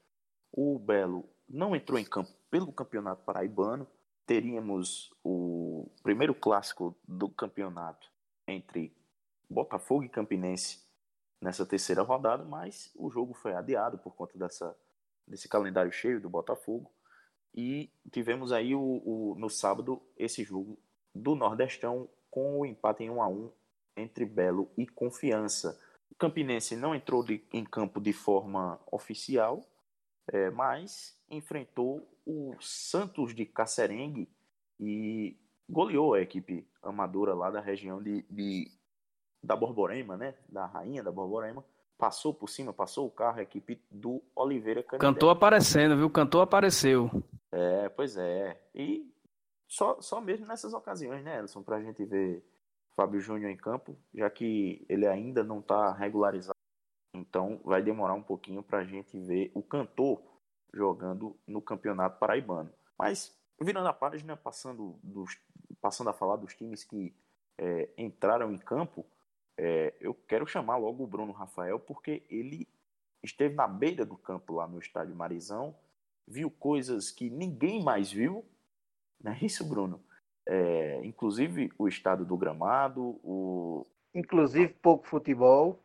O 0.51 0.79
Belo 0.79 1.29
não 1.49 1.77
entrou 1.77 1.99
em 1.99 2.05
campo 2.05 2.33
pelo 2.51 2.73
Campeonato 2.73 3.23
Paraibano. 3.25 3.87
Teríamos 4.25 5.13
o 5.23 5.89
primeiro 6.03 6.35
clássico 6.35 6.97
do 7.07 7.29
campeonato 7.29 8.11
entre 8.49 8.97
Botafogo 9.49 10.05
e 10.05 10.09
Campinense 10.09 10.85
nessa 11.41 11.67
terceira 11.67 12.03
rodada, 12.03 12.45
mas 12.45 12.91
o 12.97 13.11
jogo 13.11 13.35
foi 13.35 13.55
adiado 13.55 13.99
por 13.99 14.15
conta 14.15 14.37
dessa, 14.39 14.77
desse 15.27 15.49
calendário 15.49 15.93
cheio 15.93 16.21
do 16.21 16.31
Botafogo. 16.31 16.91
E 17.55 17.91
tivemos 18.11 18.53
aí 18.53 18.75
o, 18.75 18.81
o 19.05 19.35
no 19.39 19.49
sábado 19.49 20.03
esse 20.17 20.43
jogo 20.43 20.79
do 21.15 21.35
Nordestão 21.35 22.09
com 22.37 22.61
o 22.61 22.67
empate 22.67 23.03
em 23.03 23.09
1 23.09 23.23
a 23.23 23.29
1 23.29 23.51
entre 23.97 24.27
Belo 24.27 24.71
e 24.77 24.87
Confiança. 24.87 25.81
O 26.11 26.15
Campinense 26.15 26.77
não 26.77 26.95
entrou 26.95 27.25
de, 27.25 27.43
em 27.51 27.65
campo 27.65 27.99
de 27.99 28.13
forma 28.13 28.79
oficial, 28.93 29.67
é, 30.31 30.51
mas 30.51 31.19
enfrentou 31.31 32.07
o 32.27 32.55
Santos 32.61 33.35
de 33.35 33.47
Cacerengue 33.47 34.29
e 34.79 35.35
goleou 35.67 36.13
a 36.13 36.21
equipe 36.21 36.69
amadora 36.83 37.33
lá 37.33 37.51
da 37.51 37.63
região 37.63 38.03
de, 38.03 38.23
de 38.29 38.71
da 39.43 39.57
Borborema, 39.57 40.15
né? 40.15 40.35
Da 40.47 40.67
rainha 40.67 41.03
da 41.03 41.11
Borborema. 41.11 41.65
Passou 41.97 42.35
por 42.35 42.51
cima, 42.51 42.71
passou 42.71 43.07
o 43.07 43.11
carro, 43.11 43.39
a 43.39 43.45
equipe 43.45 43.81
do 43.91 44.23
Oliveira 44.35 44.83
Canindé. 44.83 45.07
Cantou 45.07 45.31
aparecendo, 45.31 45.97
viu? 45.97 46.11
Cantou 46.11 46.43
apareceu. 46.43 47.11
É, 47.51 47.89
pois 47.89 48.19
é. 48.19 48.61
E 48.75 49.11
só, 49.69 50.01
só 50.01 50.21
mesmo 50.21 50.47
nessas 50.47 50.73
ocasiões, 50.73 51.25
né, 51.25 51.41
Edson, 51.41 51.63
para 51.63 51.77
a 51.77 51.83
gente 51.83 52.05
ver 52.05 52.45
Fábio 52.95 53.21
Júnior 53.21 53.51
em 53.51 53.57
campo, 53.57 53.97
já 54.15 54.31
que 54.31 54.85
ele 54.89 55.07
ainda 55.07 55.45
não 55.45 55.61
está 55.61 55.93
regularizado. 55.93 56.57
Então 57.15 57.61
vai 57.65 57.83
demorar 57.83 58.15
um 58.15 58.23
pouquinho 58.23 58.63
para 58.63 58.79
a 58.79 58.85
gente 58.85 59.19
ver 59.19 59.51
o 59.55 59.63
cantor 59.63 60.23
jogando 60.73 61.39
no 61.47 61.61
Campeonato 61.61 62.19
Paraibano. 62.19 62.73
Mas 62.99 63.37
virando 63.61 63.89
a 63.89 63.93
página, 63.93 64.37
passando, 64.37 64.99
dos, 65.03 65.39
passando 65.81 66.11
a 66.11 66.15
falar 66.15 66.37
dos 66.37 66.55
times 66.55 66.85
que 66.85 67.15
é, 67.59 67.91
entraram 67.97 68.53
em 68.53 68.59
campo, 68.59 69.05
é, 69.59 69.95
eu 70.01 70.15
quero 70.15 70.47
chamar 70.47 70.77
logo 70.77 71.05
o 71.05 71.07
Bruno 71.07 71.33
Rafael, 71.33 71.81
porque 71.81 72.25
ele 72.29 72.69
esteve 73.23 73.55
na 73.55 73.67
beira 73.67 74.05
do 74.05 74.17
campo 74.17 74.55
lá 74.55 74.69
no 74.69 74.79
estádio 74.79 75.17
Marizão, 75.17 75.75
viu 76.27 76.51
coisas 76.51 77.11
que 77.11 77.31
ninguém 77.31 77.83
mais 77.83 78.13
viu, 78.13 78.45
não 79.23 79.33
é 79.33 79.39
isso, 79.43 79.65
Bruno? 79.65 80.03
É, 80.47 81.05
inclusive 81.05 81.73
o 81.79 81.89
estado 81.89 82.25
do 82.25 82.37
gramado, 82.37 83.19
o. 83.23 83.87
Inclusive 84.15 84.73
pouco 84.81 85.07
futebol. 85.07 85.83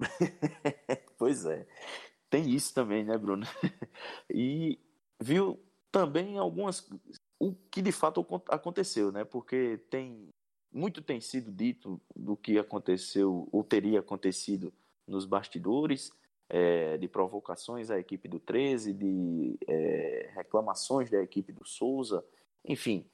pois 1.18 1.44
é. 1.44 1.66
Tem 2.30 2.48
isso 2.50 2.74
também, 2.74 3.04
né, 3.04 3.16
Bruno? 3.16 3.46
e 4.30 4.78
viu 5.20 5.58
também 5.92 6.38
algumas. 6.38 6.88
O 7.38 7.54
que 7.70 7.82
de 7.82 7.92
fato 7.92 8.26
aconteceu, 8.48 9.12
né? 9.12 9.24
Porque 9.24 9.78
tem. 9.90 10.28
Muito 10.70 11.00
tem 11.00 11.18
sido 11.18 11.50
dito 11.50 11.98
do 12.14 12.36
que 12.36 12.58
aconteceu 12.58 13.48
ou 13.50 13.64
teria 13.64 14.00
acontecido 14.00 14.70
nos 15.06 15.24
bastidores, 15.24 16.10
é, 16.48 16.98
de 16.98 17.08
provocações 17.08 17.90
à 17.90 17.98
equipe 17.98 18.28
do 18.28 18.38
13, 18.38 18.92
de 18.92 19.58
é, 19.66 20.30
reclamações 20.34 21.08
da 21.08 21.22
equipe 21.22 21.52
do 21.52 21.66
Souza, 21.66 22.22
enfim, 22.68 23.10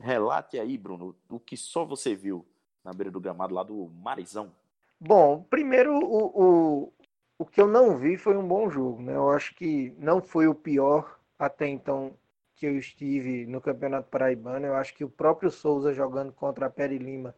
Relate 0.00 0.58
aí, 0.58 0.78
Bruno, 0.78 1.14
o 1.28 1.38
que 1.38 1.56
só 1.56 1.84
você 1.84 2.14
viu 2.14 2.46
na 2.82 2.92
beira 2.92 3.10
do 3.10 3.20
gramado 3.20 3.54
lá 3.54 3.62
do 3.62 3.90
Marizão. 3.90 4.50
Bom, 4.98 5.42
primeiro 5.42 5.94
o, 5.94 6.84
o, 6.84 6.92
o 7.38 7.44
que 7.44 7.60
eu 7.60 7.68
não 7.68 7.98
vi 7.98 8.16
foi 8.16 8.36
um 8.36 8.46
bom 8.46 8.70
jogo, 8.70 9.02
né? 9.02 9.14
Eu 9.14 9.30
acho 9.30 9.54
que 9.54 9.94
não 9.98 10.22
foi 10.22 10.48
o 10.48 10.54
pior 10.54 11.20
até 11.38 11.68
então 11.68 12.16
que 12.56 12.66
eu 12.66 12.78
estive 12.78 13.44
no 13.46 13.60
Campeonato 13.60 14.08
Paraibano. 14.08 14.66
Eu 14.66 14.74
acho 14.74 14.94
que 14.94 15.04
o 15.04 15.10
próprio 15.10 15.50
Souza 15.50 15.92
jogando 15.92 16.32
contra 16.32 16.66
a 16.66 16.70
Peri 16.70 16.98
Lima 16.98 17.34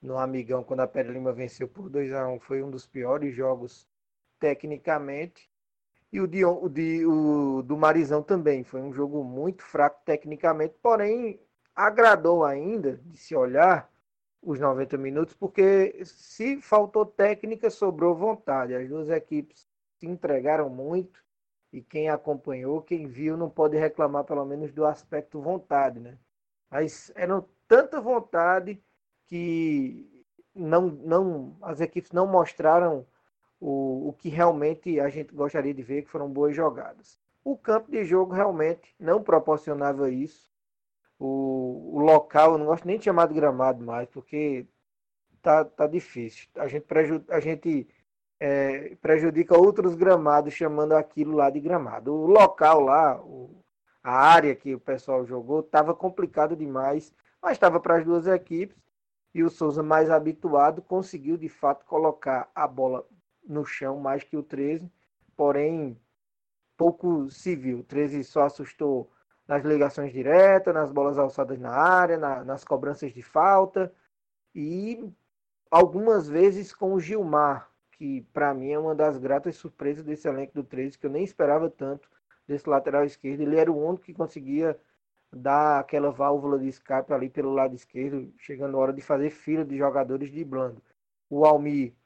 no 0.00 0.18
Amigão, 0.18 0.62
quando 0.62 0.80
a 0.80 0.86
Peri 0.86 1.10
Lima 1.10 1.32
venceu 1.32 1.66
por 1.66 1.88
2 1.88 2.12
a 2.12 2.28
1 2.28 2.40
foi 2.40 2.62
um 2.62 2.70
dos 2.70 2.86
piores 2.86 3.34
jogos 3.34 3.88
tecnicamente. 4.38 5.50
E 6.14 6.20
o, 6.20 6.64
o, 6.64 6.68
de, 6.68 7.04
o 7.04 7.60
do 7.62 7.76
Marizão 7.76 8.22
também 8.22 8.62
foi 8.62 8.80
um 8.80 8.92
jogo 8.92 9.24
muito 9.24 9.64
fraco 9.64 10.00
tecnicamente, 10.04 10.76
porém 10.80 11.40
agradou 11.74 12.44
ainda 12.44 12.98
de 12.98 13.16
se 13.16 13.34
olhar 13.34 13.90
os 14.40 14.60
90 14.60 14.96
minutos, 14.96 15.34
porque 15.34 16.04
se 16.04 16.60
faltou 16.62 17.04
técnica, 17.04 17.68
sobrou 17.68 18.14
vontade. 18.14 18.76
As 18.76 18.88
duas 18.88 19.10
equipes 19.10 19.66
se 19.98 20.06
entregaram 20.06 20.70
muito 20.70 21.20
e 21.72 21.82
quem 21.82 22.08
acompanhou, 22.08 22.80
quem 22.80 23.08
viu, 23.08 23.36
não 23.36 23.50
pode 23.50 23.76
reclamar 23.76 24.22
pelo 24.22 24.44
menos 24.44 24.72
do 24.72 24.86
aspecto 24.86 25.42
vontade, 25.42 25.98
né? 25.98 26.16
Mas 26.70 27.10
eram 27.16 27.44
tanta 27.66 28.00
vontade 28.00 28.80
que 29.26 30.24
não, 30.54 30.82
não, 30.82 31.56
as 31.60 31.80
equipes 31.80 32.12
não 32.12 32.24
mostraram 32.24 33.04
o, 33.66 34.08
o 34.08 34.12
que 34.12 34.28
realmente 34.28 35.00
a 35.00 35.08
gente 35.08 35.34
gostaria 35.34 35.72
de 35.74 35.82
ver, 35.82 36.02
que 36.02 36.10
foram 36.10 36.28
boas 36.28 36.54
jogadas. 36.54 37.18
O 37.42 37.56
campo 37.56 37.90
de 37.90 38.04
jogo 38.04 38.32
realmente 38.34 38.94
não 38.98 39.22
proporcionava 39.22 40.10
isso 40.10 40.48
o, 41.18 41.96
o 41.96 41.98
local, 42.00 42.52
eu 42.52 42.58
não 42.58 42.66
gosto 42.66 42.86
nem 42.86 42.98
de 42.98 43.04
chamar 43.04 43.28
de 43.28 43.34
gramado 43.34 43.84
mais, 43.84 44.08
porque 44.08 44.66
tá, 45.42 45.64
tá 45.64 45.86
difícil. 45.86 46.48
A 46.56 46.66
gente, 46.66 46.84
preju, 46.84 47.24
a 47.28 47.40
gente 47.40 47.88
é, 48.40 48.96
prejudica 48.96 49.56
outros 49.56 49.94
gramados 49.94 50.54
chamando 50.54 50.92
aquilo 50.92 51.36
lá 51.36 51.50
de 51.50 51.60
gramado. 51.60 52.12
O 52.14 52.26
local 52.26 52.80
lá, 52.80 53.20
o, 53.22 53.64
a 54.02 54.12
área 54.12 54.54
que 54.54 54.74
o 54.74 54.80
pessoal 54.80 55.24
jogou, 55.24 55.60
estava 55.60 55.94
complicado 55.94 56.56
demais, 56.56 57.14
mas 57.40 57.52
estava 57.52 57.80
para 57.80 57.98
as 57.98 58.04
duas 58.04 58.26
equipes. 58.26 58.76
E 59.34 59.42
o 59.42 59.50
Souza, 59.50 59.82
mais 59.82 60.10
habituado, 60.10 60.80
conseguiu 60.82 61.36
de 61.36 61.48
fato 61.48 61.84
colocar 61.86 62.50
a 62.54 62.68
bola 62.68 63.04
no 63.46 63.64
chão 63.64 63.98
mais 63.98 64.22
que 64.22 64.36
o 64.36 64.42
13, 64.42 64.90
porém 65.36 65.98
pouco 66.76 67.30
civil. 67.30 67.80
O 67.80 67.84
13 67.84 68.24
só 68.24 68.44
assustou 68.44 69.10
nas 69.46 69.62
ligações 69.64 70.12
diretas, 70.12 70.74
nas 70.74 70.90
bolas 70.90 71.18
alçadas 71.18 71.58
na 71.58 71.70
área, 71.70 72.16
na, 72.16 72.44
nas 72.44 72.64
cobranças 72.64 73.12
de 73.12 73.22
falta 73.22 73.92
e 74.54 75.12
algumas 75.70 76.28
vezes 76.28 76.72
com 76.72 76.94
o 76.94 77.00
Gilmar, 77.00 77.68
que 77.92 78.22
para 78.32 78.54
mim 78.54 78.70
é 78.70 78.78
uma 78.78 78.94
das 78.94 79.18
gratas 79.18 79.56
surpresas 79.56 80.04
desse 80.04 80.28
elenco 80.28 80.54
do 80.54 80.64
13, 80.64 80.98
que 80.98 81.06
eu 81.06 81.10
nem 81.10 81.24
esperava 81.24 81.68
tanto 81.68 82.08
desse 82.46 82.68
lateral 82.68 83.04
esquerdo. 83.04 83.40
Ele 83.40 83.58
era 83.58 83.70
o 83.70 83.86
único 83.86 84.04
que 84.04 84.14
conseguia 84.14 84.78
dar 85.32 85.80
aquela 85.80 86.10
válvula 86.10 86.58
de 86.58 86.68
escape 86.68 87.12
ali 87.12 87.28
pelo 87.28 87.52
lado 87.52 87.74
esquerdo, 87.74 88.32
chegando 88.38 88.76
a 88.76 88.80
hora 88.80 88.92
de 88.92 89.02
fazer 89.02 89.30
fila 89.30 89.64
de 89.64 89.76
jogadores 89.76 90.30
de 90.30 90.44
blando. 90.44 90.80
O 91.28 91.44
Almi 91.44 91.96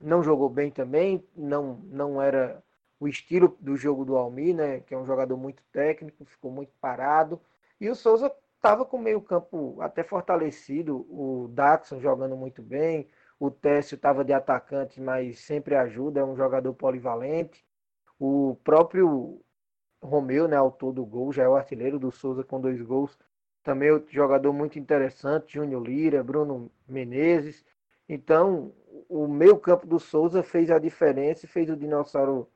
não 0.00 0.22
jogou 0.22 0.48
bem 0.48 0.70
também, 0.70 1.24
não, 1.36 1.74
não 1.84 2.20
era 2.20 2.62
o 3.00 3.08
estilo 3.08 3.56
do 3.60 3.76
jogo 3.76 4.04
do 4.04 4.16
Almir, 4.16 4.54
né, 4.54 4.80
que 4.80 4.94
é 4.94 4.98
um 4.98 5.06
jogador 5.06 5.36
muito 5.36 5.62
técnico, 5.72 6.24
ficou 6.24 6.50
muito 6.50 6.72
parado. 6.80 7.40
E 7.80 7.88
o 7.88 7.94
Souza 7.94 8.32
estava 8.56 8.84
com 8.84 8.96
o 8.96 9.02
meio-campo 9.02 9.80
até 9.80 10.02
fortalecido, 10.02 11.06
o 11.08 11.48
Daxon 11.48 12.00
jogando 12.00 12.36
muito 12.36 12.60
bem, 12.62 13.08
o 13.38 13.50
Técio 13.50 13.94
estava 13.94 14.24
de 14.24 14.32
atacante, 14.32 15.00
mas 15.00 15.38
sempre 15.40 15.76
ajuda, 15.76 16.20
é 16.20 16.24
um 16.24 16.36
jogador 16.36 16.74
polivalente. 16.74 17.64
O 18.18 18.56
próprio 18.64 19.40
Romeu, 20.02 20.48
né, 20.48 20.56
autor 20.56 20.92
do 20.92 21.06
gol, 21.06 21.32
já 21.32 21.44
é 21.44 21.48
o 21.48 21.54
artilheiro 21.54 21.98
do 22.00 22.10
Souza 22.10 22.42
com 22.42 22.60
dois 22.60 22.80
gols. 22.82 23.16
Também 23.62 23.90
outro 23.92 24.12
jogador 24.12 24.52
muito 24.52 24.78
interessante, 24.78 25.54
Júnior 25.54 25.84
Lira, 25.86 26.22
Bruno 26.24 26.70
Menezes. 26.88 27.64
Então, 28.08 28.72
o 29.08 29.26
meio-campo 29.26 29.86
do 29.86 29.98
Souza 29.98 30.42
fez 30.42 30.70
a 30.70 30.78
diferença 30.78 31.46
e 31.46 31.48
fez 31.48 31.70
o 31.70 31.76
Dinossauro 31.76 32.48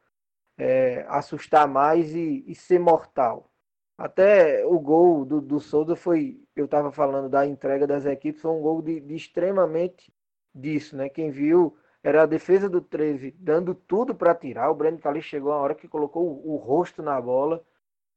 é, 0.58 1.04
assustar 1.08 1.66
mais 1.66 2.14
e, 2.14 2.44
e, 2.46 2.54
ser 2.54 2.78
mortal. 2.78 3.50
Até 3.96 4.64
o 4.66 4.78
gol 4.78 5.24
do, 5.24 5.40
do 5.40 5.60
Souza 5.60 5.96
foi, 5.96 6.42
eu 6.54 6.66
estava 6.66 6.92
falando 6.92 7.28
da 7.28 7.46
entrega 7.46 7.86
das 7.86 8.04
equipes, 8.04 8.42
foi 8.42 8.50
um 8.50 8.60
gol 8.60 8.82
de, 8.82 9.00
de, 9.00 9.14
extremamente 9.14 10.12
disso, 10.54 10.96
né? 10.96 11.08
Quem 11.08 11.30
viu 11.30 11.76
era 12.02 12.22
a 12.22 12.26
defesa 12.26 12.68
do 12.68 12.80
13 12.80 13.32
dando 13.38 13.74
tudo 13.74 14.14
para 14.14 14.34
tirar. 14.34 14.70
O 14.70 14.74
Breno 14.74 14.98
Calixto 14.98 15.30
chegou 15.30 15.52
a 15.52 15.56
hora 15.58 15.74
que 15.74 15.88
colocou 15.88 16.24
o, 16.24 16.54
o 16.54 16.56
rosto 16.56 17.02
na 17.02 17.20
bola 17.20 17.64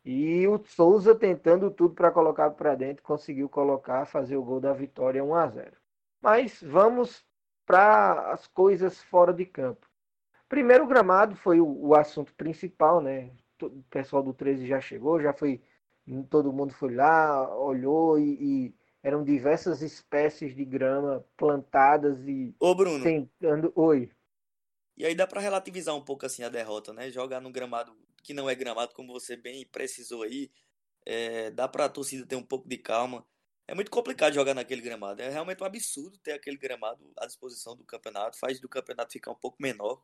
e 0.04 0.48
o 0.48 0.58
Souza 0.66 1.16
tentando 1.16 1.72
tudo 1.72 1.96
para 1.96 2.12
colocar 2.12 2.52
para 2.52 2.76
dentro, 2.76 3.04
conseguiu 3.04 3.50
colocar, 3.50 4.06
fazer 4.06 4.38
o 4.38 4.44
gol 4.44 4.60
da 4.60 4.74
vitória 4.74 5.24
1 5.24 5.36
a 5.36 5.48
0. 5.48 5.72
Mas 6.22 6.62
vamos 6.62 7.26
para 7.66 8.32
as 8.32 8.48
coisas 8.48 9.02
fora 9.04 9.34
de 9.34 9.46
campo. 9.46 9.88
Primeiro, 10.48 10.84
o 10.84 10.88
gramado 10.88 11.36
foi 11.36 11.60
o, 11.60 11.88
o 11.88 11.96
assunto 11.96 12.34
principal, 12.36 13.02
né? 13.02 13.32
O 13.62 13.84
pessoal 13.90 14.22
do 14.22 14.34
13 14.34 14.68
já 14.68 14.80
chegou, 14.80 15.22
já 15.22 15.34
foi. 15.34 15.62
Todo 16.30 16.54
mundo 16.54 16.74
foi 16.74 16.94
lá, 16.94 17.58
olhou 17.58 18.20
e, 18.20 18.38
e 18.40 18.76
eram 19.02 19.24
diversas 19.24 19.82
espécies 19.82 20.56
de 20.56 20.64
grama 20.64 21.26
plantadas 21.36 22.28
e 22.28 22.56
Ô, 22.60 22.76
Bruno. 22.76 23.04
tentando. 23.04 23.72
Oi. 23.76 24.12
E 24.98 25.06
aí 25.06 25.16
dá 25.16 25.26
para 25.28 25.42
relativizar 25.42 25.96
um 25.96 26.02
pouco 26.02 26.26
assim 26.26 26.44
a 26.44 26.50
derrota, 26.50 26.94
né? 26.94 27.10
Jogar 27.10 27.42
num 27.42 27.52
gramado 27.52 27.96
que 28.24 28.34
não 28.34 28.50
é 28.50 28.56
gramado, 28.56 28.94
como 28.94 29.14
você 29.14 29.36
bem 29.36 29.66
precisou 29.66 30.24
aí, 30.24 30.52
é, 31.06 31.52
dá 31.52 31.68
para 31.68 31.86
a 31.86 31.90
torcida 31.90 32.26
ter 32.26 32.36
um 32.36 32.44
pouco 32.44 32.68
de 32.68 32.78
calma. 32.78 33.26
É 33.68 33.74
muito 33.74 33.90
complicado 33.90 34.34
jogar 34.34 34.54
naquele 34.54 34.82
gramado. 34.82 35.22
É 35.22 35.30
realmente 35.30 35.62
um 35.62 35.66
absurdo 35.66 36.18
ter 36.20 36.34
aquele 36.34 36.58
gramado 36.58 37.12
à 37.18 37.26
disposição 37.26 37.76
do 37.76 37.84
campeonato. 37.84 38.38
Faz 38.38 38.60
do 38.60 38.70
campeonato 38.70 39.14
ficar 39.14 39.32
um 39.32 39.36
pouco 39.36 39.58
menor. 39.60 40.04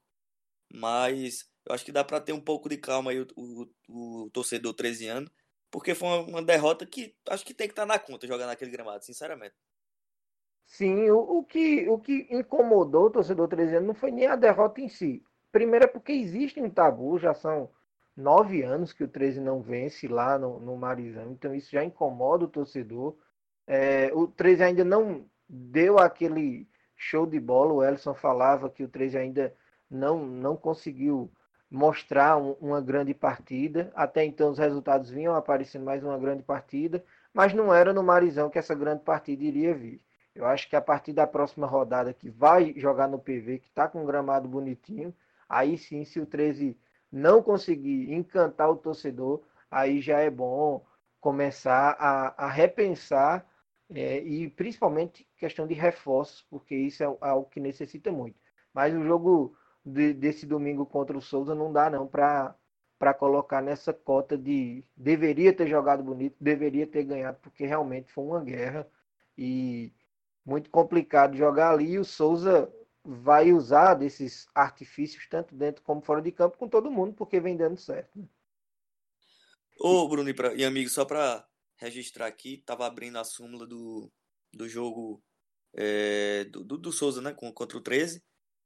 Mas 0.73 1.49
eu 1.65 1.75
acho 1.75 1.85
que 1.85 1.91
dá 1.91 2.03
para 2.03 2.21
ter 2.21 2.33
um 2.33 2.39
pouco 2.39 2.69
de 2.69 2.77
calma 2.77 3.11
aí 3.11 3.19
o, 3.19 3.27
o, 3.35 3.67
o, 4.23 4.29
torcedor 4.31 4.73
13 4.73 5.07
anos, 5.07 5.31
porque 5.69 5.93
foi 5.93 6.07
uma, 6.07 6.41
derrota 6.41 6.85
que 6.85 7.15
acho 7.29 7.45
que 7.45 7.53
tem 7.53 7.67
que 7.67 7.73
estar 7.73 7.85
tá 7.85 7.93
na 7.93 7.99
conta 7.99 8.27
jogar 8.27 8.47
naquele 8.47 8.71
gramado, 8.71 9.03
sinceramente. 9.03 9.55
Sim, 10.65 11.09
o, 11.09 11.39
o, 11.39 11.43
que, 11.43 11.87
o 11.89 11.99
que 11.99 12.27
incomodou 12.31 13.07
o 13.07 13.11
torcedor 13.11 13.49
13 13.49 13.75
anos 13.75 13.87
não 13.87 13.93
foi 13.93 14.11
nem 14.11 14.27
a 14.27 14.37
derrota 14.37 14.79
em 14.79 14.87
si. 14.87 15.23
Primeiro 15.51 15.85
é 15.85 15.87
porque 15.87 16.13
existe 16.13 16.61
um 16.61 16.69
tabu, 16.69 17.19
já 17.19 17.33
são 17.33 17.69
nove 18.15 18.63
anos 18.63 18.93
que 18.93 19.03
o 19.03 19.07
13 19.07 19.41
não 19.41 19.61
vence 19.61 20.07
lá 20.07 20.39
no, 20.39 20.59
no 20.59 20.77
Marizão, 20.77 21.31
então 21.31 21.53
isso 21.53 21.71
já 21.71 21.83
incomoda 21.83 22.45
o 22.45 22.49
torcedor. 22.49 23.17
É, 23.73 24.11
o 24.13 24.27
13 24.27 24.63
ainda 24.63 24.83
não 24.83 25.25
deu 25.47 25.97
aquele 25.97 26.67
show 26.97 27.25
de 27.25 27.39
bola, 27.39 27.71
o 27.71 27.81
Elson 27.81 28.13
falava 28.13 28.69
que 28.69 28.83
o 28.83 28.87
13 28.89 29.17
ainda 29.17 29.55
não, 29.89 30.25
não 30.25 30.57
conseguiu 30.57 31.31
mostrar 31.69 32.35
um, 32.35 32.51
uma 32.59 32.81
grande 32.81 33.13
partida. 33.13 33.89
Até 33.95 34.25
então 34.25 34.51
os 34.51 34.57
resultados 34.57 35.09
vinham 35.09 35.33
aparecendo 35.33 35.85
mais 35.85 36.03
uma 36.03 36.17
grande 36.17 36.43
partida, 36.43 37.01
mas 37.33 37.53
não 37.53 37.73
era 37.73 37.93
no 37.93 38.03
Marizão 38.03 38.49
que 38.49 38.59
essa 38.59 38.75
grande 38.75 39.03
partida 39.03 39.41
iria 39.41 39.73
vir. 39.73 40.01
Eu 40.35 40.45
acho 40.45 40.67
que 40.69 40.75
a 40.75 40.81
partir 40.81 41.13
da 41.13 41.25
próxima 41.25 41.65
rodada 41.65 42.13
que 42.13 42.29
vai 42.29 42.73
jogar 42.75 43.07
no 43.07 43.19
PV, 43.19 43.59
que 43.59 43.69
está 43.69 43.87
com 43.87 44.03
um 44.03 44.05
gramado 44.05 44.49
bonitinho, 44.49 45.15
aí 45.47 45.77
sim, 45.77 46.03
se 46.03 46.19
o 46.19 46.25
13 46.25 46.77
não 47.09 47.41
conseguir 47.41 48.13
encantar 48.13 48.69
o 48.69 48.75
torcedor, 48.75 49.41
aí 49.71 50.01
já 50.01 50.19
é 50.19 50.29
bom 50.29 50.85
começar 51.21 51.95
a, 51.97 52.47
a 52.47 52.49
repensar 52.49 53.45
é, 53.93 54.19
e 54.19 54.49
principalmente 54.49 55.27
questão 55.37 55.67
de 55.67 55.73
reforços, 55.73 56.45
porque 56.49 56.75
isso 56.75 57.03
é 57.03 57.17
algo 57.21 57.49
que 57.49 57.59
necessita 57.59 58.11
muito. 58.11 58.39
Mas 58.73 58.93
o 58.93 59.03
jogo 59.03 59.55
de, 59.85 60.13
desse 60.13 60.45
domingo 60.45 60.85
contra 60.85 61.17
o 61.17 61.21
Souza 61.21 61.53
não 61.53 61.71
dá 61.71 61.89
não 61.89 62.07
para 62.07 62.55
para 62.97 63.15
colocar 63.15 63.63
nessa 63.63 63.91
cota 63.91 64.37
de 64.37 64.83
deveria 64.95 65.51
ter 65.51 65.67
jogado 65.67 66.03
bonito, 66.03 66.35
deveria 66.39 66.85
ter 66.85 67.03
ganhado, 67.03 67.39
porque 67.41 67.65
realmente 67.65 68.11
foi 68.11 68.23
uma 68.23 68.43
guerra 68.43 68.87
e 69.35 69.91
muito 70.45 70.69
complicado 70.69 71.35
jogar 71.35 71.71
ali. 71.71 71.93
E 71.93 71.99
o 71.99 72.05
Souza 72.05 72.71
vai 73.03 73.51
usar 73.51 73.95
desses 73.95 74.47
artifícios, 74.53 75.27
tanto 75.27 75.55
dentro 75.55 75.81
como 75.81 75.99
fora 76.01 76.21
de 76.21 76.31
campo, 76.31 76.59
com 76.59 76.67
todo 76.67 76.91
mundo, 76.91 77.13
porque 77.13 77.39
vem 77.39 77.57
dando 77.57 77.75
certo. 77.75 78.19
Né? 78.19 78.25
Ô, 79.79 80.07
Bruno 80.07 80.29
e, 80.29 80.33
pra, 80.35 80.53
e 80.53 80.63
amigo, 80.63 80.87
só 80.87 81.03
para 81.03 81.43
registrar 81.81 82.27
aqui, 82.27 82.63
tava 82.65 82.85
abrindo 82.85 83.17
a 83.17 83.23
súmula 83.23 83.67
do, 83.67 84.11
do 84.53 84.69
jogo 84.69 85.21
é, 85.73 86.45
do, 86.45 86.63
do, 86.63 86.77
do, 86.77 86.91
Souza, 86.91 87.21
né, 87.21 87.33
contra 87.33 87.77
o 87.77 87.81
13 87.81 88.23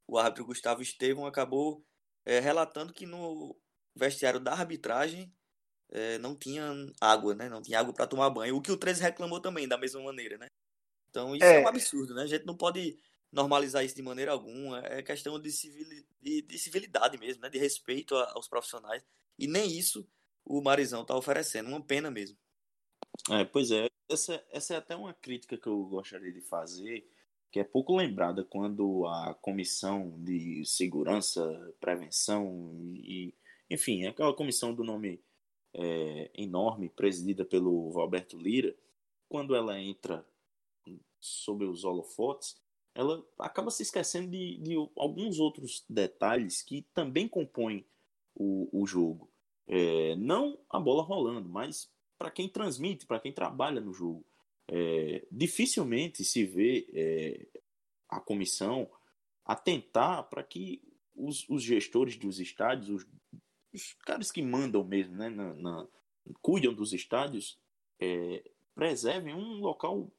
o 0.07 0.17
árbitro 0.17 0.45
Gustavo 0.45 0.81
Estevam 0.81 1.25
acabou 1.25 1.83
é, 2.25 2.39
relatando 2.39 2.93
que 2.93 3.05
no 3.05 3.57
vestiário 3.95 4.39
da 4.39 4.51
arbitragem 4.51 5.33
é, 5.91 6.17
não 6.17 6.35
tinha 6.35 6.71
água, 6.99 7.35
né? 7.35 7.49
Não 7.49 7.61
tinha 7.61 7.79
água 7.79 7.93
para 7.93 8.07
tomar 8.07 8.29
banho. 8.29 8.55
O 8.55 8.61
que 8.61 8.71
o 8.71 8.77
13 8.77 9.01
reclamou 9.01 9.39
também, 9.39 9.67
da 9.67 9.77
mesma 9.77 10.01
maneira, 10.01 10.37
né? 10.37 10.47
Então 11.09 11.35
isso 11.35 11.45
é. 11.45 11.61
é. 11.61 11.63
um 11.63 11.67
absurdo, 11.67 12.13
né? 12.13 12.23
A 12.23 12.27
gente 12.27 12.45
não 12.45 12.55
pode 12.55 12.97
normalizar 13.31 13.83
isso 13.83 13.95
de 13.95 14.01
maneira 14.01 14.31
alguma. 14.31 14.79
É 14.85 15.01
questão 15.01 15.39
de, 15.39 15.51
civil, 15.51 15.87
de, 16.21 16.41
de 16.41 16.57
civilidade 16.59 17.17
mesmo, 17.17 17.41
né? 17.41 17.49
De 17.49 17.57
respeito 17.57 18.15
aos 18.15 18.47
profissionais. 18.47 19.03
E 19.37 19.47
nem 19.47 19.71
isso 19.71 20.07
o 20.43 20.61
Marizão 20.61 21.01
está 21.01 21.15
oferecendo. 21.15 21.69
Uma 21.69 21.81
pena 21.81 22.11
mesmo. 22.11 22.37
É, 23.31 23.43
pois 23.45 23.71
é. 23.71 23.87
Essa, 24.07 24.43
essa 24.51 24.75
é 24.75 24.77
até 24.77 24.95
uma 24.95 25.13
crítica 25.13 25.57
que 25.57 25.67
eu 25.67 25.83
gostaria 25.85 26.31
de 26.31 26.41
fazer, 26.41 27.09
que 27.51 27.59
é 27.59 27.63
pouco 27.63 27.95
lembrada 27.95 28.43
quando 28.43 29.07
a 29.07 29.33
Comissão 29.35 30.13
de 30.23 30.63
Segurança, 30.65 31.73
Prevenção 31.79 32.71
e, 32.83 33.33
enfim, 33.69 34.05
aquela 34.05 34.33
comissão 34.33 34.73
do 34.73 34.83
nome 34.83 35.23
é, 35.73 36.29
enorme, 36.35 36.89
presidida 36.89 37.43
pelo 37.43 37.89
Valberto 37.91 38.37
Lira, 38.37 38.75
quando 39.27 39.55
ela 39.55 39.79
entra 39.79 40.25
sobre 41.19 41.65
os 41.65 41.83
holofotes, 41.83 42.61
ela 42.93 43.25
acaba 43.39 43.71
se 43.71 43.83
esquecendo 43.83 44.29
de, 44.29 44.57
de 44.57 44.75
alguns 44.95 45.39
outros 45.39 45.83
detalhes 45.89 46.61
que 46.61 46.83
também 46.93 47.27
compõem 47.27 47.85
o, 48.35 48.69
o 48.71 48.85
jogo. 48.85 49.29
É, 49.67 50.15
não 50.15 50.59
a 50.69 50.79
bola 50.79 51.03
rolando, 51.03 51.49
mas 51.49 51.91
para 52.17 52.31
quem 52.31 52.47
transmite, 52.47 53.05
para 53.05 53.19
quem 53.19 53.31
trabalha 53.31 53.81
no 53.81 53.93
jogo. 53.93 54.25
É, 54.67 55.25
dificilmente 55.31 56.23
se 56.23 56.43
vê 56.43 56.87
é, 56.93 57.61
a 58.09 58.19
comissão 58.19 58.89
atentar 59.45 60.27
para 60.29 60.43
que 60.43 60.81
os, 61.15 61.47
os, 61.47 61.61
gestores 61.61 62.17
dos 62.17 62.39
estádios, 62.39 62.89
os, 62.89 63.07
os, 63.73 63.93
caras 64.05 64.31
que 64.31 64.41
mandam 64.41 64.83
mesmo, 64.83 65.15
né, 65.15 65.29
na, 65.29 65.53
na 65.53 65.87
cuidam 66.41 66.73
dos 66.73 66.93
estádios, 66.93 67.59
é, 67.99 68.43
preservem 68.73 69.35
um 69.35 69.59
local 69.59 70.11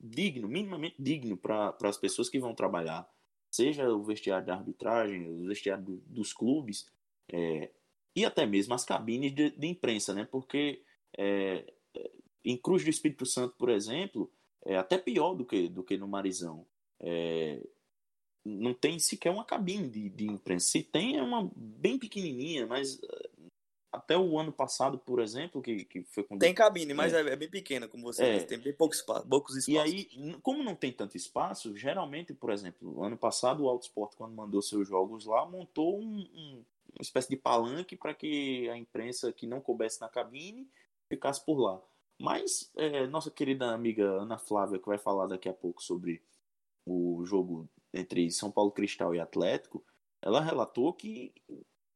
digno, 0.00 0.48
minimamente 0.48 0.96
digno 0.98 1.36
para 1.36 1.76
as 1.82 1.98
pessoas 1.98 2.28
que 2.28 2.38
vão 2.38 2.54
trabalhar, 2.54 3.08
seja 3.50 3.88
o 3.92 4.02
vestiário 4.02 4.46
da 4.46 4.54
arbitragem, 4.54 5.28
o 5.28 5.46
vestiário 5.46 5.84
do, 5.84 5.96
dos 6.06 6.32
clubes, 6.32 6.88
é, 7.28 7.70
e 8.14 8.24
até 8.24 8.46
mesmo 8.46 8.74
as 8.74 8.84
cabines 8.84 9.34
de, 9.34 9.50
de 9.50 9.66
imprensa, 9.66 10.12
né? 10.12 10.24
Porque 10.24 10.82
é, 11.16 11.72
em 12.44 12.56
Cruz 12.56 12.84
do 12.84 12.90
Espírito 12.90 13.26
Santo, 13.26 13.54
por 13.56 13.68
exemplo, 13.68 14.30
é 14.64 14.76
até 14.76 14.98
pior 14.98 15.34
do 15.34 15.44
que, 15.44 15.68
do 15.68 15.82
que 15.82 15.96
no 15.96 16.08
Marizão. 16.08 16.66
É, 17.00 17.60
não 18.44 18.74
tem 18.74 18.98
sequer 18.98 19.30
uma 19.30 19.44
cabine 19.44 19.88
de, 19.88 20.08
de 20.08 20.26
imprensa. 20.26 20.66
Se 20.66 20.82
tem, 20.82 21.16
é 21.16 21.22
uma 21.22 21.50
bem 21.54 21.98
pequenininha, 21.98 22.66
mas 22.66 23.00
até 23.92 24.16
o 24.16 24.38
ano 24.38 24.50
passado, 24.50 24.98
por 24.98 25.20
exemplo, 25.20 25.60
que, 25.60 25.84
que 25.84 26.02
foi 26.04 26.24
quando... 26.24 26.40
Tem 26.40 26.54
cabine, 26.54 26.94
mas 26.94 27.12
é, 27.12 27.20
é, 27.20 27.32
é 27.32 27.36
bem 27.36 27.50
pequena, 27.50 27.86
como 27.86 28.04
você 28.04 28.24
é. 28.24 28.34
disse, 28.34 28.46
tem 28.46 28.58
bem 28.58 28.72
pouco 28.72 28.94
espaço, 28.94 29.28
poucos 29.28 29.56
espaços. 29.56 29.68
E 29.68 29.78
aí, 29.78 30.38
como 30.40 30.62
não 30.62 30.74
tem 30.74 30.90
tanto 30.90 31.16
espaço, 31.16 31.76
geralmente, 31.76 32.32
por 32.32 32.50
exemplo, 32.50 33.04
ano 33.04 33.18
passado 33.18 33.64
o 33.64 33.68
Autosport, 33.68 34.16
quando 34.16 34.34
mandou 34.34 34.62
seus 34.62 34.88
jogos 34.88 35.26
lá, 35.26 35.44
montou 35.44 36.00
um, 36.00 36.20
um, 36.20 36.64
uma 36.94 37.02
espécie 37.02 37.28
de 37.28 37.36
palanque 37.36 37.94
para 37.94 38.14
que 38.14 38.68
a 38.70 38.78
imprensa 38.78 39.30
que 39.30 39.46
não 39.46 39.60
coubesse 39.60 40.00
na 40.00 40.08
cabine 40.08 40.66
ficasse 41.12 41.44
por 41.44 41.58
lá. 41.58 41.80
Mas 42.18 42.70
é, 42.76 43.06
nossa 43.06 43.30
querida 43.30 43.72
amiga 43.72 44.04
Ana 44.04 44.38
Flávia, 44.38 44.78
que 44.78 44.86
vai 44.86 44.98
falar 44.98 45.26
daqui 45.26 45.48
a 45.48 45.52
pouco 45.52 45.82
sobre 45.82 46.22
o 46.86 47.22
jogo 47.24 47.68
entre 47.92 48.30
São 48.30 48.50
Paulo 48.50 48.70
Cristal 48.70 49.14
e 49.14 49.20
Atlético, 49.20 49.84
ela 50.20 50.40
relatou 50.40 50.92
que 50.92 51.34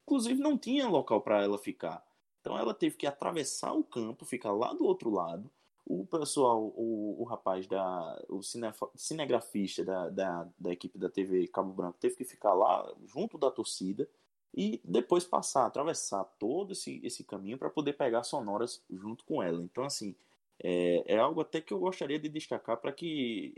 inclusive 0.03 0.39
não 0.39 0.57
tinha 0.57 0.87
local 0.87 1.21
para 1.21 1.43
ela 1.43 1.57
ficar. 1.57 2.05
Então 2.41 2.57
ela 2.57 2.73
teve 2.73 2.95
que 2.95 3.07
atravessar 3.07 3.73
o 3.73 3.83
campo, 3.83 4.25
ficar 4.25 4.51
lá 4.51 4.73
do 4.73 4.85
outro 4.85 5.09
lado. 5.09 5.51
O 5.85 6.05
pessoal, 6.05 6.61
o, 6.75 7.21
o 7.21 7.23
rapaz 7.23 7.65
da. 7.65 8.23
o 8.29 8.43
cine, 8.43 8.67
cinegrafista 8.95 9.83
da, 9.83 10.09
da, 10.09 10.49
da 10.59 10.71
equipe 10.71 10.97
da 10.97 11.09
TV 11.09 11.47
Cabo 11.47 11.73
Branco 11.73 11.97
teve 11.99 12.15
que 12.15 12.25
ficar 12.25 12.53
lá 12.53 12.93
junto 13.05 13.37
da 13.37 13.49
torcida 13.49 14.07
e 14.55 14.81
depois 14.83 15.23
passar, 15.23 15.65
atravessar 15.65 16.23
todo 16.39 16.71
esse, 16.71 16.99
esse 17.03 17.23
caminho 17.23 17.57
para 17.57 17.69
poder 17.69 17.93
pegar 17.93 18.23
sonoras 18.23 18.83
junto 18.89 19.23
com 19.25 19.41
ela. 19.41 19.61
Então, 19.61 19.83
assim, 19.83 20.15
é, 20.63 21.15
é 21.15 21.17
algo 21.17 21.41
até 21.41 21.61
que 21.61 21.73
eu 21.73 21.79
gostaria 21.79 22.19
de 22.19 22.29
destacar 22.29 22.77
para 22.77 22.91
que, 22.91 23.53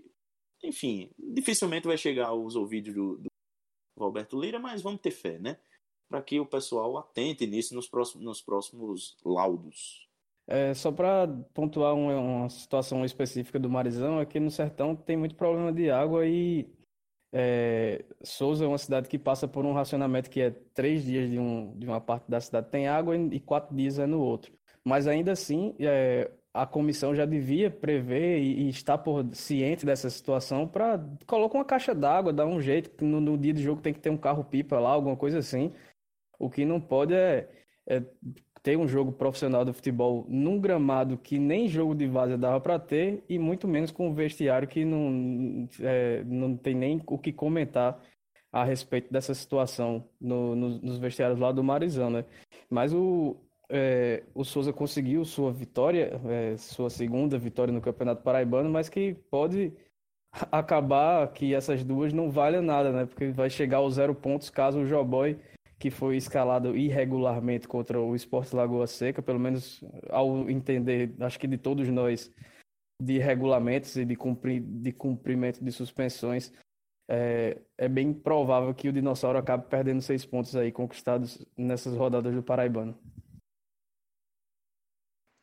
enfim, 0.63 1.09
dificilmente 1.17 1.87
vai 1.87 1.97
chegar 1.97 2.27
aos 2.27 2.55
ouvidos 2.55 2.93
do, 2.93 3.17
do 3.17 3.29
Roberto 3.97 4.39
Lira, 4.39 4.59
mas 4.59 4.81
vamos 4.81 5.01
ter 5.01 5.11
fé, 5.11 5.39
né? 5.39 5.57
para 6.09 6.21
que 6.23 6.39
o 6.39 6.45
pessoal 6.45 6.97
atente 6.97 7.45
nisso 7.45 7.75
nos 7.75 7.87
próximos, 7.87 8.25
nos 8.25 8.41
próximos 8.41 9.15
laudos. 9.23 10.07
É, 10.47 10.73
só 10.73 10.91
para 10.91 11.27
pontuar 11.53 11.93
uma, 11.93 12.15
uma, 12.19 12.49
situação 12.49 13.05
específica 13.05 13.59
do 13.59 13.69
Marizão, 13.69 14.17
aqui 14.17 14.39
no 14.39 14.49
Sertão 14.49 14.95
tem 14.95 15.15
muito 15.15 15.35
problema 15.35 15.71
de 15.71 15.91
água 15.91 16.25
e 16.25 16.67
é, 17.31 18.03
Souza 18.23 18.65
é 18.65 18.67
uma 18.67 18.77
cidade 18.77 19.07
que 19.07 19.19
passa 19.19 19.47
por 19.47 19.65
um 19.65 19.73
racionamento 19.73 20.29
que 20.29 20.41
é 20.41 20.51
três 20.73 21.03
dias 21.03 21.29
de, 21.29 21.37
um, 21.39 21.77
de 21.77 21.85
uma 21.85 22.01
parte 22.01 22.29
da 22.29 22.41
cidade 22.41 22.69
tem 22.69 22.87
água 22.87 23.15
e 23.15 23.39
quatro 23.39 23.75
dias 23.75 23.99
é 23.99 24.05
no 24.05 24.19
outro. 24.19 24.51
Mas 24.83 25.07
ainda 25.07 25.31
assim, 25.31 25.75
é, 25.79 26.31
a 26.53 26.65
comissão 26.65 27.13
já 27.13 27.25
devia 27.25 27.69
prever 27.69 28.39
e, 28.39 28.63
e 28.63 28.69
estar 28.69 28.97
por 28.97 29.23
ciente 29.35 29.85
dessa 29.85 30.09
situação 30.09 30.67
para 30.67 30.99
colocar 31.27 31.57
uma 31.57 31.65
caixa 31.65 31.93
d'água, 31.93 32.33
dar 32.33 32.45
um 32.45 32.59
jeito, 32.59 33.03
no, 33.05 33.21
no 33.21 33.37
dia 33.37 33.53
do 33.53 33.61
jogo 33.61 33.81
tem 33.81 33.93
que 33.93 33.99
ter 33.99 34.09
um 34.09 34.17
carro-pipa 34.17 34.79
lá, 34.79 34.89
alguma 34.89 35.15
coisa 35.15 35.39
assim, 35.39 35.71
o 36.39 36.49
que 36.49 36.65
não 36.65 36.81
pode 36.81 37.13
é, 37.13 37.47
é 37.87 38.03
ter 38.61 38.77
um 38.77 38.87
jogo 38.87 39.11
profissional 39.11 39.63
do 39.63 39.73
futebol 39.73 40.25
num 40.27 40.59
gramado 40.59 41.17
que 41.17 41.39
nem 41.39 41.67
jogo 41.67 41.95
de 41.95 42.07
várzea 42.07 42.37
dava 42.37 42.59
para 42.59 42.77
ter 42.79 43.23
e 43.29 43.39
muito 43.39 43.67
menos 43.67 43.91
com 43.91 44.09
um 44.09 44.13
vestiário 44.13 44.67
que 44.67 44.83
não, 44.85 45.67
é, 45.81 46.23
não 46.25 46.55
tem 46.57 46.75
nem 46.75 47.01
o 47.07 47.17
que 47.17 47.31
comentar 47.31 47.99
a 48.51 48.63
respeito 48.63 49.11
dessa 49.11 49.33
situação 49.33 50.03
no, 50.19 50.55
no, 50.55 50.69
nos 50.79 50.97
vestiários 50.97 51.39
lá 51.39 51.51
do 51.51 51.63
Marizão, 51.63 52.09
né? 52.09 52.25
Mas 52.69 52.93
o, 52.93 53.37
é, 53.69 54.23
o 54.33 54.43
Souza 54.43 54.73
conseguiu 54.73 55.23
sua 55.23 55.51
vitória, 55.51 56.19
é, 56.27 56.57
sua 56.57 56.89
segunda 56.89 57.37
vitória 57.37 57.71
no 57.71 57.81
Campeonato 57.81 58.23
Paraibano, 58.23 58.69
mas 58.69 58.89
que 58.89 59.13
pode 59.29 59.71
acabar 60.51 61.31
que 61.31 61.53
essas 61.53 61.83
duas 61.83 62.13
não 62.13 62.29
valham 62.29 62.61
nada, 62.61 62.91
né? 62.91 63.05
Porque 63.05 63.29
vai 63.29 63.49
chegar 63.49 63.77
aos 63.77 63.95
zero 63.95 64.15
pontos 64.15 64.49
caso 64.49 64.79
o 64.79 64.85
Joboy 64.85 65.37
que 65.79 65.89
foi 65.89 66.17
escalado 66.17 66.75
irregularmente 66.75 67.67
contra 67.67 67.99
o 67.99 68.13
Esporte 68.13 68.53
Lagoa 68.53 68.85
Seca, 68.85 69.21
pelo 69.21 69.39
menos 69.39 69.81
ao 70.09 70.49
entender, 70.49 71.15
acho 71.21 71.39
que 71.39 71.47
de 71.47 71.57
todos 71.57 71.87
nós, 71.87 72.29
de 73.01 73.17
regulamentos 73.17 73.95
e 73.95 74.03
de, 74.03 74.15
cumprir, 74.15 74.61
de 74.61 74.91
cumprimento 74.91 75.63
de 75.63 75.71
suspensões, 75.71 76.51
é, 77.09 77.57
é, 77.77 77.87
bem 77.87 78.13
provável 78.13 78.73
que 78.73 78.89
o 78.89 78.93
Dinossauro 78.93 79.39
acabe 79.39 79.67
perdendo 79.67 80.01
seis 80.01 80.25
pontos 80.25 80.55
aí 80.55 80.71
conquistados 80.71 81.43
nessas 81.57 81.95
rodadas 81.95 82.35
do 82.35 82.43
Paraibano. 82.43 82.99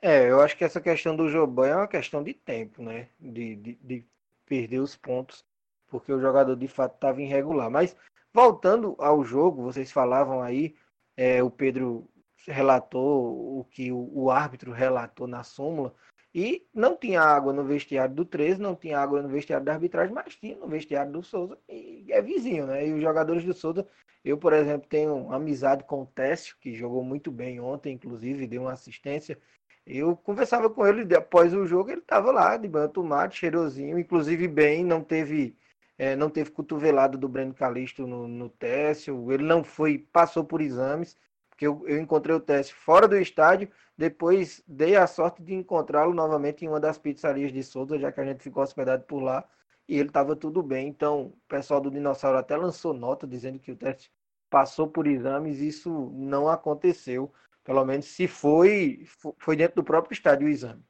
É, 0.02 0.30
eu 0.30 0.40
acho 0.42 0.56
que 0.56 0.62
essa 0.62 0.80
questão 0.80 1.16
do 1.16 1.28
Joban 1.28 1.66
é 1.66 1.76
uma 1.76 1.88
questão 1.88 2.22
de 2.22 2.34
tempo, 2.34 2.82
né? 2.82 3.08
De, 3.18 3.56
de, 3.56 3.74
de 3.82 4.06
perder 4.44 4.78
os 4.78 4.94
pontos, 4.94 5.44
porque 5.88 6.12
o 6.12 6.20
jogador 6.20 6.56
de 6.56 6.68
fato 6.68 6.94
estava 6.94 7.22
irregular. 7.22 7.70
Mas 7.70 7.96
Voltando 8.36 8.94
ao 8.98 9.24
jogo, 9.24 9.62
vocês 9.62 9.90
falavam 9.90 10.42
aí, 10.42 10.76
é, 11.16 11.42
o 11.42 11.50
Pedro 11.50 12.06
relatou 12.46 13.60
o 13.60 13.64
que 13.64 13.90
o, 13.90 14.10
o, 14.12 14.30
árbitro 14.30 14.72
relatou 14.72 15.26
na 15.26 15.42
súmula, 15.42 15.94
e 16.34 16.68
não 16.74 16.94
tinha 16.94 17.22
água 17.22 17.50
no 17.50 17.64
vestiário 17.64 18.14
do 18.14 18.26
13, 18.26 18.60
não 18.60 18.76
tinha 18.76 18.98
água 18.98 19.22
no 19.22 19.28
vestiário 19.30 19.64
da 19.64 19.72
arbitragem, 19.72 20.14
mas 20.14 20.36
tinha 20.36 20.54
no 20.54 20.68
vestiário 20.68 21.10
do 21.10 21.22
Souza, 21.22 21.56
e 21.66 22.04
é 22.10 22.20
vizinho, 22.20 22.66
né? 22.66 22.86
E 22.86 22.92
os 22.92 23.00
jogadores 23.00 23.42
do 23.42 23.54
Souza, 23.54 23.88
eu, 24.22 24.36
por 24.36 24.52
exemplo, 24.52 24.86
tenho 24.86 25.32
amizade 25.32 25.84
com 25.84 26.02
o 26.02 26.06
Técio, 26.06 26.58
que 26.60 26.74
jogou 26.74 27.02
muito 27.02 27.32
bem 27.32 27.58
ontem, 27.58 27.94
inclusive, 27.94 28.46
deu 28.46 28.60
uma 28.60 28.72
assistência. 28.72 29.38
Eu 29.86 30.14
conversava 30.14 30.68
com 30.68 30.86
ele 30.86 31.16
após 31.16 31.54
o 31.54 31.64
jogo, 31.64 31.90
ele 31.90 32.02
estava 32.02 32.30
lá, 32.30 32.58
de 32.58 32.68
banho 32.68 32.90
tomate, 32.90 33.38
cheirosinho, 33.38 33.98
inclusive 33.98 34.46
bem, 34.46 34.84
não 34.84 35.02
teve 35.02 35.56
é, 35.98 36.14
não 36.14 36.28
teve 36.28 36.50
cotovelado 36.50 37.16
do 37.16 37.28
Breno 37.28 37.54
Calixto 37.54 38.06
no, 38.06 38.28
no 38.28 38.52
ele 39.32 39.44
não 39.44 39.64
foi, 39.64 39.98
passou 39.98 40.44
por 40.44 40.60
exames, 40.60 41.16
porque 41.48 41.66
eu, 41.66 41.82
eu 41.88 41.98
encontrei 41.98 42.36
o 42.36 42.40
Técio 42.40 42.76
fora 42.76 43.08
do 43.08 43.16
estádio, 43.16 43.70
depois 43.96 44.62
dei 44.66 44.94
a 44.94 45.06
sorte 45.06 45.42
de 45.42 45.54
encontrá-lo 45.54 46.12
novamente 46.12 46.64
em 46.64 46.68
uma 46.68 46.78
das 46.78 46.98
pizzarias 46.98 47.52
de 47.52 47.62
Souza, 47.62 47.98
já 47.98 48.12
que 48.12 48.20
a 48.20 48.24
gente 48.24 48.42
ficou 48.42 48.62
hospedado 48.62 49.04
por 49.04 49.20
lá, 49.22 49.48
e 49.88 49.98
ele 49.98 50.08
estava 50.08 50.36
tudo 50.36 50.62
bem. 50.62 50.88
Então, 50.88 51.26
o 51.26 51.38
pessoal 51.48 51.80
do 51.80 51.90
Dinossauro 51.90 52.38
até 52.38 52.56
lançou 52.56 52.92
nota 52.92 53.26
dizendo 53.26 53.58
que 53.58 53.72
o 53.72 53.76
Técio 53.76 54.10
passou 54.50 54.88
por 54.88 55.06
exames, 55.06 55.58
isso 55.60 56.10
não 56.14 56.48
aconteceu. 56.48 57.32
Pelo 57.64 57.84
menos 57.84 58.06
se 58.06 58.28
foi, 58.28 59.06
foi 59.38 59.56
dentro 59.56 59.76
do 59.76 59.84
próprio 59.84 60.12
estádio 60.12 60.46
o 60.46 60.50
exame. 60.50 60.84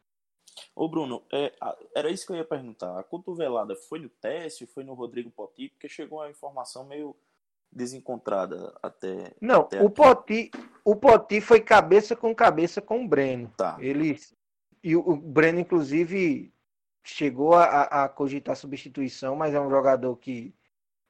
Ô 0.75 0.89
Bruno, 0.89 1.23
é, 1.33 1.53
era 1.95 2.11
isso 2.11 2.27
que 2.27 2.33
eu 2.33 2.37
ia 2.37 2.45
perguntar. 2.45 2.99
A 2.99 3.03
cotovelada 3.03 3.75
foi 3.75 3.99
no 3.99 4.09
Técio, 4.09 4.67
foi 4.67 4.85
no 4.85 4.95
Rodrigo 4.95 5.31
Poti, 5.31 5.69
porque 5.69 5.89
chegou 5.89 6.21
a 6.21 6.31
informação 6.31 6.85
meio 6.85 7.17
desencontrada 7.71 8.75
até. 8.83 9.33
Não, 9.41 9.63
até 9.63 9.83
o 9.83 9.91
Poti, 9.91 10.51
o 10.85 10.97
Poti 10.97 11.41
foi 11.41 11.61
cabeça 11.61 12.17
com 12.17 12.35
cabeça 12.35 12.81
com 12.81 13.05
o 13.05 13.09
Breno. 13.09 13.53
Tá. 13.57 13.77
Ele 13.81 14.19
e 14.83 14.95
o 14.95 15.17
Breno 15.17 15.59
inclusive 15.59 16.53
chegou 17.03 17.55
a, 17.55 18.05
a 18.05 18.09
cogitar 18.09 18.57
substituição, 18.57 19.37
mas 19.37 19.55
é 19.55 19.61
um 19.61 19.71
jogador 19.71 20.17
que 20.17 20.55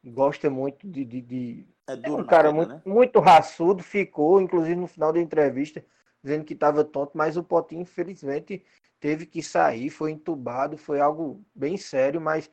gosta 0.05 0.49
muito 0.51 0.87
de, 0.87 1.05
de, 1.05 1.21
de... 1.21 1.67
É 1.87 1.93
É 1.93 1.97
duro 1.97 2.15
um 2.15 2.19
na 2.19 2.25
cara 2.25 2.53
muito, 2.53 2.69
né? 2.69 2.83
muito 2.85 3.21
raçudo, 3.21 3.83
ficou, 3.83 4.41
inclusive 4.41 4.77
no 4.77 4.87
final 4.87 5.13
da 5.13 5.21
entrevista, 5.21 5.85
dizendo 6.23 6.45
que 6.45 6.55
estava 6.55 6.85
tonto, 6.85 7.13
mas 7.15 7.37
o 7.37 7.45
Potinho, 7.45 7.83
infelizmente, 7.83 8.65
teve 9.01 9.27
que 9.27 9.43
sair, 9.43 9.91
foi 9.91 10.11
entubado, 10.13 10.77
foi 10.77 11.01
algo 11.01 11.45
bem 11.55 11.77
sério, 11.77 12.21
mas 12.21 12.51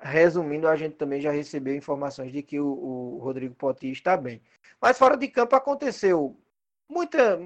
resumindo, 0.00 0.68
a 0.68 0.76
gente 0.76 0.96
também 0.96 1.20
já 1.20 1.30
recebeu 1.30 1.74
informações 1.74 2.32
de 2.32 2.42
que 2.42 2.58
o, 2.58 2.66
o 2.66 3.18
Rodrigo 3.18 3.54
Potinho 3.54 3.92
está 3.92 4.16
bem. 4.16 4.42
Mas 4.80 4.98
fora 4.98 5.16
de 5.16 5.28
campo 5.28 5.54
aconteceu 5.54 6.36
muita, 6.88 7.40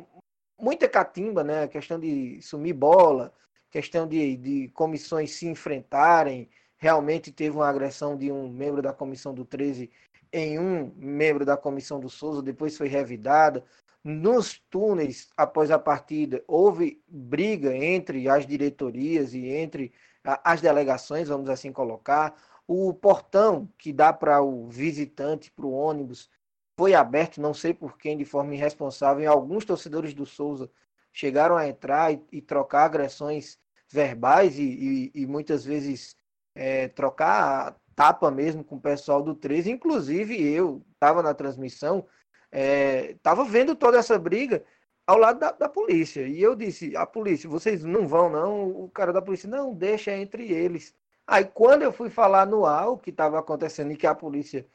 muita 0.59 0.89
catimba, 0.89 1.45
né? 1.45 1.65
A 1.65 1.69
questão 1.69 2.01
de 2.01 2.41
sumir 2.41 2.73
bola, 2.73 3.33
questão 3.71 4.07
de, 4.09 4.37
de 4.37 4.69
comissões 4.69 5.33
se 5.33 5.47
enfrentarem. 5.47 6.49
Realmente 6.79 7.31
teve 7.31 7.57
uma 7.57 7.69
agressão 7.69 8.17
de 8.17 8.33
um 8.33 8.49
membro 8.49 8.81
da 8.81 8.93
comissão 8.93 9.35
do 9.35 9.45
13 9.45 9.91
em 10.33 10.59
um 10.59 10.93
membro 10.97 11.45
da 11.45 11.57
comissão 11.57 12.01
do 12.01 12.11
Souza, 12.11 12.43
depois 12.43 12.77
foi 12.77 12.89
revidada. 12.89 13.65
Nos 14.09 14.61
túneis, 14.71 15.29
após 15.37 15.69
a 15.69 15.81
partida, 15.81 16.41
houve 16.47 17.03
briga 17.09 17.75
entre 17.77 18.29
as 18.29 18.47
diretorias 18.47 19.35
e 19.35 19.49
entre 19.49 19.93
as 20.23 20.61
delegações, 20.61 21.27
vamos 21.27 21.49
assim 21.51 21.73
colocar. 21.73 22.33
O 22.69 22.95
portão 22.95 23.69
que 23.77 23.93
dá 23.93 24.13
para 24.13 24.41
o 24.41 24.69
visitante, 24.69 25.51
para 25.51 25.67
o 25.67 25.73
ônibus, 25.73 26.31
foi 26.79 26.95
aberto, 26.95 27.41
não 27.41 27.53
sei 27.53 27.75
por 27.75 27.99
quem, 27.99 28.17
de 28.17 28.25
forma 28.25 28.55
irresponsável. 28.55 29.25
E 29.25 29.27
alguns 29.27 29.65
torcedores 29.65 30.15
do 30.15 30.25
Souza 30.25 30.71
chegaram 31.13 31.57
a 31.57 31.67
entrar 31.67 32.13
e, 32.13 32.23
e 32.31 32.41
trocar 32.41 32.85
agressões 32.85 33.59
verbais 33.91 34.57
e, 34.57 34.63
e- 34.63 35.23
e 35.23 35.27
muitas 35.27 35.65
vezes 35.65 36.17
é, 36.55 36.87
trocar 36.87 37.77
tapa 37.97 38.31
mesmo 38.31 38.63
com 38.63 38.77
o 38.77 38.81
pessoal 38.81 39.21
do 39.21 39.35
13. 39.35 39.69
Inclusive, 39.73 40.41
eu 40.41 40.81
estava 40.95 41.25
na 41.25 41.35
transmissão, 41.35 42.07
estava 42.53 43.45
vendo 43.45 43.75
toda 43.75 43.99
essa 43.99 44.19
briga 44.19 44.65
ao 45.07 45.19
lado 45.19 45.39
da, 45.39 45.53
da 45.53 45.69
polícia. 45.69 46.27
E 46.27 46.43
eu 46.43 46.55
disse, 46.57 46.97
a 46.97 47.07
polícia, 47.07 47.49
vocês 47.49 47.85
não 47.85 48.07
vão 48.09 48.29
não? 48.31 48.69
O 48.69 48.91
cara 48.91 49.13
da 49.13 49.23
polícia, 49.23 49.49
não, 49.49 49.75
deixa 49.75 50.13
entre 50.17 50.53
eles. 50.53 50.95
Aí 51.27 51.45
quando 51.45 51.83
eu 51.83 51.93
fui 51.93 52.11
falar 52.11 52.47
no 52.47 52.65
ar 52.67 52.89
o 52.89 52.99
que 52.99 53.11
estava 53.11 53.39
acontecendo 53.39 53.93
e 53.93 53.97
que 53.97 54.07
a 54.07 54.15
polícia 54.15 54.67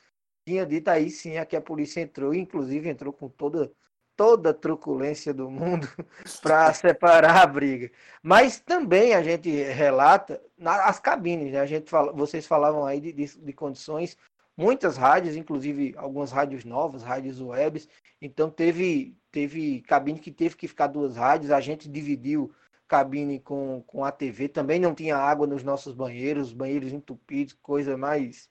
tinha 0.46 0.66
dito, 0.66 0.90
aí 0.90 1.10
sim 1.10 1.38
é 1.38 1.46
que 1.46 1.56
a 1.56 1.62
polícia 1.62 2.02
entrou, 2.02 2.34
inclusive 2.34 2.90
entrou 2.90 3.14
com 3.14 3.30
toda 3.30 3.72
toda 4.16 4.52
a 4.52 4.54
truculência 4.54 5.34
do 5.34 5.50
mundo 5.50 5.88
para 6.44 6.72
separar 6.74 7.42
a 7.42 7.48
briga. 7.48 7.92
Mas 8.22 8.60
também 8.60 9.16
a 9.16 9.24
gente 9.24 9.50
relata 9.50 10.40
nas 10.58 11.00
cabines, 11.00 11.52
né? 11.52 11.60
A 11.60 11.66
gente 11.66 11.90
fala, 11.90 12.12
vocês 12.12 12.46
falavam 12.46 12.86
aí 12.86 13.00
de, 13.02 13.12
de, 13.14 13.40
de 13.40 13.54
condições, 13.54 14.16
muitas 14.62 14.96
rádios, 14.96 15.36
inclusive 15.36 15.94
algumas 15.98 16.32
rádios 16.32 16.64
novas, 16.64 17.02
rádios 17.02 17.42
webs, 17.42 17.90
então 18.22 18.50
teve 18.50 19.18
teve 19.32 19.82
cabine 19.82 20.20
que 20.20 20.32
teve 20.32 20.56
que 20.56 20.68
ficar 20.68 20.88
duas 20.88 21.16
rádios, 21.16 21.52
a 21.52 21.60
gente 21.60 21.90
dividiu 21.90 22.54
cabine 22.88 23.40
com, 23.40 23.82
com 23.88 24.06
a 24.06 24.12
TV, 24.12 24.48
também 24.48 24.80
não 24.80 24.94
tinha 24.94 25.18
água 25.18 25.48
nos 25.48 25.64
nossos 25.64 25.96
banheiros, 25.96 26.54
banheiros 26.54 26.94
entupidos, 26.94 27.58
coisa 27.62 27.98
mais 27.98 28.50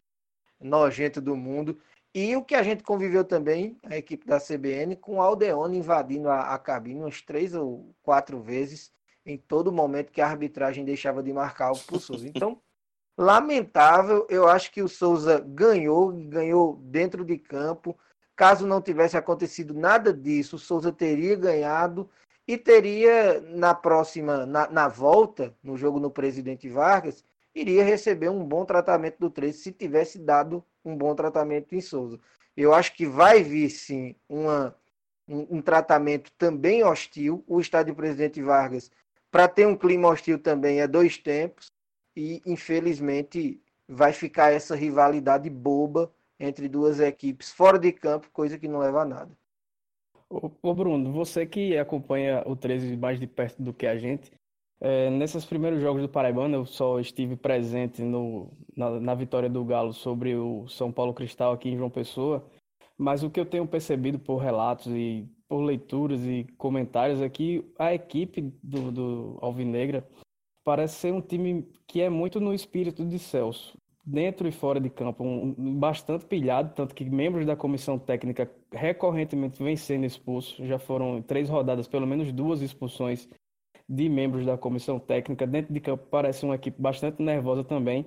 nojenta 0.58 1.20
do 1.20 1.36
mundo. 1.36 1.78
E 2.12 2.34
o 2.34 2.42
que 2.42 2.56
a 2.56 2.62
gente 2.62 2.82
conviveu 2.82 3.22
também, 3.22 3.76
a 3.84 3.96
equipe 3.96 4.26
da 4.26 4.40
CBN, 4.40 4.96
com 4.96 5.16
o 5.16 5.22
Aldeone 5.22 5.78
invadindo 5.78 6.28
a, 6.28 6.54
a 6.54 6.58
cabine 6.58 7.00
umas 7.00 7.22
três 7.22 7.54
ou 7.54 7.94
quatro 8.02 8.40
vezes 8.40 8.90
em 9.24 9.38
todo 9.38 9.70
momento 9.70 10.10
que 10.10 10.20
a 10.20 10.26
arbitragem 10.26 10.84
deixava 10.84 11.22
de 11.22 11.32
marcar 11.32 11.66
algo 11.66 11.84
para 11.84 11.96
o 11.96 12.00
Souza. 12.00 12.26
Então, 12.26 12.60
lamentável, 13.20 14.26
eu 14.30 14.48
acho 14.48 14.72
que 14.72 14.82
o 14.82 14.88
Souza 14.88 15.40
ganhou, 15.40 16.10
ganhou 16.10 16.76
dentro 16.76 17.22
de 17.22 17.36
campo. 17.36 17.94
Caso 18.34 18.66
não 18.66 18.80
tivesse 18.80 19.14
acontecido 19.14 19.74
nada 19.74 20.10
disso, 20.10 20.56
o 20.56 20.58
Souza 20.58 20.90
teria 20.90 21.36
ganhado 21.36 22.08
e 22.48 22.56
teria 22.56 23.38
na 23.42 23.74
próxima, 23.74 24.46
na, 24.46 24.70
na 24.70 24.88
volta, 24.88 25.54
no 25.62 25.76
jogo 25.76 26.00
no 26.00 26.10
Presidente 26.10 26.66
Vargas, 26.70 27.22
iria 27.54 27.84
receber 27.84 28.30
um 28.30 28.42
bom 28.42 28.64
tratamento 28.64 29.18
do 29.18 29.28
13 29.28 29.58
se 29.58 29.72
tivesse 29.72 30.18
dado 30.18 30.64
um 30.82 30.96
bom 30.96 31.14
tratamento 31.14 31.74
em 31.74 31.80
Souza. 31.82 32.18
Eu 32.56 32.72
acho 32.72 32.94
que 32.94 33.04
vai 33.04 33.42
vir 33.42 33.68
sim 33.68 34.16
uma, 34.30 34.74
um, 35.28 35.58
um 35.58 35.62
tratamento 35.62 36.32
também 36.38 36.82
hostil. 36.82 37.44
O 37.46 37.60
estádio 37.60 37.94
Presidente 37.94 38.40
Vargas, 38.40 38.90
para 39.30 39.46
ter 39.46 39.66
um 39.66 39.76
clima 39.76 40.08
hostil 40.08 40.38
também, 40.38 40.80
é 40.80 40.88
dois 40.88 41.18
tempos. 41.18 41.70
E 42.16 42.42
infelizmente 42.46 43.60
vai 43.88 44.12
ficar 44.12 44.52
essa 44.52 44.74
rivalidade 44.74 45.48
boba 45.48 46.12
entre 46.38 46.68
duas 46.68 47.00
equipes 47.00 47.52
fora 47.52 47.78
de 47.78 47.92
campo, 47.92 48.30
coisa 48.32 48.58
que 48.58 48.68
não 48.68 48.78
leva 48.78 49.02
a 49.02 49.04
nada. 49.04 49.38
Ô, 50.28 50.74
Bruno, 50.74 51.12
você 51.12 51.44
que 51.44 51.76
acompanha 51.76 52.42
o 52.46 52.54
13 52.54 52.96
mais 52.96 53.18
de 53.18 53.26
perto 53.26 53.60
do 53.60 53.74
que 53.74 53.86
a 53.86 53.98
gente, 53.98 54.30
é, 54.80 55.10
nesses 55.10 55.44
primeiros 55.44 55.82
jogos 55.82 56.00
do 56.00 56.08
Paraibano, 56.08 56.56
eu 56.56 56.64
só 56.64 56.98
estive 56.98 57.36
presente 57.36 58.00
no, 58.00 58.50
na, 58.74 58.98
na, 58.98 59.14
vitória 59.14 59.48
do 59.48 59.62
Galo 59.62 59.92
sobre 59.92 60.34
o 60.34 60.66
São 60.68 60.90
Paulo 60.90 61.12
Cristal 61.12 61.52
aqui 61.52 61.68
em 61.68 61.76
João 61.76 61.90
Pessoa, 61.90 62.46
mas 62.96 63.22
o 63.22 63.28
que 63.28 63.38
eu 63.38 63.44
tenho 63.44 63.66
percebido 63.66 64.18
por 64.18 64.38
relatos 64.38 64.86
e 64.86 65.28
por 65.46 65.60
leituras 65.60 66.20
e 66.24 66.46
comentários 66.56 67.20
é 67.20 67.28
que 67.28 67.70
a 67.78 67.92
equipe 67.92 68.40
do, 68.62 68.90
do 68.90 69.38
Alvinegra 69.42 70.08
parece 70.64 70.96
ser 70.96 71.12
um 71.12 71.20
time 71.20 71.66
que 71.86 72.00
é 72.00 72.08
muito 72.08 72.40
no 72.40 72.54
espírito 72.54 73.04
de 73.04 73.18
Celso, 73.18 73.76
dentro 74.04 74.48
e 74.48 74.52
fora 74.52 74.80
de 74.80 74.90
campo, 74.90 75.22
um, 75.24 75.54
bastante 75.78 76.24
pilhado, 76.26 76.74
tanto 76.74 76.94
que 76.94 77.04
membros 77.04 77.46
da 77.46 77.56
comissão 77.56 77.98
técnica 77.98 78.50
recorrentemente 78.72 79.62
vêm 79.62 79.76
sendo 79.76 80.04
expulsos, 80.04 80.56
já 80.66 80.78
foram 80.78 81.22
três 81.22 81.48
rodadas, 81.48 81.86
pelo 81.86 82.06
menos 82.06 82.32
duas 82.32 82.60
expulsões 82.60 83.28
de 83.88 84.08
membros 84.08 84.46
da 84.46 84.56
comissão 84.56 84.98
técnica. 84.98 85.46
Dentro 85.46 85.74
de 85.74 85.80
campo 85.80 86.06
parece 86.10 86.44
uma 86.44 86.54
equipe 86.54 86.80
bastante 86.80 87.20
nervosa 87.22 87.64
também, 87.64 88.06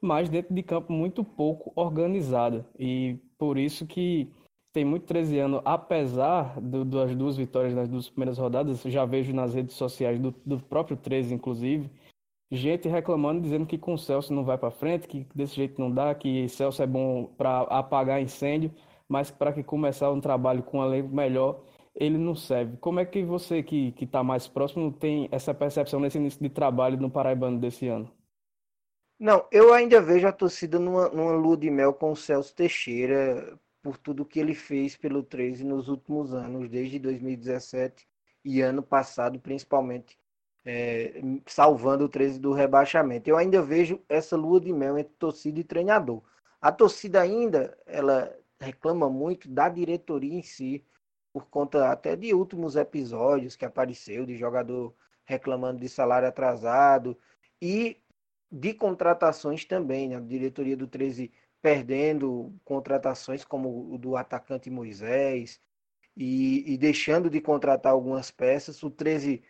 mas 0.00 0.28
dentro 0.28 0.54
de 0.54 0.62
campo 0.62 0.92
muito 0.92 1.24
pouco 1.24 1.72
organizada. 1.74 2.64
E 2.78 3.18
por 3.36 3.58
isso 3.58 3.86
que 3.86 4.30
tem 4.74 4.84
muito 4.84 5.06
13 5.06 5.38
anos, 5.38 5.62
apesar 5.64 6.60
do, 6.60 6.84
das 6.84 7.14
duas 7.14 7.36
vitórias 7.36 7.72
nas 7.72 7.88
duas 7.88 8.10
primeiras 8.10 8.38
rodadas, 8.38 8.82
já 8.82 9.04
vejo 9.04 9.32
nas 9.32 9.54
redes 9.54 9.76
sociais 9.76 10.18
do, 10.18 10.34
do 10.44 10.58
próprio 10.58 10.96
13, 10.96 11.32
inclusive, 11.32 11.88
gente 12.50 12.88
reclamando, 12.88 13.40
dizendo 13.40 13.66
que 13.66 13.78
com 13.78 13.94
o 13.94 13.98
Celso 13.98 14.34
não 14.34 14.44
vai 14.44 14.58
para 14.58 14.72
frente, 14.72 15.06
que 15.06 15.28
desse 15.32 15.54
jeito 15.54 15.80
não 15.80 15.92
dá, 15.92 16.12
que 16.12 16.48
Celso 16.48 16.82
é 16.82 16.86
bom 16.88 17.26
para 17.38 17.60
apagar 17.62 18.20
incêndio, 18.20 18.72
mas 19.08 19.30
para 19.30 19.52
que 19.52 19.62
começar 19.62 20.10
um 20.10 20.20
trabalho 20.20 20.64
com 20.64 20.80
um 20.80 20.84
elenco 20.84 21.14
melhor, 21.14 21.60
ele 21.94 22.18
não 22.18 22.34
serve. 22.34 22.76
Como 22.78 22.98
é 22.98 23.04
que 23.04 23.22
você 23.22 23.62
que 23.62 23.94
está 24.00 24.24
mais 24.24 24.48
próximo 24.48 24.90
tem 24.90 25.28
essa 25.30 25.54
percepção 25.54 26.00
nesse 26.00 26.18
início 26.18 26.42
de 26.42 26.48
trabalho 26.48 27.00
no 27.00 27.08
Paraibano 27.08 27.60
desse 27.60 27.86
ano? 27.86 28.10
Não, 29.20 29.46
eu 29.52 29.72
ainda 29.72 30.02
vejo 30.02 30.26
a 30.26 30.32
torcida 30.32 30.80
numa, 30.80 31.08
numa 31.10 31.36
lua 31.36 31.56
de 31.56 31.70
mel 31.70 31.94
com 31.94 32.10
o 32.10 32.16
Celso 32.16 32.52
Teixeira 32.52 33.56
por 33.84 33.98
tudo 33.98 34.24
que 34.24 34.40
ele 34.40 34.54
fez 34.54 34.96
pelo 34.96 35.22
13 35.22 35.62
nos 35.62 35.90
últimos 35.90 36.32
anos, 36.32 36.70
desde 36.70 36.98
2017 36.98 38.08
e 38.42 38.62
ano 38.62 38.82
passado, 38.82 39.38
principalmente, 39.38 40.18
é, 40.64 41.20
salvando 41.44 42.06
o 42.06 42.08
13 42.08 42.40
do 42.40 42.54
rebaixamento. 42.54 43.28
Eu 43.28 43.36
ainda 43.36 43.60
vejo 43.60 44.00
essa 44.08 44.38
lua 44.38 44.58
de 44.58 44.72
mel 44.72 44.96
entre 44.96 45.12
torcida 45.18 45.60
e 45.60 45.64
treinador. 45.64 46.22
A 46.62 46.72
torcida 46.72 47.20
ainda, 47.20 47.76
ela 47.84 48.34
reclama 48.58 49.10
muito 49.10 49.50
da 49.50 49.68
diretoria 49.68 50.32
em 50.32 50.42
si, 50.42 50.82
por 51.30 51.44
conta 51.50 51.90
até 51.90 52.16
de 52.16 52.32
últimos 52.32 52.76
episódios 52.76 53.54
que 53.54 53.66
apareceu 53.66 54.24
de 54.24 54.34
jogador 54.34 54.94
reclamando 55.26 55.80
de 55.80 55.90
salário 55.90 56.26
atrasado 56.26 57.18
e 57.60 57.98
de 58.50 58.72
contratações 58.72 59.66
também, 59.66 60.08
né? 60.08 60.16
A 60.16 60.20
diretoria 60.20 60.76
do 60.76 60.86
13 60.86 61.30
perdendo 61.64 62.54
contratações 62.62 63.42
como 63.42 63.90
o 63.90 63.96
do 63.96 64.18
atacante 64.18 64.68
Moisés 64.68 65.58
e, 66.14 66.74
e 66.74 66.76
deixando 66.76 67.30
de 67.30 67.40
contratar 67.40 67.90
algumas 67.90 68.30
peças. 68.30 68.82
O 68.82 68.90
13 68.90 69.42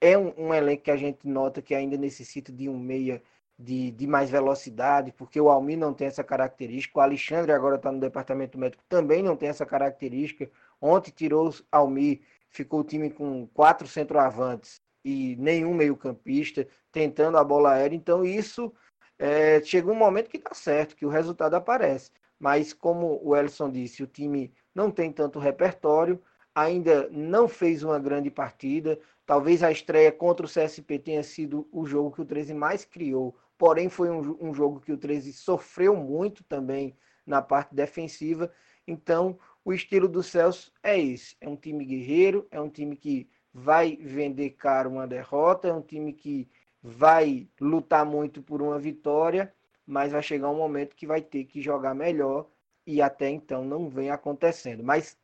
é 0.00 0.16
um, 0.16 0.32
um, 0.38 0.54
elenco 0.54 0.84
que 0.84 0.92
a 0.92 0.96
gente 0.96 1.26
nota 1.26 1.60
que 1.60 1.74
ainda 1.74 1.96
necessita 1.96 2.52
de 2.52 2.68
um 2.68 2.78
meia 2.78 3.20
de, 3.58 3.90
de 3.90 4.06
mais 4.06 4.30
velocidade, 4.30 5.10
porque 5.10 5.40
o 5.40 5.50
Almir 5.50 5.76
não 5.76 5.92
tem 5.92 6.06
essa 6.06 6.22
característica, 6.22 7.00
o 7.00 7.02
Alexandre 7.02 7.50
agora 7.50 7.74
está 7.74 7.90
no 7.90 7.98
departamento 7.98 8.56
médico, 8.56 8.84
também 8.88 9.20
não 9.20 9.34
tem 9.34 9.48
essa 9.48 9.66
característica. 9.66 10.48
Ontem 10.80 11.10
tirou 11.10 11.50
o 11.50 11.54
Almir, 11.72 12.20
ficou 12.48 12.78
o 12.78 12.84
time 12.84 13.10
com 13.10 13.48
quatro 13.48 13.88
centroavantes 13.88 14.80
e 15.04 15.34
nenhum 15.34 15.74
meio-campista, 15.74 16.68
tentando 16.92 17.36
a 17.38 17.42
bola 17.42 17.72
aérea. 17.72 17.96
Então, 17.96 18.24
isso 18.24 18.72
é, 19.20 19.62
chega 19.62 19.90
um 19.92 19.94
momento 19.94 20.30
que 20.30 20.38
dá 20.38 20.54
certo, 20.54 20.96
que 20.96 21.04
o 21.04 21.10
resultado 21.10 21.54
aparece. 21.54 22.10
mas 22.38 22.72
como 22.72 23.20
o 23.22 23.36
Elson 23.36 23.70
disse, 23.70 24.02
o 24.02 24.06
time 24.06 24.50
não 24.74 24.90
tem 24.90 25.12
tanto 25.12 25.38
repertório, 25.38 26.18
ainda 26.54 27.06
não 27.10 27.46
fez 27.46 27.82
uma 27.82 27.98
grande 27.98 28.30
partida. 28.30 28.98
Talvez 29.26 29.62
a 29.62 29.70
estreia 29.70 30.10
contra 30.10 30.46
o 30.46 30.48
CSP 30.48 30.98
tenha 30.98 31.22
sido 31.22 31.68
o 31.70 31.84
jogo 31.84 32.12
que 32.12 32.22
o 32.22 32.24
13 32.24 32.54
mais 32.54 32.84
criou, 32.86 33.36
porém 33.58 33.90
foi 33.90 34.10
um, 34.10 34.38
um 34.40 34.54
jogo 34.54 34.80
que 34.80 34.90
o 34.92 34.96
13 34.96 35.34
sofreu 35.34 35.94
muito 35.94 36.42
também 36.44 36.96
na 37.26 37.42
parte 37.42 37.74
defensiva. 37.74 38.50
Então, 38.88 39.38
o 39.62 39.72
estilo 39.74 40.08
do 40.08 40.22
Celso 40.22 40.72
é 40.82 40.98
esse: 40.98 41.36
é 41.42 41.48
um 41.48 41.56
time 41.56 41.84
guerreiro, 41.84 42.48
é 42.50 42.58
um 42.60 42.70
time 42.70 42.96
que 42.96 43.28
vai 43.52 43.96
vender 43.96 44.50
caro 44.50 44.88
uma 44.88 45.06
derrota, 45.06 45.68
é 45.68 45.72
um 45.74 45.82
time 45.82 46.12
que 46.14 46.48
vai 46.82 47.48
lutar 47.60 48.04
muito 48.04 48.42
por 48.42 48.62
uma 48.62 48.78
vitória, 48.78 49.52
mas 49.86 50.12
vai 50.12 50.22
chegar 50.22 50.50
um 50.50 50.56
momento 50.56 50.96
que 50.96 51.06
vai 51.06 51.20
ter 51.20 51.44
que 51.44 51.60
jogar 51.60 51.94
melhor 51.94 52.48
e 52.86 53.02
até 53.02 53.28
então 53.28 53.64
não 53.64 53.88
vem 53.88 54.10
acontecendo. 54.10 54.82
Mas 54.82 55.18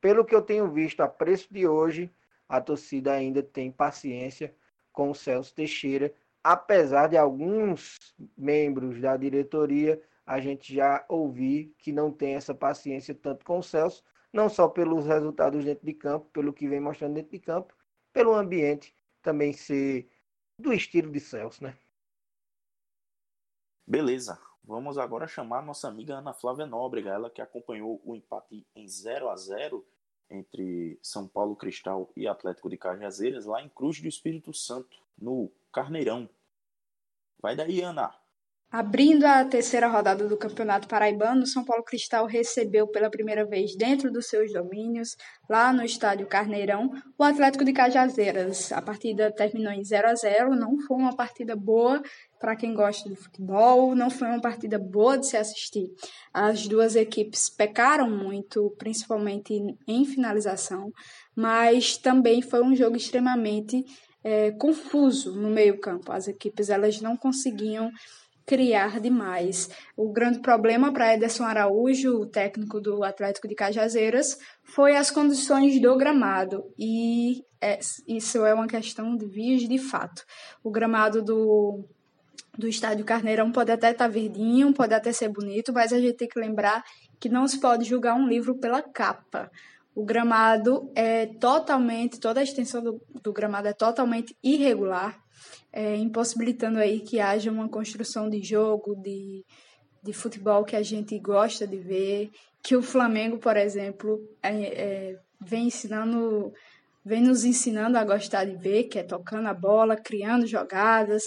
pelo 0.00 0.24
que 0.24 0.34
eu 0.34 0.42
tenho 0.42 0.70
visto 0.70 1.00
a 1.00 1.08
preço 1.08 1.52
de 1.52 1.66
hoje, 1.66 2.10
a 2.48 2.60
torcida 2.60 3.12
ainda 3.12 3.42
tem 3.42 3.72
paciência 3.72 4.54
com 4.92 5.10
o 5.10 5.14
Celso 5.14 5.54
Teixeira, 5.54 6.14
apesar 6.42 7.08
de 7.08 7.16
alguns 7.16 7.96
membros 8.36 9.00
da 9.00 9.16
diretoria 9.16 10.00
a 10.26 10.40
gente 10.40 10.74
já 10.74 11.04
ouvir 11.08 11.74
que 11.78 11.92
não 11.92 12.10
tem 12.10 12.34
essa 12.34 12.54
paciência 12.54 13.14
tanto 13.14 13.44
com 13.44 13.58
o 13.58 13.62
Celso, 13.62 14.02
não 14.32 14.48
só 14.48 14.68
pelos 14.68 15.06
resultados 15.06 15.64
dentro 15.64 15.84
de 15.84 15.92
campo, 15.92 16.28
pelo 16.32 16.52
que 16.52 16.66
vem 16.66 16.80
mostrando 16.80 17.14
dentro 17.14 17.30
de 17.30 17.38
campo, 17.38 17.74
pelo 18.12 18.34
ambiente 18.34 18.94
também 19.22 19.52
ser 19.52 20.08
do 20.58 20.72
estilo 20.72 21.10
de 21.10 21.20
Celso, 21.20 21.62
né? 21.62 21.76
Beleza. 23.86 24.40
Vamos 24.62 24.96
agora 24.96 25.26
chamar 25.26 25.62
nossa 25.62 25.88
amiga 25.88 26.16
Ana 26.16 26.32
Flávia 26.32 26.64
Nóbrega, 26.64 27.10
ela 27.10 27.28
que 27.28 27.42
acompanhou 27.42 28.00
o 28.04 28.16
empate 28.16 28.66
em 28.74 28.88
0 28.88 29.28
a 29.28 29.36
0 29.36 29.86
entre 30.30 30.98
São 31.02 31.28
Paulo 31.28 31.54
Cristal 31.54 32.10
e 32.16 32.26
Atlético 32.26 32.70
de 32.70 32.78
Cajazeiras 32.78 33.44
lá 33.44 33.62
em 33.62 33.68
Cruz 33.68 34.00
do 34.00 34.08
Espírito 34.08 34.54
Santo, 34.54 34.98
no 35.18 35.50
Carneirão. 35.70 36.28
Vai 37.38 37.54
daí, 37.54 37.82
Ana. 37.82 38.18
Abrindo 38.74 39.22
a 39.24 39.44
terceira 39.44 39.86
rodada 39.86 40.26
do 40.26 40.36
Campeonato 40.36 40.88
Paraibano, 40.88 41.46
São 41.46 41.64
Paulo 41.64 41.84
Cristal 41.84 42.26
recebeu 42.26 42.88
pela 42.88 43.08
primeira 43.08 43.46
vez 43.46 43.76
dentro 43.76 44.10
dos 44.10 44.26
seus 44.26 44.52
domínios, 44.52 45.10
lá 45.48 45.72
no 45.72 45.84
estádio 45.84 46.26
Carneirão, 46.26 46.90
o 47.16 47.22
Atlético 47.22 47.64
de 47.64 47.72
Cajazeiras. 47.72 48.72
A 48.72 48.82
partida 48.82 49.30
terminou 49.30 49.72
em 49.72 49.84
0 49.84 50.08
a 50.08 50.14
0, 50.16 50.56
não 50.56 50.76
foi 50.80 50.96
uma 50.96 51.14
partida 51.14 51.54
boa 51.54 52.02
para 52.40 52.56
quem 52.56 52.74
gosta 52.74 53.08
de 53.08 53.14
futebol, 53.14 53.94
não 53.94 54.10
foi 54.10 54.26
uma 54.26 54.40
partida 54.40 54.76
boa 54.76 55.16
de 55.18 55.28
se 55.28 55.36
assistir. 55.36 55.86
As 56.32 56.66
duas 56.66 56.96
equipes 56.96 57.48
pecaram 57.48 58.10
muito, 58.10 58.74
principalmente 58.76 59.54
em 59.86 60.04
finalização, 60.04 60.90
mas 61.36 61.96
também 61.96 62.42
foi 62.42 62.60
um 62.60 62.74
jogo 62.74 62.96
extremamente 62.96 63.84
é, 64.24 64.50
confuso 64.50 65.40
no 65.40 65.50
meio-campo. 65.50 66.10
As 66.10 66.26
equipes 66.26 66.70
elas 66.70 67.00
não 67.00 67.16
conseguiam 67.16 67.88
criar 68.46 69.00
demais. 69.00 69.70
O 69.96 70.12
grande 70.12 70.40
problema 70.40 70.92
para 70.92 71.14
Ederson 71.14 71.44
Araújo, 71.44 72.20
o 72.20 72.26
técnico 72.26 72.80
do 72.80 73.02
Atlético 73.02 73.48
de 73.48 73.54
Cajazeiras, 73.54 74.38
foi 74.62 74.96
as 74.96 75.10
condições 75.10 75.80
do 75.80 75.96
gramado. 75.96 76.64
E 76.78 77.42
é, 77.60 77.78
isso 78.06 78.44
é 78.44 78.52
uma 78.52 78.66
questão 78.66 79.16
de 79.16 79.26
vias 79.26 79.62
de 79.62 79.78
fato. 79.78 80.22
O 80.62 80.70
gramado 80.70 81.22
do, 81.22 81.84
do 82.58 82.68
estádio 82.68 83.04
Carneirão 83.04 83.50
pode 83.50 83.72
até 83.72 83.90
estar 83.90 84.04
tá 84.04 84.10
verdinho, 84.10 84.74
pode 84.74 84.92
até 84.92 85.12
ser 85.12 85.28
bonito, 85.28 85.72
mas 85.72 85.92
a 85.92 85.98
gente 85.98 86.16
tem 86.16 86.28
que 86.28 86.38
lembrar 86.38 86.84
que 87.18 87.28
não 87.28 87.48
se 87.48 87.58
pode 87.58 87.84
julgar 87.84 88.14
um 88.14 88.28
livro 88.28 88.58
pela 88.58 88.82
capa. 88.82 89.50
O 89.94 90.04
gramado 90.04 90.90
é 90.94 91.26
totalmente, 91.26 92.20
toda 92.20 92.40
a 92.40 92.42
extensão 92.42 92.82
do, 92.82 93.00
do 93.22 93.32
gramado 93.32 93.68
é 93.68 93.72
totalmente 93.72 94.36
irregular, 94.42 95.23
é, 95.76 95.96
impossibilitando 95.96 96.78
aí 96.78 97.00
que 97.00 97.18
haja 97.18 97.50
uma 97.50 97.68
construção 97.68 98.30
de 98.30 98.40
jogo, 98.40 98.94
de, 98.94 99.44
de 100.00 100.12
futebol 100.12 100.64
que 100.64 100.76
a 100.76 100.82
gente 100.82 101.18
gosta 101.18 101.66
de 101.66 101.76
ver, 101.76 102.30
que 102.62 102.76
o 102.76 102.82
Flamengo, 102.82 103.38
por 103.38 103.56
exemplo, 103.56 104.20
é, 104.40 104.50
é, 104.50 105.18
vem 105.44 105.66
ensinando, 105.66 106.52
vem 107.04 107.20
nos 107.20 107.44
ensinando 107.44 107.98
a 107.98 108.04
gostar 108.04 108.44
de 108.44 108.56
ver, 108.56 108.84
que 108.84 109.00
é 109.00 109.02
tocando 109.02 109.48
a 109.48 109.52
bola, 109.52 109.96
criando 109.96 110.46
jogadas, 110.46 111.24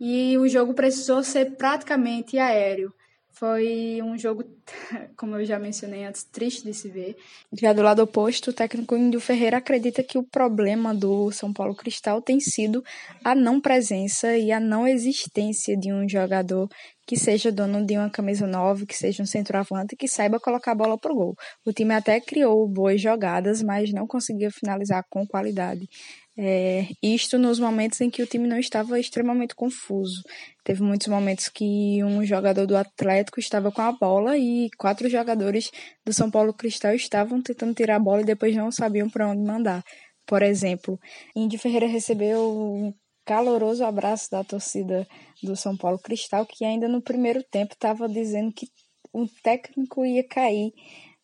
e 0.00 0.36
o 0.38 0.48
jogo 0.48 0.74
precisou 0.74 1.22
ser 1.22 1.52
praticamente 1.56 2.36
aéreo. 2.36 2.92
Foi 3.34 4.00
um 4.00 4.16
jogo, 4.16 4.44
como 5.16 5.36
eu 5.36 5.44
já 5.44 5.58
mencionei 5.58 6.04
antes, 6.04 6.22
triste 6.22 6.62
de 6.64 6.72
se 6.72 6.88
ver. 6.88 7.16
Já 7.52 7.72
do 7.72 7.82
lado 7.82 8.00
oposto, 8.00 8.50
o 8.50 8.52
técnico 8.52 8.96
Índio 8.96 9.20
Ferreira 9.20 9.56
acredita 9.56 10.04
que 10.04 10.16
o 10.16 10.22
problema 10.22 10.94
do 10.94 11.32
São 11.32 11.52
Paulo 11.52 11.74
Cristal 11.74 12.22
tem 12.22 12.38
sido 12.38 12.84
a 13.24 13.34
não 13.34 13.60
presença 13.60 14.36
e 14.36 14.52
a 14.52 14.60
não 14.60 14.86
existência 14.86 15.76
de 15.76 15.92
um 15.92 16.08
jogador 16.08 16.68
que 17.06 17.16
seja 17.16 17.52
dono 17.52 17.84
de 17.84 17.96
uma 17.96 18.10
camisa 18.10 18.46
nova, 18.46 18.86
que 18.86 18.96
seja 18.96 19.22
um 19.22 19.26
centroavante, 19.26 19.96
que 19.96 20.08
saiba 20.08 20.40
colocar 20.40 20.72
a 20.72 20.74
bola 20.74 20.98
pro 20.98 21.14
gol. 21.14 21.34
O 21.64 21.72
time 21.72 21.94
até 21.94 22.20
criou 22.20 22.66
boas 22.68 23.00
jogadas, 23.00 23.62
mas 23.62 23.92
não 23.92 24.06
conseguia 24.06 24.50
finalizar 24.50 25.04
com 25.10 25.26
qualidade. 25.26 25.88
É, 26.36 26.88
isto 27.00 27.38
nos 27.38 27.60
momentos 27.60 28.00
em 28.00 28.10
que 28.10 28.22
o 28.22 28.26
time 28.26 28.48
não 28.48 28.58
estava 28.58 28.98
extremamente 28.98 29.54
confuso. 29.54 30.20
Teve 30.64 30.82
muitos 30.82 31.06
momentos 31.06 31.48
que 31.48 32.02
um 32.02 32.24
jogador 32.24 32.66
do 32.66 32.76
Atlético 32.76 33.38
estava 33.38 33.70
com 33.70 33.82
a 33.82 33.92
bola 33.92 34.36
e 34.36 34.68
quatro 34.76 35.08
jogadores 35.08 35.70
do 36.04 36.12
São 36.12 36.30
Paulo 36.30 36.52
Cristal 36.52 36.94
estavam 36.94 37.40
tentando 37.40 37.74
tirar 37.74 37.96
a 37.96 38.00
bola 38.00 38.22
e 38.22 38.24
depois 38.24 38.56
não 38.56 38.72
sabiam 38.72 39.08
para 39.08 39.28
onde 39.28 39.42
mandar. 39.42 39.84
Por 40.26 40.42
exemplo, 40.42 40.98
Indy 41.36 41.58
Ferreira 41.58 41.86
recebeu 41.86 42.94
caloroso 43.24 43.84
abraço 43.84 44.30
da 44.30 44.44
torcida 44.44 45.06
do 45.42 45.56
São 45.56 45.76
Paulo 45.76 45.98
Cristal, 45.98 46.46
que 46.46 46.64
ainda 46.64 46.88
no 46.88 47.00
primeiro 47.00 47.42
tempo 47.42 47.74
estava 47.74 48.08
dizendo 48.08 48.52
que 48.52 48.68
um 49.12 49.26
técnico 49.42 50.04
ia 50.04 50.26
cair 50.26 50.72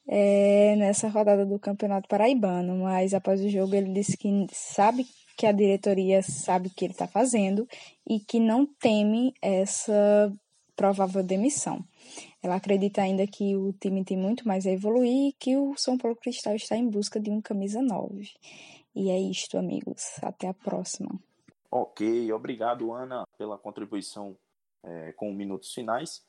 é, 0.08 0.74
nessa 0.76 1.08
rodada 1.08 1.44
do 1.44 1.58
Campeonato 1.58 2.08
Paraibano, 2.08 2.76
mas 2.78 3.14
após 3.14 3.40
o 3.40 3.48
jogo 3.48 3.74
ele 3.74 3.92
disse 3.92 4.16
que 4.16 4.28
sabe 4.52 5.06
que 5.36 5.46
a 5.46 5.52
diretoria 5.52 6.22
sabe 6.22 6.68
o 6.68 6.70
que 6.70 6.84
ele 6.84 6.92
está 6.92 7.06
fazendo 7.06 7.66
e 8.08 8.20
que 8.20 8.38
não 8.38 8.66
teme 8.66 9.32
essa 9.40 10.32
provável 10.76 11.22
demissão. 11.22 11.84
Ela 12.42 12.56
acredita 12.56 13.02
ainda 13.02 13.26
que 13.26 13.54
o 13.54 13.72
time 13.74 14.04
tem 14.04 14.16
muito 14.16 14.46
mais 14.48 14.66
a 14.66 14.70
evoluir 14.70 15.28
e 15.28 15.32
que 15.38 15.56
o 15.56 15.74
São 15.76 15.96
Paulo 15.96 16.16
Cristal 16.16 16.54
está 16.54 16.76
em 16.76 16.88
busca 16.88 17.20
de 17.20 17.30
um 17.30 17.40
camisa 17.40 17.82
9. 17.82 18.28
E 18.94 19.10
é 19.10 19.20
isto, 19.20 19.56
amigos. 19.58 20.02
Até 20.22 20.48
a 20.48 20.54
próxima. 20.54 21.10
Ok, 21.70 22.32
obrigado, 22.32 22.92
Ana, 22.92 23.24
pela 23.38 23.56
contribuição 23.56 24.36
é, 24.82 25.12
com 25.12 25.32
minutos 25.32 25.72
finais. 25.72 26.24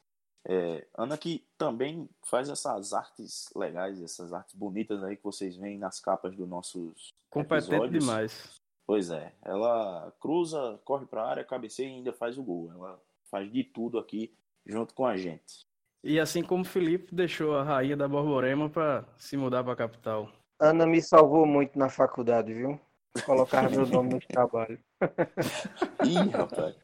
É, 0.47 0.87
Ana 0.97 1.17
que 1.17 1.45
também 1.57 2.09
faz 2.23 2.49
essas 2.49 2.93
artes 2.93 3.49
legais, 3.55 4.01
essas 4.01 4.33
artes 4.33 4.55
bonitas 4.55 5.03
aí 5.03 5.15
que 5.15 5.23
vocês 5.23 5.55
veem 5.55 5.77
nas 5.77 5.99
capas 5.99 6.35
dos 6.35 6.47
nossos 6.47 7.09
Competente 7.29 7.69
episódios. 7.75 8.03
demais. 8.03 8.61
Pois 8.85 9.09
é, 9.11 9.33
ela 9.43 10.11
cruza, 10.19 10.79
corre 10.83 11.05
para 11.05 11.23
a 11.23 11.29
área, 11.29 11.43
cabeceia 11.43 11.87
e 11.87 11.95
ainda 11.95 12.11
faz 12.11 12.37
o 12.37 12.43
gol. 12.43 12.71
Ela 12.71 12.99
faz 13.29 13.51
de 13.51 13.63
tudo 13.63 13.97
aqui 13.99 14.35
junto 14.65 14.93
com 14.93 15.05
a 15.05 15.15
gente. 15.15 15.65
E 16.03 16.19
assim 16.19 16.43
como 16.43 16.63
o 16.63 16.67
Felipe 16.67 17.13
deixou 17.13 17.55
a 17.55 17.63
rainha 17.63 17.95
da 17.95 18.07
Borborema 18.07 18.69
para 18.69 19.05
se 19.17 19.37
mudar 19.37 19.63
para 19.63 19.73
a 19.73 19.77
capital. 19.77 20.29
Ana 20.59 20.85
me 20.85 21.01
salvou 21.01 21.45
muito 21.45 21.77
na 21.77 21.89
faculdade, 21.89 22.53
viu? 22.53 22.79
Colocar 23.25 23.69
meu 23.69 23.85
nome 23.85 24.13
no 24.13 24.19
trabalho. 24.19 24.79
Ih, 26.05 26.29
rapaz. 26.29 26.75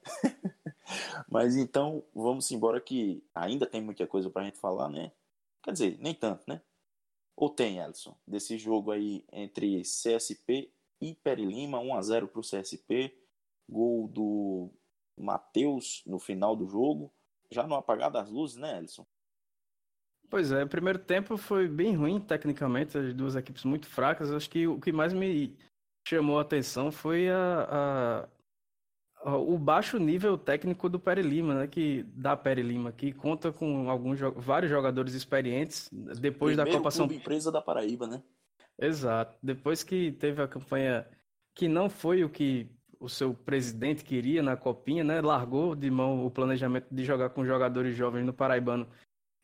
Mas 1.30 1.56
então, 1.56 2.04
vamos 2.14 2.52
embora 2.52 2.82
que 2.82 3.24
ainda 3.34 3.66
tem 3.66 3.82
muita 3.82 4.06
coisa 4.06 4.30
pra 4.30 4.44
gente 4.44 4.60
falar, 4.60 4.90
né? 4.90 5.12
Quer 5.64 5.72
dizer, 5.72 5.98
nem 6.00 6.14
tanto, 6.14 6.44
né? 6.48 6.62
Ou 7.36 7.50
tem, 7.50 7.78
Ellison? 7.80 8.16
Desse 8.26 8.58
jogo 8.58 8.92
aí 8.92 9.24
entre 9.32 9.82
CSP 9.82 10.72
e 11.00 11.14
Peri 11.16 11.46
Lima, 11.46 11.80
1x0 11.80 12.28
pro 12.28 12.42
CSP. 12.42 13.16
Gol 13.70 14.08
do 14.08 14.70
Matheus 15.18 16.04
no 16.06 16.20
final 16.20 16.56
do 16.56 16.68
jogo. 16.68 17.14
Já 17.52 17.66
no 17.66 17.76
apagar 17.76 18.12
das 18.12 18.30
luzes, 18.30 18.58
né, 18.58 18.78
Ellison? 18.78 19.06
Pois 20.30 20.52
é, 20.52 20.64
o 20.64 20.68
primeiro 20.68 21.00
tempo 21.00 21.38
foi 21.38 21.70
bem 21.70 21.96
ruim 21.96 22.20
tecnicamente, 22.20 22.98
as 22.98 23.14
duas 23.14 23.36
equipes 23.36 23.64
muito 23.64 23.88
fracas. 23.88 24.32
Acho 24.32 24.50
que 24.50 24.68
o 24.68 24.80
que 24.80 24.92
mais 24.92 25.14
me 25.14 25.58
chamou 26.08 26.40
a 26.40 26.42
atenção 26.42 26.92
foi 26.92 27.30
a, 27.30 28.28
a 29.26 29.36
o 29.36 29.58
baixo 29.58 29.98
nível 29.98 30.38
técnico 30.38 30.88
do 30.88 31.00
Pere 31.00 31.22
Lima, 31.22 31.54
né? 31.54 31.68
Que 31.68 32.04
da 32.16 32.38
Pere 32.38 32.62
Lima, 32.62 32.92
que 32.92 33.12
conta 33.12 33.52
com 33.52 33.90
alguns 33.90 34.20
vários 34.38 34.72
jogadores 34.72 35.14
experientes 35.14 35.90
depois 35.92 36.56
Primeiro 36.56 36.72
da 36.72 36.78
Copa 36.78 36.92
São 36.92 37.08
empresa 37.08 37.52
da 37.52 37.62
Paraíba, 37.62 38.08
né? 38.08 38.24
Exato. 38.80 39.38
Depois 39.42 39.84
que 39.84 40.12
teve 40.14 40.42
a 40.42 40.48
campanha 40.48 41.06
que 41.54 41.68
não 41.68 41.90
foi 41.90 42.24
o 42.24 42.30
que 42.30 42.70
o 43.00 43.10
seu 43.10 43.34
presidente 43.34 44.04
queria 44.04 44.42
na 44.42 44.56
copinha, 44.56 45.04
né? 45.04 45.20
Largou 45.20 45.76
de 45.76 45.90
mão 45.90 46.26
o 46.26 46.32
planejamento 46.32 46.88
de 46.90 47.04
jogar 47.04 47.32
com 47.32 47.44
jogadores 47.44 47.96
jovens 47.98 48.26
no 48.26 48.34
Paraibano 48.34 48.88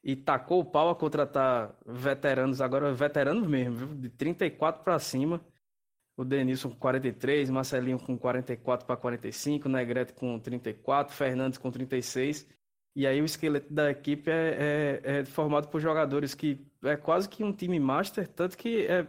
e 0.04 0.16
tacou 0.16 0.62
o 0.62 0.66
pau 0.66 0.90
a 0.90 0.96
contratar 0.96 1.76
veteranos, 1.86 2.62
agora 2.62 2.94
veteranos 2.94 3.48
mesmo, 3.48 3.76
viu? 3.76 3.88
de 3.96 4.10
34 4.10 4.84
para 4.84 5.00
cima. 5.00 5.42
O 6.16 6.24
Denilson 6.24 6.70
com 6.70 6.76
43, 6.76 7.50
Marcelinho 7.50 8.00
com 8.00 8.18
44 8.18 8.86
para 8.86 8.96
45, 8.96 9.68
Negrete 9.68 10.14
com 10.14 10.40
34, 10.40 11.16
Fernandes 11.16 11.58
com 11.58 11.72
36. 11.72 12.48
E 12.96 13.08
aí 13.08 13.22
o 13.22 13.26
esqueleto 13.26 13.74
da 13.74 13.90
equipe 13.90 14.30
é, 14.30 15.02
é, 15.04 15.12
é 15.20 15.26
formado 15.26 15.68
por 15.70 15.82
jogadores 15.82 16.36
que 16.36 16.64
é 16.84 16.96
quase 16.96 17.28
que 17.28 17.44
um 17.44 17.52
time 17.52 17.80
master, 17.80 18.28
tanto 18.28 18.56
que 18.56 18.86
é, 18.86 19.08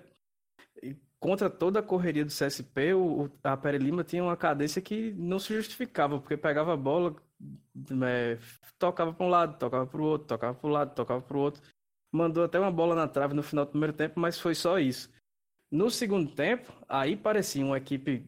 contra 1.25 1.49
toda 1.49 1.81
a 1.81 1.83
correria 1.83 2.23
do 2.23 2.31
CSP, 2.31 2.93
o, 2.93 3.31
a 3.43 3.57
Pere 3.57 3.79
Lima 3.79 4.05
tinha 4.05 4.23
uma 4.23 4.37
cadência 4.37 4.83
que 4.83 5.11
não 5.13 5.39
se 5.39 5.55
justificava, 5.55 6.19
porque 6.19 6.37
pegava 6.37 6.75
a 6.75 6.77
bola, 6.77 7.17
é, 8.07 8.39
tocava 8.79 9.11
para 9.11 9.27
um 9.27 9.31
lado, 9.31 9.59
tocava 9.59 9.87
para 9.87 10.01
o 10.03 10.05
outro, 10.05 10.27
tocava 10.29 10.55
para 10.55 10.69
o 10.69 10.71
lado, 10.71 10.95
tocava 10.95 11.23
para 11.23 11.37
o 11.37 11.41
outro. 11.41 11.63
Mandou 12.13 12.45
até 12.45 12.61
uma 12.61 12.71
bola 12.71 12.95
na 12.95 13.09
trave 13.09 13.33
no 13.33 13.43
final 13.43 13.65
do 13.65 13.71
primeiro 13.71 13.95
tempo, 13.95 14.21
mas 14.21 14.39
foi 14.39 14.55
só 14.55 14.79
isso. 14.79 15.11
No 15.75 15.91
segundo 15.91 16.31
tempo, 16.31 16.73
aí 16.89 17.17
parecia 17.17 17.67
uma 17.67 17.77
equipe. 17.77 18.25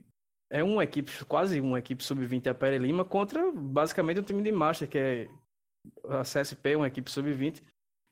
É 0.51 0.65
uma 0.65 0.83
equipe, 0.83 1.25
quase 1.27 1.61
uma 1.61 1.79
equipe 1.79 2.03
sub-20 2.03 2.49
a 2.49 2.55
Pere 2.55 2.77
Lima 2.77 3.05
contra 3.05 3.53
basicamente 3.53 4.19
o 4.19 4.23
time 4.25 4.43
de 4.43 4.51
Master, 4.51 4.89
que 4.89 4.99
é 4.99 5.29
a 6.09 6.23
CSP, 6.23 6.75
uma 6.75 6.89
equipe 6.89 7.09
sub-20, 7.09 7.63